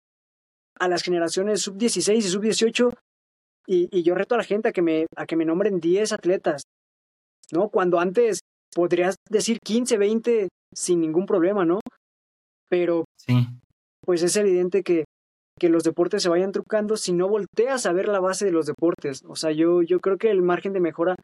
a 0.78 0.88
las 0.88 1.02
generaciones 1.02 1.62
sub-16 1.62 2.16
y 2.16 2.22
sub-18 2.22 2.92
y, 3.66 3.88
y, 3.96 4.02
yo 4.02 4.14
reto 4.14 4.34
a 4.34 4.38
la 4.38 4.44
gente 4.44 4.68
a 4.68 4.72
que 4.72 4.82
me, 4.82 5.06
a 5.16 5.24
que 5.24 5.36
me 5.36 5.46
nombren 5.46 5.80
10 5.80 6.12
atletas, 6.12 6.64
¿no? 7.50 7.70
Cuando 7.70 7.98
antes 7.98 8.40
podrías 8.74 9.14
decir 9.30 9.58
15, 9.64 9.96
20 9.96 10.48
sin 10.74 11.00
ningún 11.00 11.24
problema, 11.24 11.64
¿no? 11.64 11.80
Pero 12.68 13.04
sí. 13.16 13.46
pues 14.04 14.22
es 14.22 14.36
evidente 14.36 14.82
que, 14.82 15.04
que 15.58 15.68
los 15.68 15.84
deportes 15.84 16.22
se 16.22 16.28
vayan 16.28 16.52
trucando 16.52 16.96
si 16.96 17.12
no 17.12 17.28
volteas 17.28 17.86
a 17.86 17.92
ver 17.92 18.08
la 18.08 18.20
base 18.20 18.44
de 18.44 18.52
los 18.52 18.66
deportes. 18.66 19.22
O 19.26 19.36
sea, 19.36 19.52
yo, 19.52 19.82
yo 19.82 20.00
creo 20.00 20.18
que 20.18 20.30
el 20.30 20.42
margen 20.42 20.72
de 20.72 20.80
mejora 20.80 21.16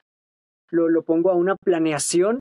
lo, 0.70 0.88
lo 0.88 1.03
pongo 1.03 1.30
a 1.30 1.34
una 1.34 1.57
planeación 1.57 2.38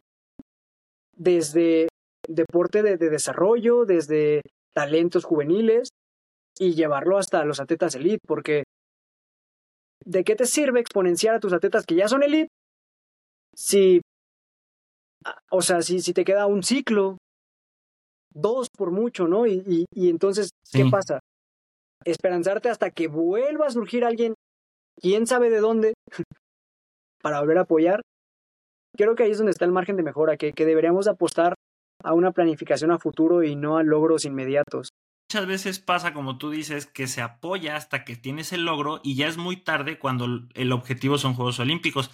desde 1.16 1.88
deporte 2.28 2.84
de, 2.84 2.98
de 2.98 3.10
desarrollo, 3.10 3.86
desde 3.86 4.42
talentos 4.74 5.26
juveniles 5.26 5.90
y 6.58 6.74
llevarlo 6.76 7.18
hasta 7.18 7.44
los 7.46 7.60
atletas 7.60 7.96
elite, 7.96 8.20
porque 8.28 8.64
¿de 10.06 10.24
qué 10.24 10.36
te 10.36 10.46
sirve 10.46 10.80
exponenciar 10.80 11.36
a 11.36 11.40
tus 11.40 11.54
atletas 11.54 11.86
que 11.86 11.96
ya 11.96 12.08
son 12.08 12.24
elite 12.24 12.50
si, 13.56 14.02
o 15.52 15.62
sea, 15.62 15.82
si, 15.82 16.00
si 16.00 16.14
te 16.14 16.24
queda 16.24 16.46
un 16.46 16.64
ciclo, 16.64 17.18
dos 18.42 18.68
por 18.70 18.92
mucho, 18.92 19.28
¿no? 19.28 19.46
Y, 19.46 19.64
y, 19.68 19.86
y 19.94 20.10
entonces, 20.10 20.52
¿qué 20.72 20.86
pasa? 20.86 21.20
Esperanzarte 22.06 22.70
hasta 22.70 22.92
que 22.92 23.08
vuelva 23.08 23.68
a 23.68 23.72
surgir 23.72 24.06
alguien, 24.06 24.34
quién 25.02 25.28
sabe 25.28 25.50
de 25.50 25.60
dónde, 25.60 25.94
para 27.22 27.40
volver 27.42 27.58
a 27.58 27.62
apoyar. 27.62 28.02
Creo 28.96 29.16
que 29.16 29.24
ahí 29.24 29.32
es 29.32 29.38
donde 29.38 29.52
está 29.52 29.66
el 29.66 29.72
margen 29.72 29.96
de 29.96 30.04
mejora, 30.04 30.38
que, 30.38 30.54
que 30.54 30.66
deberíamos 30.66 31.08
apostar 31.08 31.56
a 32.04 32.14
una 32.14 32.32
planificación 32.32 32.92
a 32.92 33.00
futuro 33.00 33.44
y 33.44 33.56
no 33.56 33.78
a 33.78 33.84
logros 33.84 34.26
inmediatos. 34.26 34.90
Muchas 35.32 35.48
veces 35.48 35.80
pasa, 35.80 36.14
como 36.14 36.40
tú 36.40 36.50
dices, 36.50 36.88
que 36.88 37.06
se 37.06 37.22
apoya 37.22 37.76
hasta 37.76 38.04
que 38.04 38.16
tienes 38.16 38.52
el 38.52 38.66
logro 38.66 39.00
y 39.04 39.16
ya 39.16 39.28
es 39.28 39.38
muy 39.38 39.58
tarde 39.58 40.00
cuando 40.00 40.26
el 40.56 40.72
objetivo 40.72 41.20
son 41.20 41.36
Juegos 41.36 41.60
Olímpicos. 41.60 42.10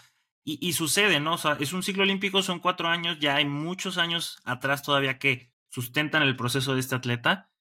Y, 0.47 0.73
sucede, 0.73 1.19
¿no? 1.19 1.33
O 1.33 1.37
sea, 1.39 1.57
es 1.59 1.73
un 1.73 1.81
ciclo 1.81 2.03
olímpico, 2.03 2.43
son 2.43 2.59
cuatro 2.59 2.87
años, 2.87 3.17
ya 3.19 3.37
hay 3.37 3.45
muchos 3.45 3.97
años 3.97 4.37
atrás 4.43 4.83
todavía 4.83 5.17
que 5.17 5.49
sustentan 5.75 6.23
el 6.23 6.37
proceso 6.37 6.73
de 6.73 6.79
este 6.79 6.95
atleta. 6.95 7.51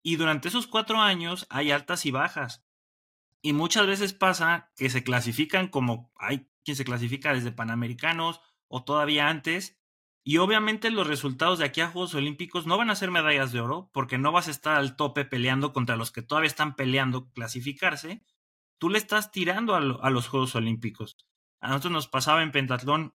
Y 0.00 0.14
durante 0.14 0.46
esos 0.46 0.68
cuatro 0.68 1.00
años 1.00 1.44
hay 1.50 1.72
altas 1.72 2.06
y 2.06 2.12
bajas. 2.12 2.64
Y 3.42 3.52
muchas 3.52 3.88
veces 3.88 4.12
pasa 4.12 4.70
que 4.76 4.88
se 4.90 5.02
clasifican 5.02 5.66
como 5.66 6.12
hay 6.14 6.48
quien 6.64 6.76
se 6.76 6.84
clasifica 6.84 7.34
desde 7.34 7.50
Panamericanos 7.50 8.40
o 8.68 8.84
todavía 8.84 9.28
antes, 9.28 9.76
y 10.22 10.38
obviamente 10.38 10.90
los 10.92 11.08
resultados 11.08 11.58
de 11.58 11.64
aquí 11.64 11.80
a 11.80 11.88
Juegos 11.88 12.14
Olímpicos 12.14 12.64
no 12.64 12.78
van 12.78 12.90
a 12.90 12.94
ser 12.94 13.10
medallas 13.10 13.50
de 13.50 13.60
oro, 13.60 13.90
porque 13.92 14.18
no 14.18 14.30
vas 14.30 14.46
a 14.46 14.52
estar 14.52 14.76
al 14.76 14.94
tope 14.94 15.24
peleando 15.24 15.72
contra 15.72 15.96
los 15.96 16.12
que 16.12 16.22
todavía 16.22 16.46
están 16.46 16.76
peleando 16.76 17.30
clasificarse. 17.32 18.24
Tú 18.78 18.88
le 18.88 18.98
estás 18.98 19.32
tirando 19.32 19.74
a, 19.74 20.10
los 20.10 20.28
Juegos 20.28 20.54
Olímpicos. 20.54 21.16
A 21.60 21.68
nosotros 21.68 21.92
nos 21.92 22.08
pasaba 22.08 22.42
en 22.44 22.52
pentatlón 22.52 23.14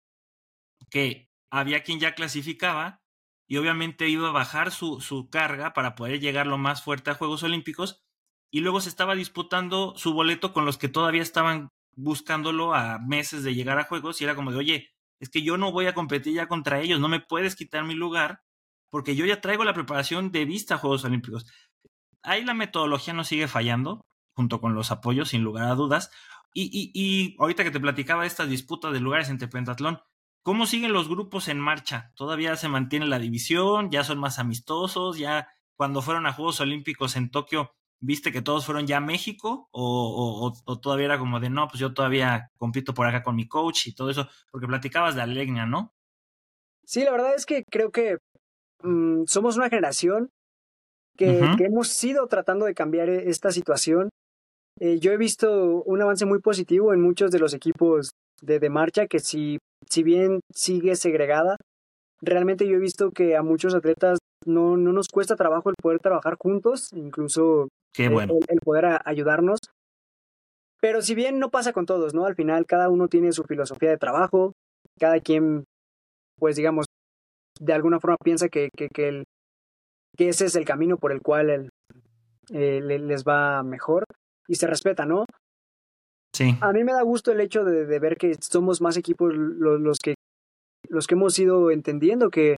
que 0.90 1.30
había 1.52 1.84
quien 1.84 2.00
ya 2.00 2.16
clasificaba 2.16 3.04
y 3.48 3.58
obviamente 3.58 4.10
iba 4.10 4.28
a 4.28 4.34
bajar 4.34 4.72
su, 4.72 5.00
su 5.00 5.30
carga 5.30 5.74
para 5.74 5.96
poder 5.96 6.20
llegar 6.20 6.48
lo 6.48 6.58
más 6.58 6.84
fuerte 6.84 7.10
a 7.10 7.16
Juegos 7.16 7.44
Olímpicos 7.44 8.04
y 8.52 8.60
luego 8.60 8.82
se 8.82 8.90
estaba 8.90 9.16
disputando 9.16 9.94
su 9.96 10.14
boleto 10.14 10.54
con 10.54 10.66
los 10.66 10.78
que 10.78 10.90
todavía 10.90 11.22
estaban 11.22 11.70
buscándolo 11.96 12.74
a 12.74 13.00
meses 13.00 13.44
de 13.44 13.56
llegar 13.56 13.80
a 13.80 13.86
Juegos 13.86 14.22
y 14.22 14.26
era 14.26 14.36
como 14.36 14.52
de, 14.52 14.58
oye, 14.58 14.90
es 15.20 15.30
que 15.30 15.42
yo 15.42 15.58
no 15.58 15.72
voy 15.72 15.88
a 15.88 15.94
competir 15.94 16.34
ya 16.34 16.48
contra 16.48 16.82
ellos, 16.82 17.00
no 17.00 17.08
me 17.08 17.20
puedes 17.20 17.56
quitar 17.56 17.84
mi 17.84 17.96
lugar 17.96 18.42
porque 18.90 19.16
yo 19.16 19.26
ya 19.26 19.42
traigo 19.42 19.64
la 19.64 19.74
preparación 19.74 20.32
de 20.32 20.46
vista 20.46 20.76
a 20.76 20.78
Juegos 20.78 21.04
Olímpicos. 21.06 21.46
Ahí 22.22 22.44
la 22.44 22.54
metodología 22.54 23.14
no 23.14 23.24
sigue 23.24 23.48
fallando, 23.48 24.06
junto 24.34 24.62
con 24.62 24.76
los 24.76 24.92
apoyos, 24.92 25.30
sin 25.30 25.44
lugar 25.44 25.66
a 25.66 25.76
dudas. 25.76 26.12
Y, 26.54 26.64
y, 26.72 26.92
y 26.94 27.36
ahorita 27.40 27.64
que 27.64 27.72
te 27.72 27.80
platicaba 27.80 28.26
esta 28.26 28.46
disputa 28.46 28.92
de 28.92 29.00
lugares 29.00 29.30
entre 29.30 29.48
pentatlón, 29.48 30.00
¿cómo 30.48 30.66
siguen 30.66 30.94
los 30.94 31.10
grupos 31.10 31.50
en 31.50 31.60
marcha? 31.60 32.14
¿Todavía 32.16 32.56
se 32.56 32.70
mantiene 32.70 33.06
la 33.06 33.20
división? 33.20 33.92
¿Ya 33.92 34.06
son 34.06 34.18
más 34.18 34.40
amistosos? 34.40 35.18
¿Ya 35.18 35.50
cuando 35.76 36.02
fueron 36.02 36.26
a 36.26 36.32
Juegos 36.32 36.62
Olímpicos 36.62 37.18
en 37.18 37.30
Tokio 37.30 37.74
¿Viste 38.00 38.32
que 38.32 38.42
todos 38.42 38.66
fueron 38.66 38.88
ya 38.88 38.98
a 38.98 39.02
México? 39.02 39.68
O, 39.72 40.54
o, 40.66 40.80
todavía 40.80 41.08
era 41.08 41.20
como 41.20 41.42
de, 41.42 41.50
no, 41.50 41.68
pues 41.68 41.82
yo 41.82 41.94
todavía 41.94 42.50
compito 42.58 42.94
por 42.94 43.08
acá 43.08 43.24
con 43.24 43.36
mi 43.36 43.48
coach 43.48 43.88
y 43.88 43.96
todo 43.96 44.10
eso? 44.10 44.30
Porque 44.50 44.68
platicabas 44.68 45.16
de 45.16 45.24
Alegnia, 45.24 45.66
¿no? 45.66 45.94
Sí, 46.86 47.04
la 47.04 47.12
verdad 47.12 47.36
es 47.36 47.46
que 47.46 47.64
creo 47.70 47.92
que 47.92 48.20
mm, 48.84 49.24
somos 49.26 49.58
una 49.58 49.70
generación 49.70 50.30
que, 51.18 51.42
que, 51.58 51.66
hemos 51.66 52.02
ido 52.04 52.28
tratando 52.28 52.68
de 52.68 52.74
cambiar 52.74 53.10
e, 53.10 53.30
esta 53.30 53.52
situación. 53.52 54.10
Eh, 54.80 55.00
yo 55.00 55.12
he 55.12 55.18
visto 55.18 55.82
un 55.84 56.02
avance 56.02 56.26
muy 56.26 56.40
positivo 56.40 56.94
en 56.94 57.02
muchos 57.02 57.32
de 57.32 57.40
los 57.40 57.54
equipos 57.54 58.12
de, 58.42 58.60
de 58.60 58.70
marcha, 58.70 59.08
que 59.08 59.20
si, 59.20 59.58
si 59.90 60.04
bien 60.04 60.42
sigue 60.54 60.96
segregada, 60.96 61.58
realmente 62.22 62.68
yo 62.68 62.76
he 62.76 62.80
visto 62.80 63.12
que 63.12 63.36
a 63.36 63.44
muchos 63.44 63.76
atletas 63.76 64.20
no, 64.46 64.78
no 64.78 64.94
nos 64.94 65.08
cuesta 65.08 65.36
trabajo 65.36 65.70
el 65.70 65.76
poder 65.82 66.00
trabajar 66.00 66.36
juntos, 66.40 66.90
incluso 66.94 67.68
bueno. 67.98 68.34
el, 68.48 68.60
poder 68.64 69.00
ayudarnos. 69.06 69.60
Pero 70.80 71.02
si 71.02 71.16
bien 71.16 71.40
no 71.40 71.50
pasa 71.50 71.74
con 71.74 71.86
todos, 71.86 72.14
¿no? 72.14 72.26
Al 72.26 72.36
final 72.36 72.66
cada 72.66 72.90
uno 72.90 73.08
tiene 73.08 73.32
su 73.32 73.44
filosofía 73.44 73.90
de 73.90 73.98
trabajo, 73.98 74.54
cada 75.00 75.20
quien, 75.20 75.64
pues 76.38 76.56
digamos, 76.56 76.86
de 77.60 77.74
alguna 77.74 78.00
forma 78.00 78.18
piensa 78.24 78.48
que, 78.50 78.70
que, 78.76 78.88
que, 78.90 79.08
el, 79.08 79.24
que 80.16 80.30
ese 80.30 80.46
es 80.46 80.56
el 80.56 80.66
camino 80.66 80.98
por 80.98 81.12
el 81.12 81.22
cual 81.22 81.50
el, 81.50 81.70
eh, 82.54 82.82
les 82.82 83.24
va 83.24 83.64
mejor 83.64 84.06
y 84.48 84.56
se 84.56 84.68
respeta, 84.68 85.06
¿no? 85.06 85.26
Sí. 86.38 86.56
A 86.62 86.72
mí 86.72 86.84
me 86.84 86.94
da 86.94 87.02
gusto 87.02 87.32
el 87.32 87.42
hecho 87.42 87.64
de, 87.64 87.86
de 87.86 88.00
ver 88.00 88.18
que 88.18 88.36
somos 88.40 88.82
más 88.82 88.96
equipos 88.98 89.34
los, 89.34 89.80
los, 89.80 89.98
que, 89.98 90.16
los 90.88 91.08
que 91.08 91.16
hemos 91.16 91.38
ido 91.40 91.72
entendiendo 91.72 92.30
que, 92.30 92.58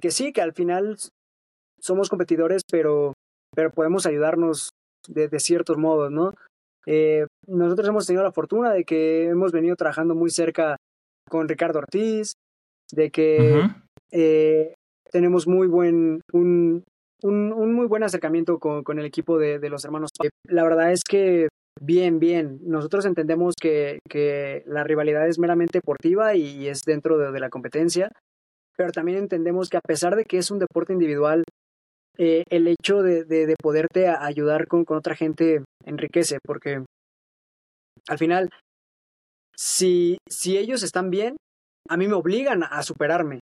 que 0.00 0.10
sí, 0.10 0.32
que 0.32 0.42
al 0.42 0.52
final 0.52 0.96
somos 1.80 2.08
competidores, 2.08 2.62
pero 2.68 3.12
pero 3.56 3.70
podemos 3.70 4.06
ayudarnos 4.06 4.70
de, 5.08 5.28
ciertos 5.40 5.78
modos, 5.78 6.12
¿no? 6.12 6.34
Eh, 6.86 7.26
nosotros 7.46 7.88
hemos 7.88 8.06
tenido 8.06 8.22
la 8.22 8.32
fortuna 8.32 8.72
de 8.72 8.84
que 8.84 9.28
hemos 9.28 9.50
venido 9.50 9.74
trabajando 9.76 10.14
muy 10.14 10.30
cerca 10.30 10.76
con 11.28 11.48
Ricardo 11.48 11.78
Ortiz, 11.78 12.34
de 12.92 13.10
que 13.10 13.62
eh, 14.12 14.74
tenemos 15.10 15.48
muy 15.48 15.66
buen, 15.66 16.20
un, 16.32 16.84
un, 17.22 17.52
un, 17.52 17.72
muy 17.72 17.86
buen 17.86 18.02
acercamiento 18.02 18.58
con, 18.58 18.84
con 18.84 18.98
el 18.98 19.06
equipo 19.06 19.38
de, 19.38 19.58
de 19.58 19.70
los 19.70 19.84
hermanos. 19.84 20.10
La 20.48 20.62
verdad 20.62 20.92
es 20.92 21.02
que 21.02 21.48
bien, 21.80 22.18
bien. 22.18 22.58
Nosotros 22.62 23.04
entendemos 23.06 23.54
que, 23.60 23.98
que 24.08 24.62
la 24.66 24.84
rivalidad 24.84 25.28
es 25.28 25.38
meramente 25.38 25.78
deportiva 25.78 26.34
y 26.34 26.68
es 26.68 26.80
dentro 26.86 27.18
de, 27.18 27.32
de 27.32 27.40
la 27.40 27.50
competencia, 27.50 28.10
pero 28.76 28.92
también 28.92 29.18
entendemos 29.18 29.68
que 29.68 29.76
a 29.76 29.86
pesar 29.86 30.16
de 30.16 30.24
que 30.24 30.38
es 30.38 30.50
un 30.50 30.58
deporte 30.58 30.92
individual, 30.92 31.44
eh, 32.18 32.44
el 32.48 32.66
hecho 32.68 33.02
de, 33.02 33.24
de, 33.24 33.54
poderte 33.60 34.08
ayudar 34.08 34.68
con, 34.68 34.84
con, 34.84 34.96
otra 34.96 35.14
gente 35.14 35.62
enriquece, 35.84 36.38
porque 36.42 36.82
al 38.08 38.18
final, 38.18 38.48
si, 39.54 40.16
si 40.26 40.56
ellos 40.56 40.82
están 40.82 41.10
bien, 41.10 41.36
a 41.88 41.96
mí 41.96 42.08
me 42.08 42.14
obligan 42.14 42.62
a 42.64 42.82
superarme. 42.82 43.40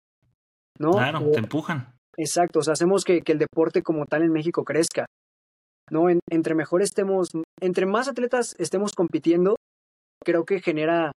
¿no? 0.78 0.92
Claro, 0.92 1.30
te 1.30 1.38
empujan. 1.38 1.94
Exacto, 2.16 2.58
o 2.58 2.62
sea, 2.62 2.72
hacemos 2.72 3.04
que, 3.04 3.22
que 3.22 3.32
el 3.32 3.38
deporte 3.38 3.82
como 3.82 4.06
tal 4.06 4.22
en 4.22 4.32
México 4.32 4.64
crezca, 4.64 5.06
¿no? 5.90 6.06
entre 6.30 6.54
mejor 6.54 6.82
estemos, 6.82 7.30
entre 7.60 7.86
más 7.86 8.08
atletas 8.08 8.54
estemos 8.58 8.92
compitiendo, 8.92 9.56
creo 10.24 10.44
que 10.44 10.60
genera 10.60 11.12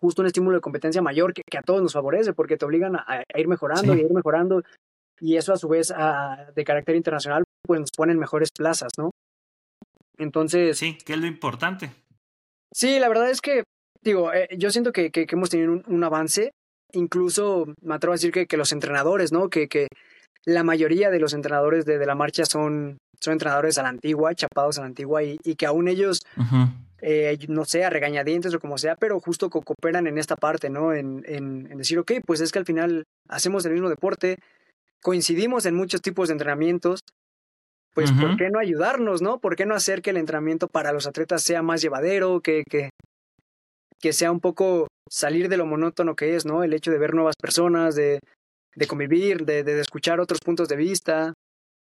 justo 0.00 0.22
un 0.22 0.26
estímulo 0.26 0.56
de 0.56 0.60
competencia 0.60 1.00
mayor 1.02 1.32
que, 1.32 1.42
que 1.48 1.58
a 1.58 1.62
todos 1.62 1.80
nos 1.80 1.92
favorece, 1.92 2.32
porque 2.32 2.56
te 2.56 2.64
obligan 2.64 2.96
a, 2.96 3.22
ir 3.36 3.46
mejorando 3.48 3.94
y 3.94 4.00
a 4.00 4.02
ir 4.02 4.12
mejorando, 4.12 4.62
y 5.20 5.36
eso 5.36 5.52
a 5.52 5.56
su 5.56 5.68
vez 5.68 5.92
de 6.54 6.64
carácter 6.64 6.96
internacional, 6.96 7.44
pues 7.64 7.80
nos 7.80 7.90
ponen 7.96 8.18
mejores 8.18 8.50
plazas, 8.50 8.90
¿no? 8.98 9.10
Entonces... 10.18 10.76
Sí, 10.76 10.98
que 11.04 11.12
es 11.12 11.18
lo 11.20 11.26
importante. 11.26 11.90
Sí, 12.74 12.98
la 12.98 13.08
verdad 13.08 13.30
es 13.30 13.40
que, 13.40 13.62
digo, 14.02 14.32
eh, 14.32 14.48
yo 14.56 14.70
siento 14.70 14.92
que, 14.92 15.10
que, 15.10 15.26
hemos 15.30 15.50
tenido 15.50 15.82
un, 15.86 16.04
avance, 16.04 16.50
incluso 16.92 17.66
me 17.82 17.94
atrevo 17.94 18.12
a 18.12 18.16
decir 18.16 18.32
que, 18.32 18.46
que 18.46 18.56
los 18.56 18.72
entrenadores, 18.72 19.30
¿no? 19.30 19.48
Que, 19.50 19.68
que 19.68 19.86
la 20.44 20.64
mayoría 20.64 21.10
de 21.10 21.20
los 21.20 21.34
entrenadores 21.34 21.84
de, 21.84 21.98
de, 21.98 22.06
la 22.06 22.14
marcha 22.14 22.44
son, 22.44 22.98
son 23.20 23.32
entrenadores 23.32 23.78
a 23.78 23.82
la 23.82 23.90
antigua, 23.90 24.34
chapados 24.34 24.78
a 24.78 24.82
la 24.82 24.88
antigua, 24.88 25.22
y, 25.22 25.38
y 25.44 25.54
que 25.54 25.66
aún 25.66 25.88
ellos, 25.88 26.20
eh, 27.00 27.38
no 27.48 27.64
sé, 27.64 27.84
a 27.84 27.90
regañadientes 27.90 28.54
o 28.54 28.60
como 28.60 28.78
sea, 28.78 28.96
pero 28.96 29.20
justo 29.20 29.50
cooperan 29.50 30.06
en 30.06 30.18
esta 30.18 30.36
parte, 30.36 30.70
¿no? 30.70 30.92
En, 30.92 31.24
en, 31.26 31.68
en 31.70 31.78
decir, 31.78 31.98
ok, 31.98 32.12
pues 32.26 32.40
es 32.40 32.50
que 32.50 32.58
al 32.58 32.66
final 32.66 33.04
hacemos 33.28 33.64
el 33.64 33.72
mismo 33.72 33.88
deporte, 33.88 34.38
coincidimos 35.00 35.66
en 35.66 35.74
muchos 35.74 36.00
tipos 36.00 36.28
de 36.28 36.32
entrenamientos, 36.32 37.00
pues 37.94 38.10
¿por 38.10 38.38
qué 38.38 38.48
no 38.48 38.58
ayudarnos, 38.58 39.20
no? 39.20 39.38
¿Por 39.38 39.54
qué 39.54 39.66
no 39.66 39.74
hacer 39.74 40.00
que 40.00 40.10
el 40.10 40.16
entrenamiento 40.16 40.66
para 40.66 40.92
los 40.92 41.06
atletas 41.06 41.42
sea 41.42 41.62
más 41.62 41.82
llevadero, 41.82 42.40
que, 42.40 42.64
que, 42.68 42.88
que 44.00 44.14
sea 44.14 44.32
un 44.32 44.40
poco 44.40 44.88
salir 45.10 45.50
de 45.50 45.58
lo 45.58 45.66
monótono 45.66 46.16
que 46.16 46.34
es, 46.34 46.46
¿no? 46.46 46.64
El 46.64 46.72
hecho 46.72 46.90
de 46.90 46.96
ver 46.96 47.12
nuevas 47.12 47.36
personas, 47.36 47.94
de, 47.94 48.20
de 48.74 48.86
convivir, 48.86 49.44
de, 49.44 49.62
de, 49.64 49.80
escuchar 49.80 50.20
otros 50.20 50.40
puntos 50.40 50.68
de 50.68 50.76
vista, 50.76 51.34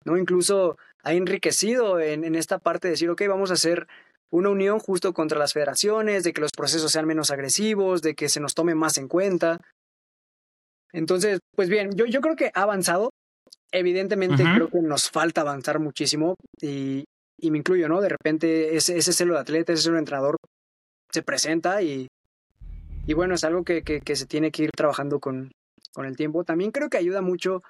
¿no? 0.05 0.17
Incluso 0.17 0.77
ha 1.03 1.13
enriquecido 1.13 2.01
en, 2.01 2.25
en 2.25 2.35
esta 2.35 2.59
parte 2.59 2.89
de 2.89 2.93
decir, 2.93 3.11
ok, 3.11 3.23
vamos 3.29 3.51
a 3.51 3.55
hacer 3.55 3.87
una 4.31 4.49
unión 4.49 4.79
justo 4.79 5.13
contra 5.13 5.39
las 5.39 5.53
federaciones, 5.53 6.25
de 6.25 6.33
que 6.33 6.41
los 6.41 6.53
procesos 6.53 6.91
sean 6.91 7.07
menos 7.07 7.31
agresivos, 7.31 8.01
de 8.01 8.15
que 8.15 8.29
se 8.29 8.41
nos 8.41 8.55
tome 8.55 8.75
más 8.75 8.97
en 8.97 9.07
cuenta. 9.07 9.59
Entonces, 10.93 11.39
pues 11.55 11.69
bien, 11.69 11.91
yo, 11.95 12.07
yo 12.07 12.21
creo 12.21 12.35
que 12.35 12.51
ha 12.55 12.63
avanzado, 12.63 13.11
evidentemente 13.71 14.43
creo 14.43 14.69
que 14.69 14.81
nos 14.81 15.11
falta 15.11 15.43
avanzar 15.43 15.79
muchísimo 15.81 16.37
y, 16.61 17.05
y 17.39 17.51
me 17.51 17.59
incluyo, 17.59 17.89
¿no? 17.89 18.01
De 18.01 18.09
repente 18.09 18.77
ese, 18.77 18.97
ese 18.97 19.13
celo 19.13 19.35
de 19.35 19.41
atleta, 19.41 19.73
ese 19.73 19.85
celo 19.85 19.95
de 19.95 20.01
entrenador 20.01 20.37
se 21.11 21.23
presenta 21.23 21.83
y, 21.83 22.09
y 23.07 23.15
bueno, 23.15 23.35
es 23.35 23.45
algo 23.45 23.65
que, 23.65 23.83
que, 23.83 24.01
que, 24.01 24.17
se 24.17 24.27
tiene 24.27 24.51
que 24.51 24.65
ir 24.65 24.71
trabajando 24.75 25.21
con, 25.21 25.51
con 25.93 26.07
el 26.07 26.17
tiempo. 26.17 26.45
También 26.45 26.71
creo 26.71 26.89
que 26.89 26.99
ayuda 26.99 27.23
mucho 27.23 27.63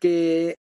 que 0.00 0.56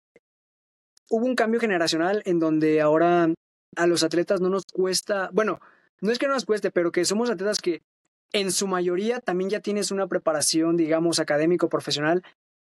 hubo 1.09 1.25
un 1.25 1.35
cambio 1.35 1.59
generacional 1.59 2.21
en 2.25 2.39
donde 2.39 2.81
ahora 2.81 3.33
a 3.75 3.87
los 3.87 4.03
atletas 4.03 4.41
no 4.41 4.49
nos 4.49 4.65
cuesta, 4.65 5.29
bueno, 5.33 5.59
no 6.01 6.11
es 6.11 6.19
que 6.19 6.27
no 6.27 6.33
nos 6.33 6.45
cueste, 6.45 6.71
pero 6.71 6.91
que 6.91 7.05
somos 7.05 7.29
atletas 7.29 7.59
que 7.59 7.81
en 8.33 8.51
su 8.51 8.67
mayoría 8.67 9.19
también 9.19 9.49
ya 9.49 9.59
tienes 9.59 9.91
una 9.91 10.07
preparación, 10.07 10.77
digamos, 10.77 11.19
académico, 11.19 11.69
profesional, 11.69 12.23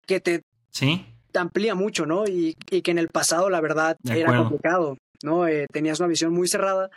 que 0.06 0.20
te, 0.20 0.42
¿Sí? 0.70 1.06
te 1.32 1.38
amplía 1.38 1.74
mucho, 1.74 2.06
¿no? 2.06 2.24
Y, 2.26 2.56
y 2.70 2.82
que 2.82 2.90
en 2.90 2.98
el 2.98 3.08
pasado, 3.08 3.50
la 3.50 3.60
verdad, 3.60 3.96
era 4.04 4.36
complicado, 4.36 4.96
¿no? 5.22 5.46
Eh, 5.46 5.66
tenías 5.70 6.00
una 6.00 6.08
visión 6.08 6.32
muy 6.32 6.48
cerrada, 6.48 6.90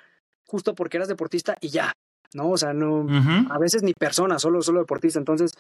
justo 0.48 0.76
porque 0.76 0.98
eras 0.98 1.10
deportista 1.10 1.58
y 1.60 1.70
ya, 1.70 1.94
¿no? 2.34 2.50
O 2.52 2.58
sea, 2.58 2.74
no, 2.74 3.06
a 3.50 3.60
veces 3.60 3.84
ni 3.84 3.94
persona, 3.94 4.40
solo, 4.40 4.62
solo 4.62 4.80
deportista. 4.80 5.20
Entonces, 5.20 5.52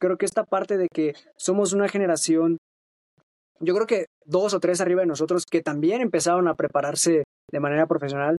creo 0.00 0.16
que 0.16 0.26
esta 0.26 0.44
parte 0.44 0.76
de 0.76 0.88
que 0.92 1.14
somos 1.36 1.72
una 1.72 1.88
generación, 1.88 2.56
yo 3.60 3.74
creo 3.74 3.86
que 3.86 4.06
dos 4.24 4.54
o 4.54 4.60
tres 4.60 4.80
arriba 4.80 5.02
de 5.02 5.06
nosotros 5.06 5.44
que 5.48 5.62
también 5.62 6.00
empezaron 6.00 6.48
a 6.48 6.54
prepararse 6.54 7.24
de 7.50 7.60
manera 7.60 7.86
profesional, 7.86 8.36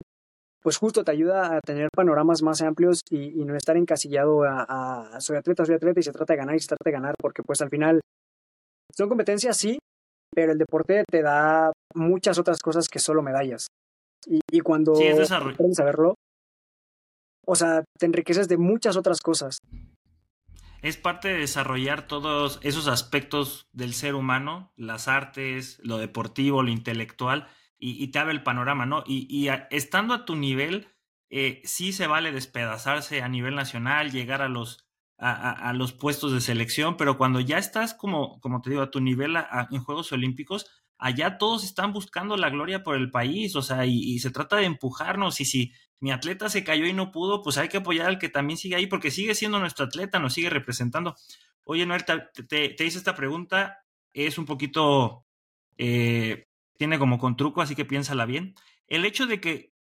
pues 0.64 0.78
justo 0.78 1.03
te 1.03 1.12
ayuda 1.12 1.55
a 1.55 1.59
tener 1.62 1.89
panoramas 1.95 2.41
más 2.43 2.62
amplios 2.62 3.01
y, 3.09 3.39
y 3.39 3.45
no 3.45 3.55
estar 3.55 3.78
encasillado 3.78 4.43
a, 4.43 5.16
a, 5.16 5.22
soy 5.22 5.38
atleta, 5.38 5.66
soy 5.66 5.76
atleta 5.76 5.99
y 5.99 6.03
se 6.03 6.12
trata 6.12 6.34
de 6.34 6.38
ganar 6.38 6.55
y 6.55 6.59
se 6.59 6.68
trata 6.68 6.84
de 6.86 6.91
ganar, 6.91 7.16
porque 7.20 7.41
pues 7.43 7.62
al 7.62 7.70
final 7.70 7.99
son 8.95 9.09
competencias, 9.09 9.57
sí, 9.57 9.80
pero 10.34 10.51
el 10.51 10.57
deporte 10.57 11.03
te 11.09 11.22
da 11.22 11.72
muchas 11.95 12.38
otras 12.38 12.59
cosas 12.59 12.88
que 12.88 12.99
solo 12.99 13.22
medallas. 13.22 13.68
Y, 14.28 14.39
y 14.51 14.59
cuando 14.59 14.95
sí, 14.95 15.07
aprendes 15.07 15.80
a 15.80 15.84
verlo, 15.84 16.16
o 17.45 17.55
sea, 17.55 17.84
te 17.97 18.05
enriqueces 18.05 18.47
de 18.47 18.57
muchas 18.57 18.97
otras 18.97 19.20
cosas. 19.20 19.57
Es 20.82 20.97
parte 20.97 21.27
de 21.27 21.38
desarrollar 21.38 22.07
todos 22.07 22.59
esos 22.63 22.88
aspectos 22.88 23.69
del 23.71 23.93
ser 23.93 24.15
humano, 24.15 24.73
las 24.75 25.07
artes, 25.07 25.79
lo 25.84 25.97
deportivo, 25.97 26.63
lo 26.63 26.71
intelectual, 26.71 27.47
y, 27.84 28.07
te 28.09 28.19
abre 28.19 28.34
el 28.34 28.43
panorama, 28.43 28.86
¿no? 28.86 29.03
Y, 29.07 29.25
y 29.29 29.49
estando 29.71 30.13
a 30.13 30.23
tu 30.25 30.36
nivel, 30.36 30.88
eh, 31.32 31.61
sí 31.65 31.93
se 31.93 32.05
vale 32.05 32.32
despedazarse 32.32 33.23
a 33.23 33.27
nivel 33.27 33.55
nacional, 33.55 34.11
llegar 34.11 34.43
a 34.43 34.49
los 34.49 34.86
a, 35.17 35.69
a, 35.69 35.73
los 35.73 35.93
puestos 35.93 36.34
de 36.34 36.41
selección, 36.41 36.97
pero 36.97 37.15
cuando 37.17 37.39
ya 37.39 37.59
estás 37.59 37.93
como, 37.93 38.39
como 38.39 38.61
te 38.61 38.71
digo, 38.71 38.82
a 38.82 38.89
tu 38.89 39.01
nivel 39.01 39.36
en 39.69 39.84
Juegos 39.84 40.11
Olímpicos, 40.11 40.65
allá 40.97 41.38
todos 41.38 41.63
están 41.63 41.93
buscando 41.93 42.38
la 42.38 42.49
gloria 42.49 42.82
por 42.84 42.95
el 42.95 43.11
país, 43.11 43.55
o 43.55 43.61
sea, 43.61 43.86
y, 43.86 43.99
y, 43.99 44.19
se 44.19 44.32
trata 44.32 44.57
de 44.57 44.65
empujarnos, 44.65 45.39
y 45.39 45.45
si 45.45 45.73
mi 46.02 46.12
atleta 46.12 46.49
se 46.49 46.64
cayó 46.64 46.86
y 46.86 46.93
no 46.93 47.12
pudo, 47.12 47.41
pues 47.41 47.58
hay 47.58 47.70
que 47.70 47.78
apoyar 47.78 48.08
al 48.08 48.20
que 48.20 48.28
también 48.28 48.58
sigue 48.58 48.76
ahí, 48.76 48.88
porque 48.88 49.12
sigue 49.12 49.36
siendo 49.36 49.60
nuestro 49.60 49.86
atleta, 49.86 50.20
nos 50.20 50.34
sigue 50.34 50.49
representando. 50.49 51.16
Oye, 51.64 51.86
Noel, 51.86 52.04
te, 52.04 52.43
te, 52.43 52.70
te 52.70 52.86
hice 52.86 52.97
esta 52.97 53.16
pregunta, 53.16 53.86
es 54.14 54.38
un 54.38 54.45
poquito, 54.45 55.26
eh, 55.78 56.47
tiene 56.78 56.99
como 56.99 57.20
con 57.20 57.38
truco, 57.38 57.62
así 57.62 57.76
que 57.76 57.86
piénsala 57.86 58.26
bien. 58.26 58.56
El 58.88 59.06
hecho 59.06 59.28
de 59.28 59.39
que 59.39 59.72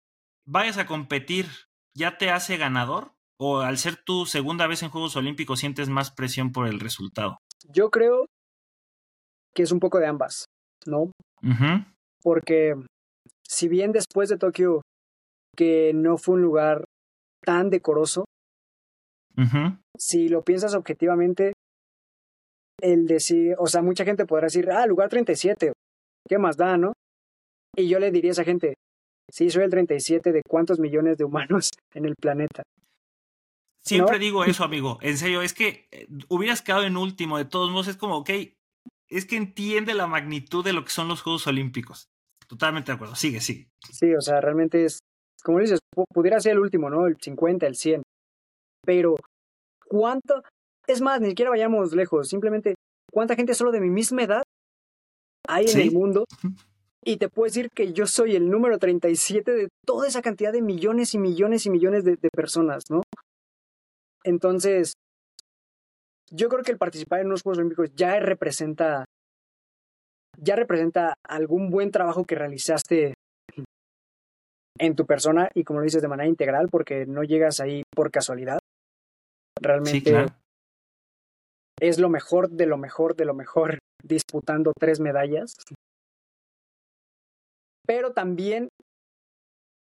vayas 0.45 0.79
a 0.79 0.87
competir 0.87 1.47
ya 1.95 2.18
te 2.18 2.31
hace 2.31 2.57
ganador 2.57 3.14
o 3.39 3.61
al 3.61 3.79
ser 3.79 3.97
tu 3.97 4.27
segunda 4.27 4.66
vez 4.66 4.83
en 4.83 4.91
Juegos 4.91 5.16
Olímpicos 5.16 5.61
sientes 5.61 5.89
más 5.89 6.11
presión 6.11 6.53
por 6.53 6.66
el 6.66 6.79
resultado? 6.79 7.39
Yo 7.68 7.91
creo 7.91 8.27
que 9.55 9.62
es 9.62 9.73
un 9.73 9.81
poco 9.81 9.99
de 9.99 10.07
ambas, 10.07 10.45
¿no? 10.85 11.03
Uh 11.03 11.12
-huh. 11.43 11.87
Porque 12.23 12.75
si 13.43 13.68
bien 13.68 13.93
después 13.93 14.29
de 14.29 14.37
Tokio, 14.37 14.83
que 15.61 15.92
no 15.92 16.16
fue 16.16 16.36
un 16.36 16.40
lugar 16.40 16.84
tan 17.44 17.68
decoroso, 17.68 18.24
uh 19.36 19.42
-huh. 19.42 19.78
si 19.94 20.30
lo 20.30 20.40
piensas 20.42 20.74
objetivamente, 20.74 21.52
el 22.80 23.06
decir, 23.06 23.54
o 23.58 23.66
sea, 23.66 23.82
mucha 23.82 24.06
gente 24.06 24.24
podrá 24.24 24.46
decir, 24.46 24.70
ah, 24.70 24.86
lugar 24.86 25.11
37, 25.11 25.72
¿qué 26.26 26.38
más 26.38 26.56
da, 26.56 26.78
no? 26.78 26.94
Y 27.76 27.90
yo 27.90 27.98
le 27.98 28.11
diría 28.11 28.30
a 28.30 28.32
esa 28.32 28.44
gente, 28.44 28.72
sí, 29.30 29.50
soy 29.50 29.64
el 29.64 29.70
37 29.70 30.32
de 30.32 30.40
cuántos 30.48 30.80
millones 30.80 31.18
de 31.18 31.24
humanos 31.24 31.68
en 31.94 32.06
el 32.06 32.14
planeta. 32.18 32.62
Siempre 33.84 34.16
¿No? 34.16 34.24
digo 34.24 34.44
eso, 34.46 34.64
amigo. 34.64 34.98
En 35.02 35.18
serio, 35.18 35.42
es 35.42 35.52
que 35.52 35.88
eh, 35.90 36.06
hubieras 36.30 36.62
quedado 36.62 36.84
en 36.84 36.96
último. 36.96 37.36
De 37.36 37.44
todos 37.44 37.70
modos, 37.70 37.88
es 37.88 37.96
como, 37.96 38.16
ok, 38.16 38.30
es 39.11 39.26
que 39.26 39.36
entiende 39.36 39.92
la 39.92 40.06
magnitud 40.06 40.64
de 40.64 40.72
lo 40.72 40.84
que 40.84 40.90
son 40.90 41.08
los 41.08 41.20
Juegos 41.20 41.46
Olímpicos. 41.46 42.08
Totalmente 42.48 42.92
de 42.92 42.96
acuerdo. 42.96 43.14
Sigue, 43.14 43.40
sigue. 43.40 43.68
Sí, 43.90 44.14
o 44.14 44.20
sea, 44.20 44.40
realmente 44.40 44.84
es, 44.84 45.00
como 45.43 45.59
dices, 45.59 45.78
pudiera 46.12 46.41
ser 46.41 46.53
el 46.53 46.59
último, 46.59 46.91
¿no? 46.91 47.07
El 47.07 47.16
50, 47.20 47.66
el 47.66 47.74
100. 47.74 48.03
Pero, 48.84 49.16
¿cuánto? 49.86 50.43
Es 50.86 51.01
más, 51.01 51.20
ni 51.20 51.28
siquiera 51.28 51.51
vayamos 51.51 51.93
lejos. 51.93 52.28
Simplemente, 52.28 52.74
¿cuánta 53.12 53.36
gente 53.36 53.55
solo 53.55 53.70
de 53.72 53.80
mi 53.80 53.91
misma 53.91 54.22
edad 54.22 54.43
hay 55.49 55.66
en 55.66 55.80
el 55.80 55.93
mundo? 55.93 56.24
Y 57.05 57.16
te 57.16 57.28
puedo 57.28 57.47
decir 57.47 57.68
que 57.74 57.93
yo 57.93 58.07
soy 58.07 58.36
el 58.36 58.51
número 58.51 58.78
37 58.78 59.53
de 59.53 59.68
toda 59.86 60.07
esa 60.07 60.20
cantidad 60.20 60.53
de 60.53 60.62
millones 60.62 61.14
y 61.14 61.18
millones 61.18 61.64
y 61.64 61.70
millones 61.70 62.05
de, 62.05 62.16
de 62.16 62.28
personas, 62.30 62.84
¿no? 62.91 63.03
Entonces, 64.22 64.93
yo 66.30 66.49
creo 66.49 66.62
que 66.62 66.72
el 66.72 66.78
participar 66.78 67.20
en 67.20 67.26
unos 67.26 67.43
Juegos 67.43 67.59
Olímpicos 67.59 67.91
ya 67.95 68.20
representa, 68.20 69.05
ya 70.38 70.57
representa 70.57 71.14
algún 71.26 71.70
buen 71.70 71.91
trabajo 71.91 72.24
que 72.24 72.34
realizaste 72.34 73.14
en 74.81 74.97
tu 74.97 75.07
persona 75.07 75.51
y 75.55 75.62
como 75.62 75.81
lo 75.81 75.85
dices 75.85 76.03
de 76.03 76.09
manera 76.09 76.28
integral 76.28 76.68
porque 76.70 77.07
no 77.07 77.22
llegas 77.22 77.61
ahí 77.61 77.83
por 77.95 78.11
casualidad. 78.11 78.59
Realmente 79.61 79.91
sí, 79.91 80.03
claro. 80.03 80.28
es 81.78 81.99
lo 81.99 82.09
mejor 82.09 82.49
de 82.49 82.66
lo 82.66 82.78
mejor 82.78 83.14
de 83.14 83.26
lo 83.26 83.35
mejor 83.35 83.78
disputando 84.03 84.72
tres 84.78 84.99
medallas. 84.99 85.55
Pero 87.87 88.12
también, 88.12 88.68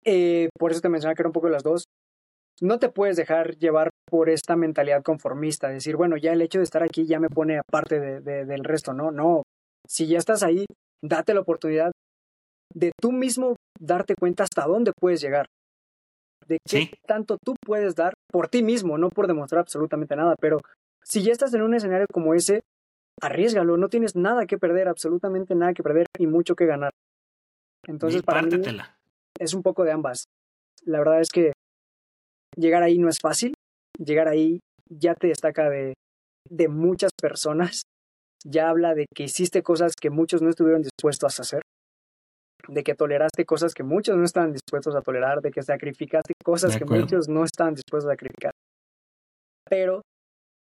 eh, 0.06 0.50
por 0.58 0.72
eso 0.72 0.82
te 0.82 0.90
mencionaba 0.90 1.16
que 1.16 1.22
era 1.24 1.30
un 1.30 1.34
poco 1.34 1.50
las 1.50 1.64
dos, 1.64 1.86
no 2.62 2.80
te 2.80 2.90
puedes 2.90 3.18
dejar 3.18 3.58
llevar 3.58 3.90
por 4.10 4.30
esta 4.30 4.56
mentalidad 4.56 5.04
conformista, 5.04 5.68
decir, 5.68 5.96
bueno, 5.96 6.16
ya 6.16 6.32
el 6.32 6.42
hecho 6.42 6.60
de 6.60 6.64
estar 6.64 6.84
aquí 6.84 7.06
ya 7.06 7.20
me 7.20 7.30
pone 7.30 7.60
aparte 7.60 8.00
de, 8.00 8.22
de, 8.22 8.46
del 8.46 8.64
resto, 8.64 8.94
no, 8.94 9.12
no, 9.12 9.44
si 9.88 10.08
ya 10.08 10.18
estás 10.18 10.44
ahí, 10.44 10.66
date 11.04 11.34
la 11.34 11.42
oportunidad 11.42 11.92
de 12.78 12.92
tú 13.02 13.12
mismo 13.12 13.56
darte 13.80 14.14
cuenta 14.16 14.44
hasta 14.44 14.68
dónde 14.68 14.92
puedes 15.00 15.20
llegar, 15.20 15.48
de 16.48 16.58
qué 16.68 16.78
sí. 16.78 16.92
tanto 17.08 17.38
tú 17.44 17.56
puedes 17.66 17.96
dar 17.96 18.14
por 18.32 18.50
ti 18.50 18.62
mismo, 18.62 18.98
no 18.98 19.10
por 19.10 19.28
demostrar 19.28 19.62
absolutamente 19.62 20.16
nada, 20.16 20.36
pero 20.40 20.60
si 21.04 21.24
ya 21.24 21.32
estás 21.32 21.54
en 21.54 21.64
un 21.64 21.74
escenario 21.74 22.06
como 22.12 22.34
ese, 22.34 22.62
arriesgalo, 23.22 23.78
no 23.78 23.90
tienes 23.90 24.16
nada 24.16 24.46
que 24.46 24.58
perder, 24.58 24.88
absolutamente 24.88 25.56
nada 25.56 25.74
que 25.74 25.82
perder 25.82 26.06
y 26.20 26.28
mucho 26.28 26.56
que 26.56 26.66
ganar. 26.66 26.92
Entonces, 27.88 28.22
para 28.22 28.44
mí 28.44 28.62
es 29.40 29.54
un 29.54 29.64
poco 29.64 29.84
de 29.84 29.92
ambas. 29.92 30.26
La 30.84 31.00
verdad 31.00 31.22
es 31.22 31.30
que 31.30 31.54
llegar 32.56 32.84
ahí 32.84 33.00
no 33.00 33.10
es 33.10 33.18
fácil, 33.22 33.54
llegar 33.98 34.28
ahí 34.28 34.60
ya 34.90 35.16
te 35.16 35.28
destaca 35.28 35.70
de, 35.70 35.94
de 36.50 36.68
muchas 36.68 37.12
personas, 37.20 37.82
ya 38.46 38.70
habla 38.70 38.94
de 38.94 39.06
que 39.14 39.24
hiciste 39.24 39.64
cosas 39.64 39.94
que 40.00 40.10
muchos 40.10 40.42
no 40.42 40.50
estuvieron 40.50 40.84
dispuestos 40.84 41.40
a 41.40 41.42
hacer, 41.42 41.62
de 42.68 42.84
que 42.84 42.96
toleraste 42.96 43.46
cosas 43.46 43.74
que 43.74 43.84
muchos 43.84 44.18
no 44.18 44.24
estaban 44.24 44.52
dispuestos 44.52 44.96
a 44.96 45.02
tolerar, 45.02 45.42
de 45.42 45.52
que 45.52 45.64
sacrificaste 45.64 46.34
cosas 46.44 46.78
que 46.78 46.86
muchos 46.86 47.28
no 47.28 47.44
estaban 47.44 47.76
dispuestos 47.76 48.10
a 48.10 48.14
sacrificar. 48.14 48.52
Pero, 49.70 50.02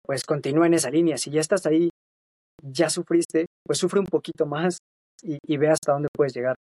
pues 0.06 0.24
continúa 0.24 0.68
en 0.68 0.74
esa 0.74 0.90
línea, 0.90 1.18
si 1.18 1.32
ya 1.32 1.42
estás 1.42 1.66
ahí, 1.66 1.90
ya 2.62 2.90
sufriste, 2.90 3.46
pues 3.66 3.80
sufre 3.80 4.00
un 4.00 4.06
poquito 4.06 4.46
más 4.46 4.78
y, 5.22 5.38
y 5.46 5.58
ve 5.58 5.70
hasta 5.70 5.94
dónde 5.94 6.10
puedes 6.14 6.34
llegar. 6.34 6.56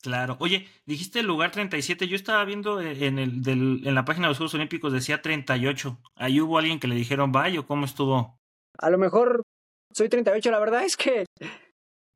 Claro. 0.00 0.36
Oye, 0.40 0.68
dijiste 0.86 1.20
el 1.20 1.26
lugar 1.26 1.50
37. 1.50 2.06
Yo 2.06 2.16
estaba 2.16 2.44
viendo 2.44 2.80
en, 2.80 3.18
el, 3.18 3.42
del, 3.42 3.82
en 3.84 3.94
la 3.94 4.04
página 4.04 4.26
de 4.26 4.30
los 4.30 4.38
Juegos 4.38 4.54
Olímpicos, 4.54 4.92
decía 4.92 5.22
38. 5.22 5.98
¿Ahí 6.16 6.40
hubo 6.40 6.58
alguien 6.58 6.78
que 6.78 6.86
le 6.86 6.94
dijeron 6.94 7.32
vaya 7.32 7.60
o 7.60 7.66
cómo 7.66 7.84
estuvo? 7.84 8.38
A 8.78 8.90
lo 8.90 8.98
mejor 8.98 9.42
soy 9.92 10.08
38. 10.08 10.50
La 10.50 10.60
verdad 10.60 10.84
es 10.84 10.96
que. 10.96 11.24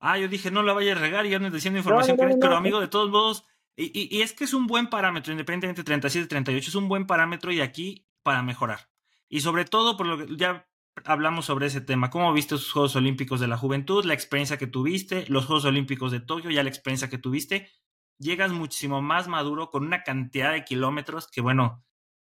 Ah, 0.05 0.19
yo 0.19 0.27
dije, 0.27 0.51
no 0.51 0.65
la 0.65 0.73
vaya 0.73 0.93
a 0.93 0.95
regar 0.97 1.27
y 1.27 1.31
ya 1.31 1.39
nos 1.39 1.53
diciendo 1.53 1.79
información, 1.79 2.17
pero 2.19 2.57
amigo, 2.57 2.81
de 2.81 2.89
todos 2.89 3.09
modos. 3.09 3.47
Y, 3.77 3.85
y, 3.99 4.09
y, 4.11 4.23
es 4.23 4.33
que 4.33 4.43
es 4.43 4.53
un 4.53 4.67
buen 4.67 4.91
parámetro, 4.91 5.33
independientemente 5.33 5.83
de 5.83 5.85
37 5.85 6.25
y 6.25 6.29
38, 6.29 6.71
es 6.71 6.75
un 6.75 6.89
buen 6.89 7.07
parámetro 7.07 7.53
y 7.53 7.61
aquí 7.61 8.05
para 8.25 8.43
mejorar. 8.43 8.91
Y 9.29 9.43
sobre 9.43 9.65
todo, 9.65 9.97
por 9.97 10.07
lo 10.07 10.19
que 10.19 10.37
ya 10.37 10.69
hablamos 11.05 11.47
sobre 11.47 11.67
ese 11.67 11.81
tema. 11.81 12.11
¿Cómo 12.11 12.33
viste 12.33 12.57
los 12.57 12.73
Juegos 12.73 12.97
Olímpicos 12.97 13.39
de 13.39 13.47
la 13.47 13.57
Juventud, 13.57 14.05
la 14.05 14.15
experiencia 14.15 14.59
que 14.59 14.67
tuviste, 14.67 15.25
los 15.29 15.47
Juegos 15.47 15.67
Olímpicos 15.67 16.11
de 16.11 16.19
Tokio, 16.19 16.51
ya 16.51 16.65
la 16.65 16.69
experiencia 16.69 17.09
que 17.09 17.19
tuviste? 17.19 17.71
Llegas 18.19 18.51
muchísimo 18.51 19.03
más 19.03 19.29
maduro 19.29 19.71
con 19.71 19.87
una 19.87 20.03
cantidad 20.03 20.53
de 20.53 20.65
kilómetros 20.65 21.29
que, 21.31 21.41
bueno, 21.41 21.85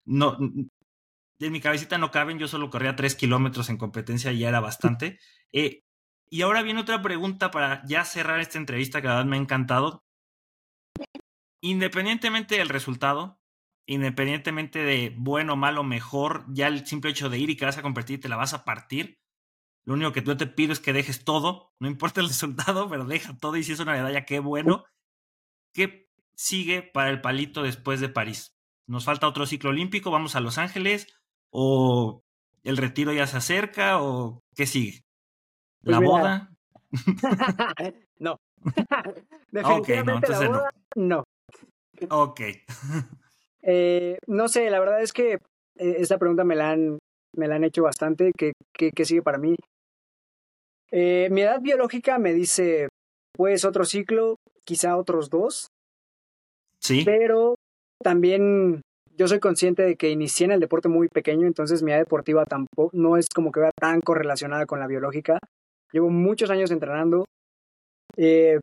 no, 0.05 0.37
en 1.39 1.53
mi 1.53 1.61
cabecita 1.61 1.97
no 1.97 2.11
caben. 2.11 2.41
Yo 2.41 2.49
solo 2.49 2.71
corría 2.71 2.97
tres 2.97 3.15
kilómetros 3.15 3.69
en 3.71 3.79
competencia 3.79 4.33
y 4.33 4.41
ya 4.41 4.49
era 4.49 4.59
bastante. 4.59 5.21
Eh, 5.53 5.85
y 6.33 6.41
ahora 6.41 6.63
viene 6.63 6.81
otra 6.81 7.03
pregunta 7.03 7.51
para 7.51 7.85
ya 7.85 8.07
cerrar 8.07 8.41
esta 8.41 8.57
entrevista 8.57 9.03
que 9.03 9.07
la 9.07 9.17
verdad 9.17 9.29
me 9.29 9.37
ha 9.37 9.41
encantado. 9.41 10.03
Independientemente 11.61 12.57
del 12.57 12.71
resultado, 12.71 13.39
independientemente 13.87 14.79
de 14.79 15.15
bueno, 15.15 15.57
malo, 15.57 15.85
mejor, 15.85 16.47
ya 16.49 16.69
el 16.69 16.87
simple 16.87 17.11
hecho 17.11 17.29
de 17.29 17.39
ir 17.39 17.51
y 17.51 17.57
que 17.57 17.67
vas 17.67 17.77
a 17.77 17.83
competir 17.83 18.19
te 18.19 18.31
la 18.31 18.37
vas 18.37 18.55
a 18.55 18.65
partir. 18.65 19.19
Lo 19.85 19.93
único 19.93 20.13
que 20.13 20.23
yo 20.23 20.39
te 20.39 20.47
pido 20.47 20.73
es 20.73 20.81
que 20.81 20.95
dejes 20.95 21.23
todo, 21.23 21.75
no 21.79 21.87
importa 21.87 22.23
el 22.23 22.29
resultado, 22.29 22.89
pero 22.89 23.05
deja 23.05 23.37
todo 23.37 23.59
y 23.59 23.63
si 23.63 23.73
es 23.73 23.81
una 23.81 23.93
medalla, 23.93 24.25
qué 24.25 24.41
bueno. 24.41 24.87
¿Qué 25.75 26.09
sigue 26.35 26.81
para 26.81 27.11
el 27.11 27.21
palito 27.21 27.63
después 27.63 28.01
de 28.01 28.09
París? 28.09 28.57
¿Nos 28.87 29.05
falta 29.05 29.29
otro 29.29 29.45
ciclo 29.45 29.69
olímpico? 29.69 30.11
¿Vamos 30.11 30.35
a 30.35 30.41
Los 30.41 30.57
Ángeles? 30.57 31.09
¿O 31.51 32.25
el 32.63 32.79
retiro 32.79 33.13
ya 33.13 33.27
se 33.27 33.37
acerca? 33.37 34.01
¿O 34.01 34.41
qué 34.55 34.67
sigue? 34.67 35.05
Pues 35.83 35.97
¿La 35.97 36.01
boda? 36.01 36.51
no. 38.19 38.37
Definitivamente 39.51 40.29
la 40.29 40.49
boda, 40.49 40.71
no. 40.97 41.25
Ok. 42.11 42.41
Eh, 43.65 44.19
no 44.27 44.49
sé, 44.49 44.69
la 44.71 44.81
verdad 44.81 45.01
es 45.03 45.13
que 45.13 45.35
eh, 45.35 45.39
esta 45.77 46.19
pregunta 46.19 46.43
me 46.43 46.57
la 46.57 46.73
han, 46.73 46.99
me 47.37 47.47
la 47.47 47.55
han 47.55 47.63
hecho 47.63 47.85
bastante. 47.85 48.33
¿Qué, 48.37 48.55
qué, 48.75 49.05
sigue 49.05 49.23
para 49.23 49.39
mí? 49.39 49.55
Eh, 50.91 51.29
mi 51.31 51.43
edad 51.43 51.61
biológica 51.61 52.19
me 52.19 52.35
dice, 52.35 52.89
pues 53.33 53.65
otro 53.65 53.85
ciclo, 53.85 54.35
quizá 54.65 54.97
otros 54.97 55.31
dos. 55.31 55.69
Sí. 56.81 57.03
Pero 57.05 57.55
también 58.03 58.83
yo 59.17 59.29
soy 59.29 59.39
consciente 59.39 59.85
de 59.85 59.95
que 59.95 60.11
inicié 60.11 60.47
en 60.47 60.53
el 60.53 60.61
deporte 60.61 60.89
muy 60.89 61.07
pequeño, 61.07 61.47
entonces 61.47 61.85
mi 61.85 61.93
edad 61.93 62.01
deportiva 62.01 62.45
tampoco 62.45 62.91
no 62.93 63.17
es 63.17 63.29
como 63.29 63.53
que 63.53 63.61
vea 63.61 63.71
tan 63.81 64.01
correlacionada 64.01 64.67
con 64.67 64.81
la 64.81 64.89
biológica. 64.89 65.39
Llevo 65.93 66.11
muchos 66.11 66.51
años 66.51 66.71
entrenando. 66.71 67.25
Eh, 68.17 68.59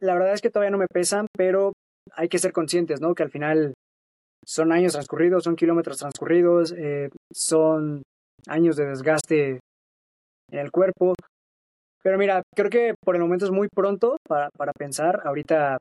la 0.00 0.14
verdad 0.14 0.34
es 0.34 0.40
que 0.40 0.50
todavía 0.50 0.70
no 0.70 0.78
me 0.78 0.86
pesan, 0.92 1.26
pero 1.36 1.72
hay 2.14 2.28
que 2.28 2.38
ser 2.38 2.52
conscientes, 2.52 3.00
¿no? 3.00 3.14
Que 3.14 3.22
al 3.22 3.30
final 3.30 3.74
son 4.44 4.72
años 4.72 4.92
transcurridos, 4.92 5.44
son 5.44 5.56
kilómetros 5.56 5.98
transcurridos, 5.98 6.74
eh, 6.76 7.08
son 7.32 8.02
años 8.48 8.76
de 8.76 8.86
desgaste 8.86 9.60
en 10.50 10.58
el 10.58 10.70
cuerpo. 10.70 11.14
Pero 12.02 12.18
mira, 12.18 12.42
creo 12.54 12.68
que 12.68 12.94
por 13.04 13.14
el 13.14 13.22
momento 13.22 13.44
es 13.44 13.52
muy 13.52 13.68
pronto 13.72 14.16
para, 14.28 14.48
para 14.56 14.72
pensar. 14.72 15.20
Ahorita 15.24 15.78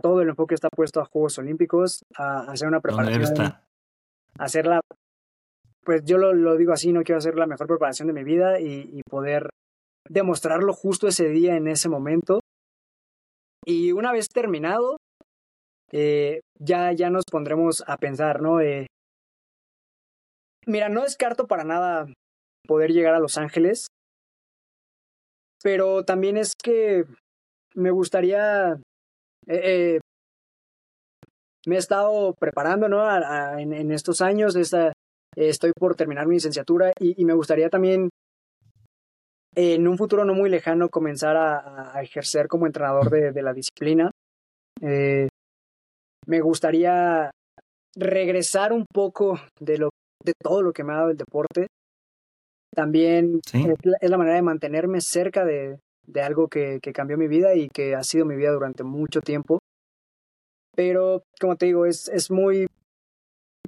todo 0.00 0.22
el 0.22 0.28
enfoque 0.28 0.54
está 0.54 0.68
puesto 0.68 1.00
a 1.00 1.06
Juegos 1.10 1.38
Olímpicos, 1.38 2.02
a, 2.16 2.50
hacer 2.52 2.68
una 2.68 2.80
preparación. 2.80 3.38
A 3.40 3.64
hacerla, 4.38 4.80
pues 5.84 6.02
yo 6.04 6.18
lo, 6.18 6.32
lo, 6.32 6.56
digo 6.56 6.72
así, 6.72 6.92
no 6.92 7.02
quiero 7.02 7.18
hacer 7.18 7.36
la 7.36 7.46
mejor 7.46 7.66
preparación 7.66 8.08
de 8.08 8.14
mi 8.14 8.24
vida 8.24 8.60
y, 8.60 8.90
y 8.92 9.02
poder 9.08 9.48
demostrarlo 10.08 10.72
justo 10.72 11.08
ese 11.08 11.28
día, 11.28 11.56
en 11.56 11.68
ese 11.68 11.88
momento. 11.88 12.40
Y 13.64 13.92
una 13.92 14.12
vez 14.12 14.28
terminado, 14.28 14.96
eh, 15.92 16.40
ya, 16.58 16.92
ya 16.92 17.10
nos 17.10 17.24
pondremos 17.30 17.82
a 17.86 17.96
pensar, 17.96 18.42
¿no? 18.42 18.60
Eh, 18.60 18.86
mira, 20.66 20.88
no 20.88 21.02
descarto 21.02 21.46
para 21.46 21.64
nada 21.64 22.06
poder 22.66 22.92
llegar 22.92 23.14
a 23.14 23.20
Los 23.20 23.38
Ángeles, 23.38 23.86
pero 25.62 26.04
también 26.04 26.36
es 26.36 26.54
que 26.62 27.04
me 27.74 27.90
gustaría... 27.90 28.80
Eh, 29.46 30.00
me 31.66 31.76
he 31.76 31.78
estado 31.78 32.34
preparando, 32.38 32.88
¿no? 32.88 33.02
en, 33.58 33.90
estos 33.90 34.20
años, 34.20 34.54
esta, 34.54 34.92
estoy 35.34 35.72
por 35.72 35.94
terminar 35.94 36.26
mi 36.26 36.34
licenciatura 36.34 36.92
y, 37.00 37.24
me 37.24 37.32
gustaría 37.32 37.70
también 37.70 38.10
en 39.54 39.86
un 39.88 39.96
futuro 39.96 40.24
no 40.24 40.34
muy 40.34 40.50
lejano 40.50 40.88
comenzar 40.88 41.36
a, 41.36 42.00
ejercer 42.02 42.48
como 42.48 42.66
entrenador 42.66 43.10
de, 43.10 43.32
de 43.32 43.42
la 43.42 43.52
disciplina. 43.52 44.10
Eh, 44.80 45.28
me 46.26 46.40
gustaría 46.40 47.30
regresar 47.96 48.72
un 48.72 48.86
poco 48.92 49.38
de, 49.60 49.78
lo, 49.78 49.90
de 50.24 50.32
todo 50.40 50.62
lo 50.62 50.72
que 50.72 50.84
me 50.84 50.92
ha 50.92 50.96
dado 50.96 51.10
el 51.10 51.16
deporte. 51.16 51.66
También 52.74 53.40
es, 53.52 54.10
la, 54.10 54.18
manera 54.18 54.36
de 54.36 54.42
mantenerme 54.42 55.00
cerca 55.00 55.44
de, 55.44 55.78
de 56.06 56.22
algo 56.22 56.48
que, 56.48 56.80
que, 56.82 56.92
cambió 56.92 57.16
mi 57.16 57.28
vida 57.28 57.54
y 57.54 57.68
que 57.68 57.94
ha 57.94 58.02
sido 58.02 58.26
mi 58.26 58.34
vida 58.34 58.50
durante 58.50 58.82
mucho 58.82 59.20
tiempo. 59.20 59.58
Pero, 60.74 61.22
como 61.40 61.54
te 61.54 61.66
digo, 61.66 61.86
es, 61.86 62.08
es, 62.08 62.32
muy, 62.32 62.66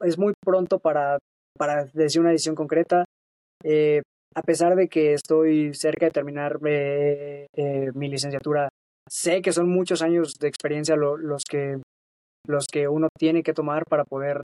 es 0.02 0.18
muy 0.18 0.32
pronto 0.44 0.80
para, 0.80 1.18
para 1.56 1.84
decir 1.84 2.20
una 2.20 2.30
decisión 2.30 2.56
concreta. 2.56 3.04
Eh, 3.62 4.02
a 4.36 4.42
pesar 4.42 4.76
de 4.76 4.88
que 4.88 5.14
estoy 5.14 5.72
cerca 5.72 6.06
de 6.06 6.12
terminar 6.12 6.58
eh, 6.66 7.46
eh, 7.54 7.90
mi 7.94 8.08
licenciatura, 8.08 8.68
sé 9.08 9.40
que 9.40 9.52
son 9.52 9.68
muchos 9.68 10.02
años 10.02 10.34
de 10.38 10.48
experiencia 10.48 10.94
los 10.94 11.42
que 11.48 11.80
los 12.46 12.66
que 12.70 12.86
uno 12.86 13.08
tiene 13.18 13.42
que 13.42 13.54
tomar 13.54 13.84
para 13.88 14.04
poder 14.04 14.42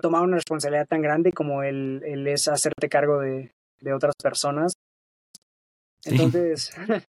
tomar 0.00 0.22
una 0.22 0.36
responsabilidad 0.36 0.86
tan 0.86 1.00
grande 1.00 1.32
como 1.32 1.62
el, 1.62 2.02
el 2.04 2.26
es 2.28 2.48
hacerte 2.48 2.88
cargo 2.88 3.18
de, 3.18 3.50
de 3.80 3.94
otras 3.94 4.14
personas. 4.22 4.74
Entonces, 6.04 6.70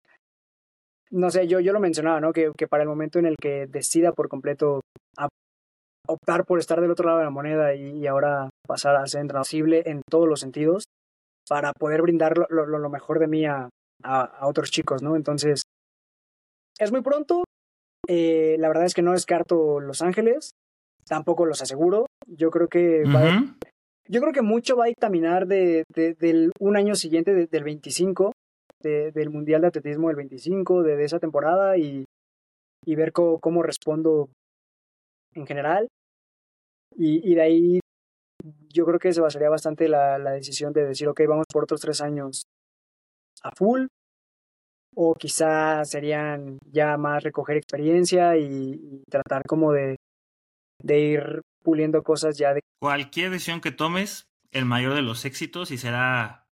no 1.11 1.31
sé, 1.31 1.47
yo, 1.47 1.61
yo 1.61 1.73
lo 1.73 1.81
mencionaba, 1.81 2.21
¿no? 2.21 2.33
Que, 2.33 2.51
que 2.57 2.67
para 2.67 2.83
el 2.83 2.89
momento 2.89 3.19
en 3.19 3.27
el 3.27 3.37
que 3.41 3.67
decida 3.67 4.13
por 4.13 4.29
completo 4.29 4.81
optar 6.07 6.45
por 6.45 6.59
estar 6.59 6.81
del 6.81 6.91
otro 6.91 7.07
lado 7.07 7.19
de 7.19 7.25
la 7.25 7.31
moneda 7.31 7.75
y, 7.75 8.07
ahora 8.07 8.49
pasar 8.67 8.97
a 8.97 9.07
ser 9.07 9.23
intransable 9.23 9.83
en 9.87 10.01
todos 10.09 10.27
los 10.27 10.41
sentidos 10.41 10.85
para 11.49 11.73
poder 11.73 12.03
brindar 12.03 12.37
lo, 12.37 12.67
lo, 12.67 12.79
lo 12.79 12.91
mejor 12.91 13.19
de 13.19 13.27
mí 13.27 13.47
a, 13.47 13.69
a, 14.03 14.21
a, 14.23 14.47
otros 14.47 14.71
chicos, 14.71 15.03
¿no? 15.03 15.17
Entonces, 15.17 15.63
es 16.79 16.93
muy 16.93 17.03
pronto, 17.03 17.45
eh, 18.07 18.57
la 18.59 18.69
verdad 18.69 18.87
es 18.87 18.95
que 18.95 19.03
no 19.03 19.13
descarto 19.13 19.81
Los 19.81 20.01
Ángeles, 20.01 20.51
tampoco 21.07 21.45
los 21.45 21.61
aseguro. 21.63 22.07
Yo 22.27 22.51
creo 22.51 22.69
que 22.69 23.05
yo 24.11 24.21
creo 24.23 24.33
que 24.33 24.43
mucho 24.43 24.77
va 24.77 24.85
a 24.85 24.89
dictaminar 24.89 25.47
de, 25.47 25.85
del 25.95 26.53
un 26.61 26.77
año 26.77 26.95
siguiente 26.95 27.47
del 27.47 27.65
25, 27.65 28.33
del 28.81 29.31
Mundial 29.31 29.61
de 29.61 29.67
Atletismo 29.67 30.09
del 30.09 30.17
25, 30.17 30.83
de, 30.83 31.05
esa 31.05 31.19
temporada 31.19 31.77
y, 31.77 32.05
y 32.87 32.95
ver 32.95 33.13
cómo, 33.13 33.63
respondo 33.63 34.31
en 35.35 35.47
general. 35.47 35.89
Y, 36.97 37.31
y, 37.31 37.35
de 37.35 37.43
ahí 37.43 37.81
yo 38.79 38.87
creo 38.87 39.01
que 39.01 39.13
se 39.13 39.21
basaría 39.21 39.51
bastante 39.51 39.89
la, 39.89 40.19
la 40.19 40.31
decisión 40.31 40.73
de 40.73 40.87
decir, 40.87 41.09
ok, 41.09 41.21
vamos 41.29 41.47
por 41.53 41.65
otros 41.65 41.81
tres 41.81 42.01
años 42.01 42.43
a 43.43 43.51
full 43.51 43.87
o 44.95 45.15
quizá 45.15 45.85
serían 45.85 46.59
ya 46.71 46.97
más 46.97 47.23
recoger 47.23 47.57
experiencia 47.57 48.37
y, 48.37 49.03
tratar 49.11 49.43
como 49.47 49.73
de, 49.73 49.97
de 50.83 51.01
ir 51.01 51.43
puliendo 51.63 52.03
cosas 52.03 52.39
ya 52.39 52.55
de... 52.55 52.61
Cualquier 52.81 53.31
decisión 53.31 53.61
que 53.61 53.73
tomes, 53.73 54.29
el 54.53 54.65
mayor 54.65 54.95
de 54.95 55.03
los 55.03 55.25
éxitos 55.25 55.71
y 55.71 55.79
será 55.79 56.47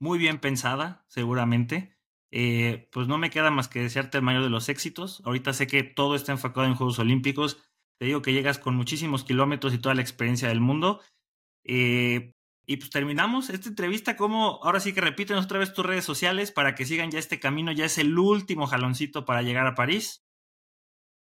muy 0.00 0.18
bien 0.18 0.38
pensada, 0.38 1.04
seguramente. 1.08 1.96
Eh, 2.30 2.88
pues 2.92 3.08
no 3.08 3.18
me 3.18 3.30
queda 3.30 3.50
más 3.50 3.68
que 3.68 3.80
desearte 3.80 4.18
el 4.18 4.24
mayor 4.24 4.42
de 4.42 4.50
los 4.50 4.68
éxitos. 4.68 5.22
Ahorita 5.24 5.52
sé 5.52 5.66
que 5.66 5.82
todo 5.82 6.14
está 6.14 6.32
enfocado 6.32 6.66
en 6.66 6.74
Juegos 6.74 6.98
Olímpicos. 6.98 7.62
Te 7.98 8.06
digo 8.06 8.22
que 8.22 8.32
llegas 8.32 8.58
con 8.58 8.76
muchísimos 8.76 9.24
kilómetros 9.24 9.74
y 9.74 9.78
toda 9.78 9.94
la 9.94 10.02
experiencia 10.02 10.48
del 10.48 10.60
mundo. 10.60 11.00
Eh, 11.68 12.32
y 12.66 12.76
pues 12.78 12.90
terminamos 12.90 13.50
esta 13.50 13.68
entrevista. 13.68 14.16
Como 14.16 14.60
ahora 14.62 14.80
sí 14.80 14.92
que 14.92 15.00
repiten 15.00 15.36
otra 15.36 15.58
vez 15.58 15.72
tus 15.72 15.86
redes 15.86 16.04
sociales 16.04 16.50
para 16.50 16.74
que 16.74 16.84
sigan 16.84 17.10
ya 17.10 17.18
este 17.18 17.38
camino. 17.38 17.70
Ya 17.72 17.84
es 17.84 17.98
el 17.98 18.18
último 18.18 18.66
jaloncito 18.66 19.24
para 19.24 19.42
llegar 19.42 19.66
a 19.66 19.74
París. 19.74 20.22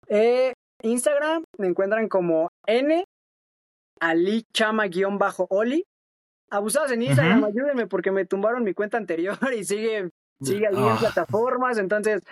Eh, 0.09 0.53
Instagram 0.83 1.45
me 1.59 1.69
encuentran 1.69 2.09
como 2.09 2.51
N 2.67 3.05
Ali 4.01 4.45
Chama-Oli. 4.53 5.85
Abusados 6.51 6.93
en 6.93 7.03
Instagram, 7.03 7.45
ayúdenme 7.45 7.87
porque 7.87 8.11
me 8.11 8.27
tumbaron 8.27 8.63
mi 8.63 8.75
cuenta 8.75 8.99
anterior 8.99 9.39
y 9.57 9.65
sigue, 9.65 10.11
sigue 10.43 10.67
ahí 10.67 10.77
en 10.77 10.83
ah. 10.83 10.97
plataformas. 11.01 11.79
Entonces, 11.79 12.23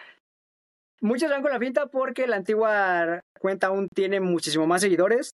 muchos 1.01 1.31
van 1.31 1.41
con 1.41 1.53
la 1.53 1.59
finta 1.59 1.87
porque 1.87 2.27
la 2.27 2.37
antigua 2.37 3.21
cuenta 3.41 3.69
aún 3.69 3.89
tiene 3.95 4.21
muchísimo 4.21 4.67
más 4.67 4.83
seguidores. 4.83 5.31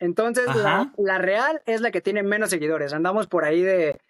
Entonces, 0.00 0.46
la, 0.56 0.92
la, 0.96 1.18
real 1.18 1.62
es 1.66 1.80
la 1.80 1.90
que 1.90 2.00
tiene 2.00 2.22
menos 2.22 2.50
seguidores. 2.50 2.92
Andamos 2.92 3.26
por 3.26 3.44
ahí 3.44 3.62
de 3.62 4.00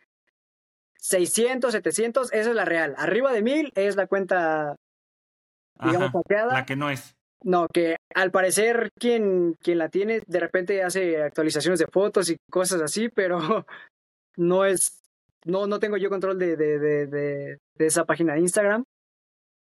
600, 0.99 1.73
700, 1.73 2.33
esa 2.33 2.51
es 2.51 2.57
la 2.57 2.65
real. 2.65 2.95
Arriba 2.97 3.33
de 3.33 3.43
1000 3.43 3.73
es 3.75 3.97
la 3.97 4.07
cuenta, 4.07 4.77
digamos, 5.79 6.11
La 6.51 6.65
que 6.65 6.77
no 6.77 6.89
es. 6.89 7.15
No, 7.43 7.67
que 7.69 7.97
al 8.15 8.31
parecer 8.31 8.91
quien, 8.99 9.55
quien 9.61 9.77
la 9.77 9.91
tiene 9.91 10.23
de 10.27 10.41
repente 10.41 10.83
hace 10.83 11.23
actualizaciones 11.23 11.79
de 11.79 11.87
fotos 11.89 12.31
y 12.31 12.37
cosas 12.51 12.81
así, 12.81 13.11
pero 13.11 13.39
no 14.37 14.65
es, 14.65 15.03
no, 15.45 15.67
no 15.67 15.79
tengo 15.79 15.99
yo 15.99 16.09
control 16.09 16.39
de, 16.39 16.57
de, 16.57 16.79
de, 16.79 17.07
de, 17.07 17.59
esa 17.79 18.07
página 18.07 18.33
de 18.33 18.41
Instagram. 18.41 18.85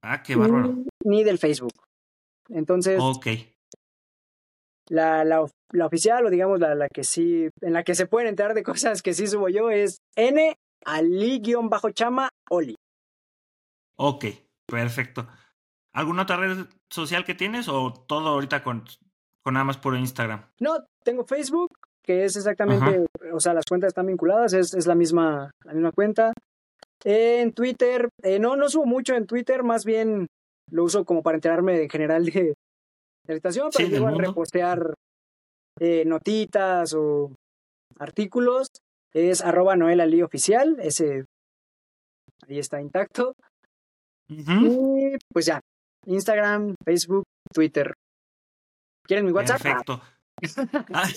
Ah, 0.01 0.23
qué 0.23 0.37
bárbaro. 0.37 0.75
Ni, 1.03 1.25
del 1.25 1.39
Facebook. 1.39 1.73
Entonces. 2.47 2.97
Ok. 3.01 3.27
La, 4.89 5.23
la, 5.23 5.45
la 5.71 5.85
oficial, 5.85 6.25
o 6.25 6.29
digamos 6.29 6.59
la, 6.59 6.75
la 6.75 6.87
que 6.89 7.03
sí, 7.03 7.49
en 7.61 7.73
la 7.73 7.83
que 7.83 7.95
se 7.95 8.05
pueden 8.05 8.29
enterar 8.29 8.53
de 8.53 8.63
cosas 8.63 9.01
que 9.01 9.13
sí 9.13 9.27
subo 9.27 9.49
yo, 9.49 9.69
es 9.69 9.97
N 10.15 10.55
ali-chama 10.85 12.29
Oli. 12.49 12.75
Ok, 13.97 14.25
perfecto. 14.67 15.27
¿Alguna 15.93 16.23
otra 16.23 16.37
red 16.37 16.65
social 16.91 17.23
que 17.23 17.35
tienes 17.35 17.69
o 17.69 17.93
todo 17.93 18.29
ahorita 18.29 18.63
con, 18.63 18.83
con 19.43 19.53
nada 19.53 19.63
más 19.63 19.77
por 19.77 19.95
Instagram? 19.95 20.43
No, 20.59 20.83
tengo 21.03 21.23
Facebook, 21.25 21.69
que 22.03 22.25
es 22.25 22.35
exactamente, 22.35 23.05
o 23.31 23.39
sea, 23.39 23.53
las 23.53 23.65
cuentas 23.65 23.89
están 23.89 24.07
vinculadas, 24.07 24.53
es, 24.53 24.73
es 24.73 24.87
la, 24.87 24.95
misma, 24.95 25.51
la 25.63 25.73
misma 25.73 25.91
cuenta. 25.91 26.33
en 27.05 27.53
Twitter, 27.53 28.09
eh, 28.23 28.39
no, 28.39 28.55
no 28.55 28.69
subo 28.69 28.85
mucho 28.85 29.15
en 29.15 29.27
Twitter, 29.27 29.63
más 29.63 29.85
bien 29.85 30.27
lo 30.71 30.83
uso 30.83 31.05
como 31.05 31.21
para 31.21 31.37
enterarme 31.37 31.83
en 31.83 31.89
general 31.89 32.25
de, 32.25 32.55
la 33.27 33.35
estación, 33.35 33.69
pero 33.75 33.89
sí, 33.89 33.95
a 33.95 34.11
repostear 34.11 34.93
eh, 35.79 36.03
notitas 36.05 36.93
o 36.93 37.31
artículos. 37.99 38.67
Es 39.13 39.41
arroba 39.41 39.75
Noel 39.75 40.01
Ali 40.01 40.23
Oficial, 40.23 40.77
ese 40.79 41.25
ahí 42.47 42.59
está 42.59 42.81
intacto. 42.81 43.35
Y 44.27 45.17
pues 45.31 45.45
ya, 45.45 45.59
Instagram, 46.07 46.75
Facebook, 46.83 47.23
Twitter. 47.53 47.93
¿Quieren 49.05 49.25
mi 49.25 49.31
WhatsApp? 49.31 49.61
Perfecto. 49.61 50.01
Ah, 50.93 51.07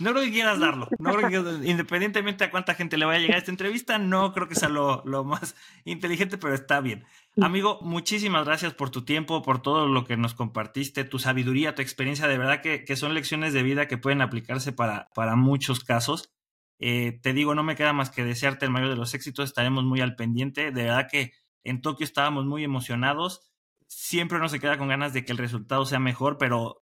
no 0.00 0.10
creo 0.12 0.24
que 0.24 0.32
quieras 0.32 0.58
darlo. 0.58 0.88
No 0.98 1.14
creo 1.14 1.28
que, 1.28 1.68
independientemente 1.68 2.44
a 2.44 2.50
cuánta 2.50 2.74
gente 2.74 2.96
le 2.96 3.04
vaya 3.04 3.18
a 3.18 3.20
llegar 3.20 3.36
a 3.36 3.38
esta 3.38 3.50
entrevista, 3.50 3.98
no 3.98 4.32
creo 4.32 4.48
que 4.48 4.54
sea 4.54 4.68
lo, 4.68 5.02
lo, 5.04 5.24
más 5.24 5.54
inteligente, 5.84 6.38
pero 6.38 6.54
está 6.54 6.80
bien. 6.80 7.04
Amigo, 7.40 7.78
muchísimas 7.82 8.44
gracias 8.44 8.74
por 8.74 8.90
tu 8.90 9.04
tiempo, 9.04 9.42
por 9.42 9.62
todo 9.62 9.86
lo 9.86 10.04
que 10.04 10.16
nos 10.16 10.34
compartiste, 10.34 11.04
tu 11.04 11.18
sabiduría, 11.18 11.74
tu 11.74 11.82
experiencia. 11.82 12.26
De 12.26 12.38
verdad 12.38 12.60
que, 12.60 12.84
que 12.84 12.96
son 12.96 13.14
lecciones 13.14 13.52
de 13.52 13.62
vida 13.62 13.86
que 13.86 13.98
pueden 13.98 14.22
aplicarse 14.22 14.72
para, 14.72 15.08
para 15.14 15.36
muchos 15.36 15.84
casos. 15.84 16.32
Eh, 16.78 17.20
te 17.22 17.32
digo, 17.32 17.54
no 17.54 17.62
me 17.62 17.76
queda 17.76 17.92
más 17.92 18.10
que 18.10 18.24
desearte 18.24 18.64
el 18.64 18.72
mayor 18.72 18.88
de 18.88 18.96
los 18.96 19.14
éxitos. 19.14 19.44
Estaremos 19.44 19.84
muy 19.84 20.00
al 20.00 20.16
pendiente. 20.16 20.72
De 20.72 20.84
verdad 20.84 21.08
que 21.10 21.32
en 21.62 21.80
Tokio 21.80 22.04
estábamos 22.04 22.46
muy 22.46 22.64
emocionados 22.64 23.50
siempre 23.90 24.38
uno 24.38 24.48
se 24.48 24.60
queda 24.60 24.78
con 24.78 24.88
ganas 24.88 25.12
de 25.12 25.24
que 25.24 25.32
el 25.32 25.38
resultado 25.38 25.84
sea 25.84 25.98
mejor, 25.98 26.38
pero 26.38 26.82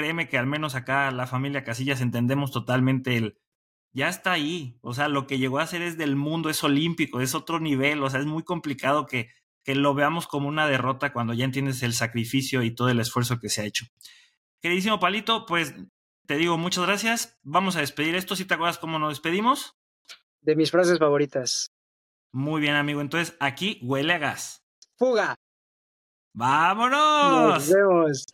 créeme 0.00 0.28
que 0.28 0.38
al 0.38 0.46
menos 0.46 0.74
acá 0.74 1.10
la 1.10 1.26
familia 1.26 1.62
Casillas 1.62 2.00
entendemos 2.00 2.50
totalmente 2.50 3.18
el 3.18 3.38
ya 3.92 4.08
está 4.08 4.32
ahí, 4.32 4.78
o 4.82 4.94
sea, 4.94 5.08
lo 5.08 5.26
que 5.26 5.38
llegó 5.38 5.58
a 5.58 5.66
ser 5.66 5.82
es 5.82 5.98
del 5.98 6.16
mundo, 6.16 6.48
es 6.48 6.62
olímpico, 6.64 7.20
es 7.20 7.34
otro 7.34 7.60
nivel, 7.60 8.02
o 8.02 8.08
sea, 8.08 8.20
es 8.20 8.26
muy 8.26 8.44
complicado 8.44 9.04
que, 9.04 9.28
que 9.64 9.74
lo 9.74 9.94
veamos 9.94 10.26
como 10.26 10.48
una 10.48 10.68
derrota 10.68 11.12
cuando 11.12 11.34
ya 11.34 11.44
entiendes 11.44 11.82
el 11.82 11.92
sacrificio 11.92 12.62
y 12.62 12.74
todo 12.74 12.88
el 12.88 13.00
esfuerzo 13.00 13.40
que 13.40 13.48
se 13.48 13.62
ha 13.62 13.64
hecho. 13.64 13.86
Queridísimo 14.62 15.00
Palito, 15.00 15.44
pues 15.44 15.74
te 16.26 16.36
digo 16.36 16.56
muchas 16.56 16.86
gracias. 16.86 17.38
Vamos 17.42 17.76
a 17.76 17.80
despedir 17.80 18.14
esto. 18.14 18.36
¿Si 18.36 18.44
te 18.44 18.54
acuerdas 18.54 18.78
cómo 18.78 18.98
nos 18.98 19.10
despedimos? 19.10 19.76
De 20.40 20.54
mis 20.54 20.70
frases 20.70 20.98
favoritas. 20.98 21.72
Muy 22.32 22.60
bien, 22.60 22.76
amigo. 22.76 23.00
Entonces, 23.00 23.36
aquí 23.40 23.80
huele 23.82 24.12
a 24.12 24.18
gas. 24.18 24.62
¡Fuga! 24.96 25.34
¡Vámonos! 26.32 27.68
Nos 27.68 27.74
vemos. 27.74 28.26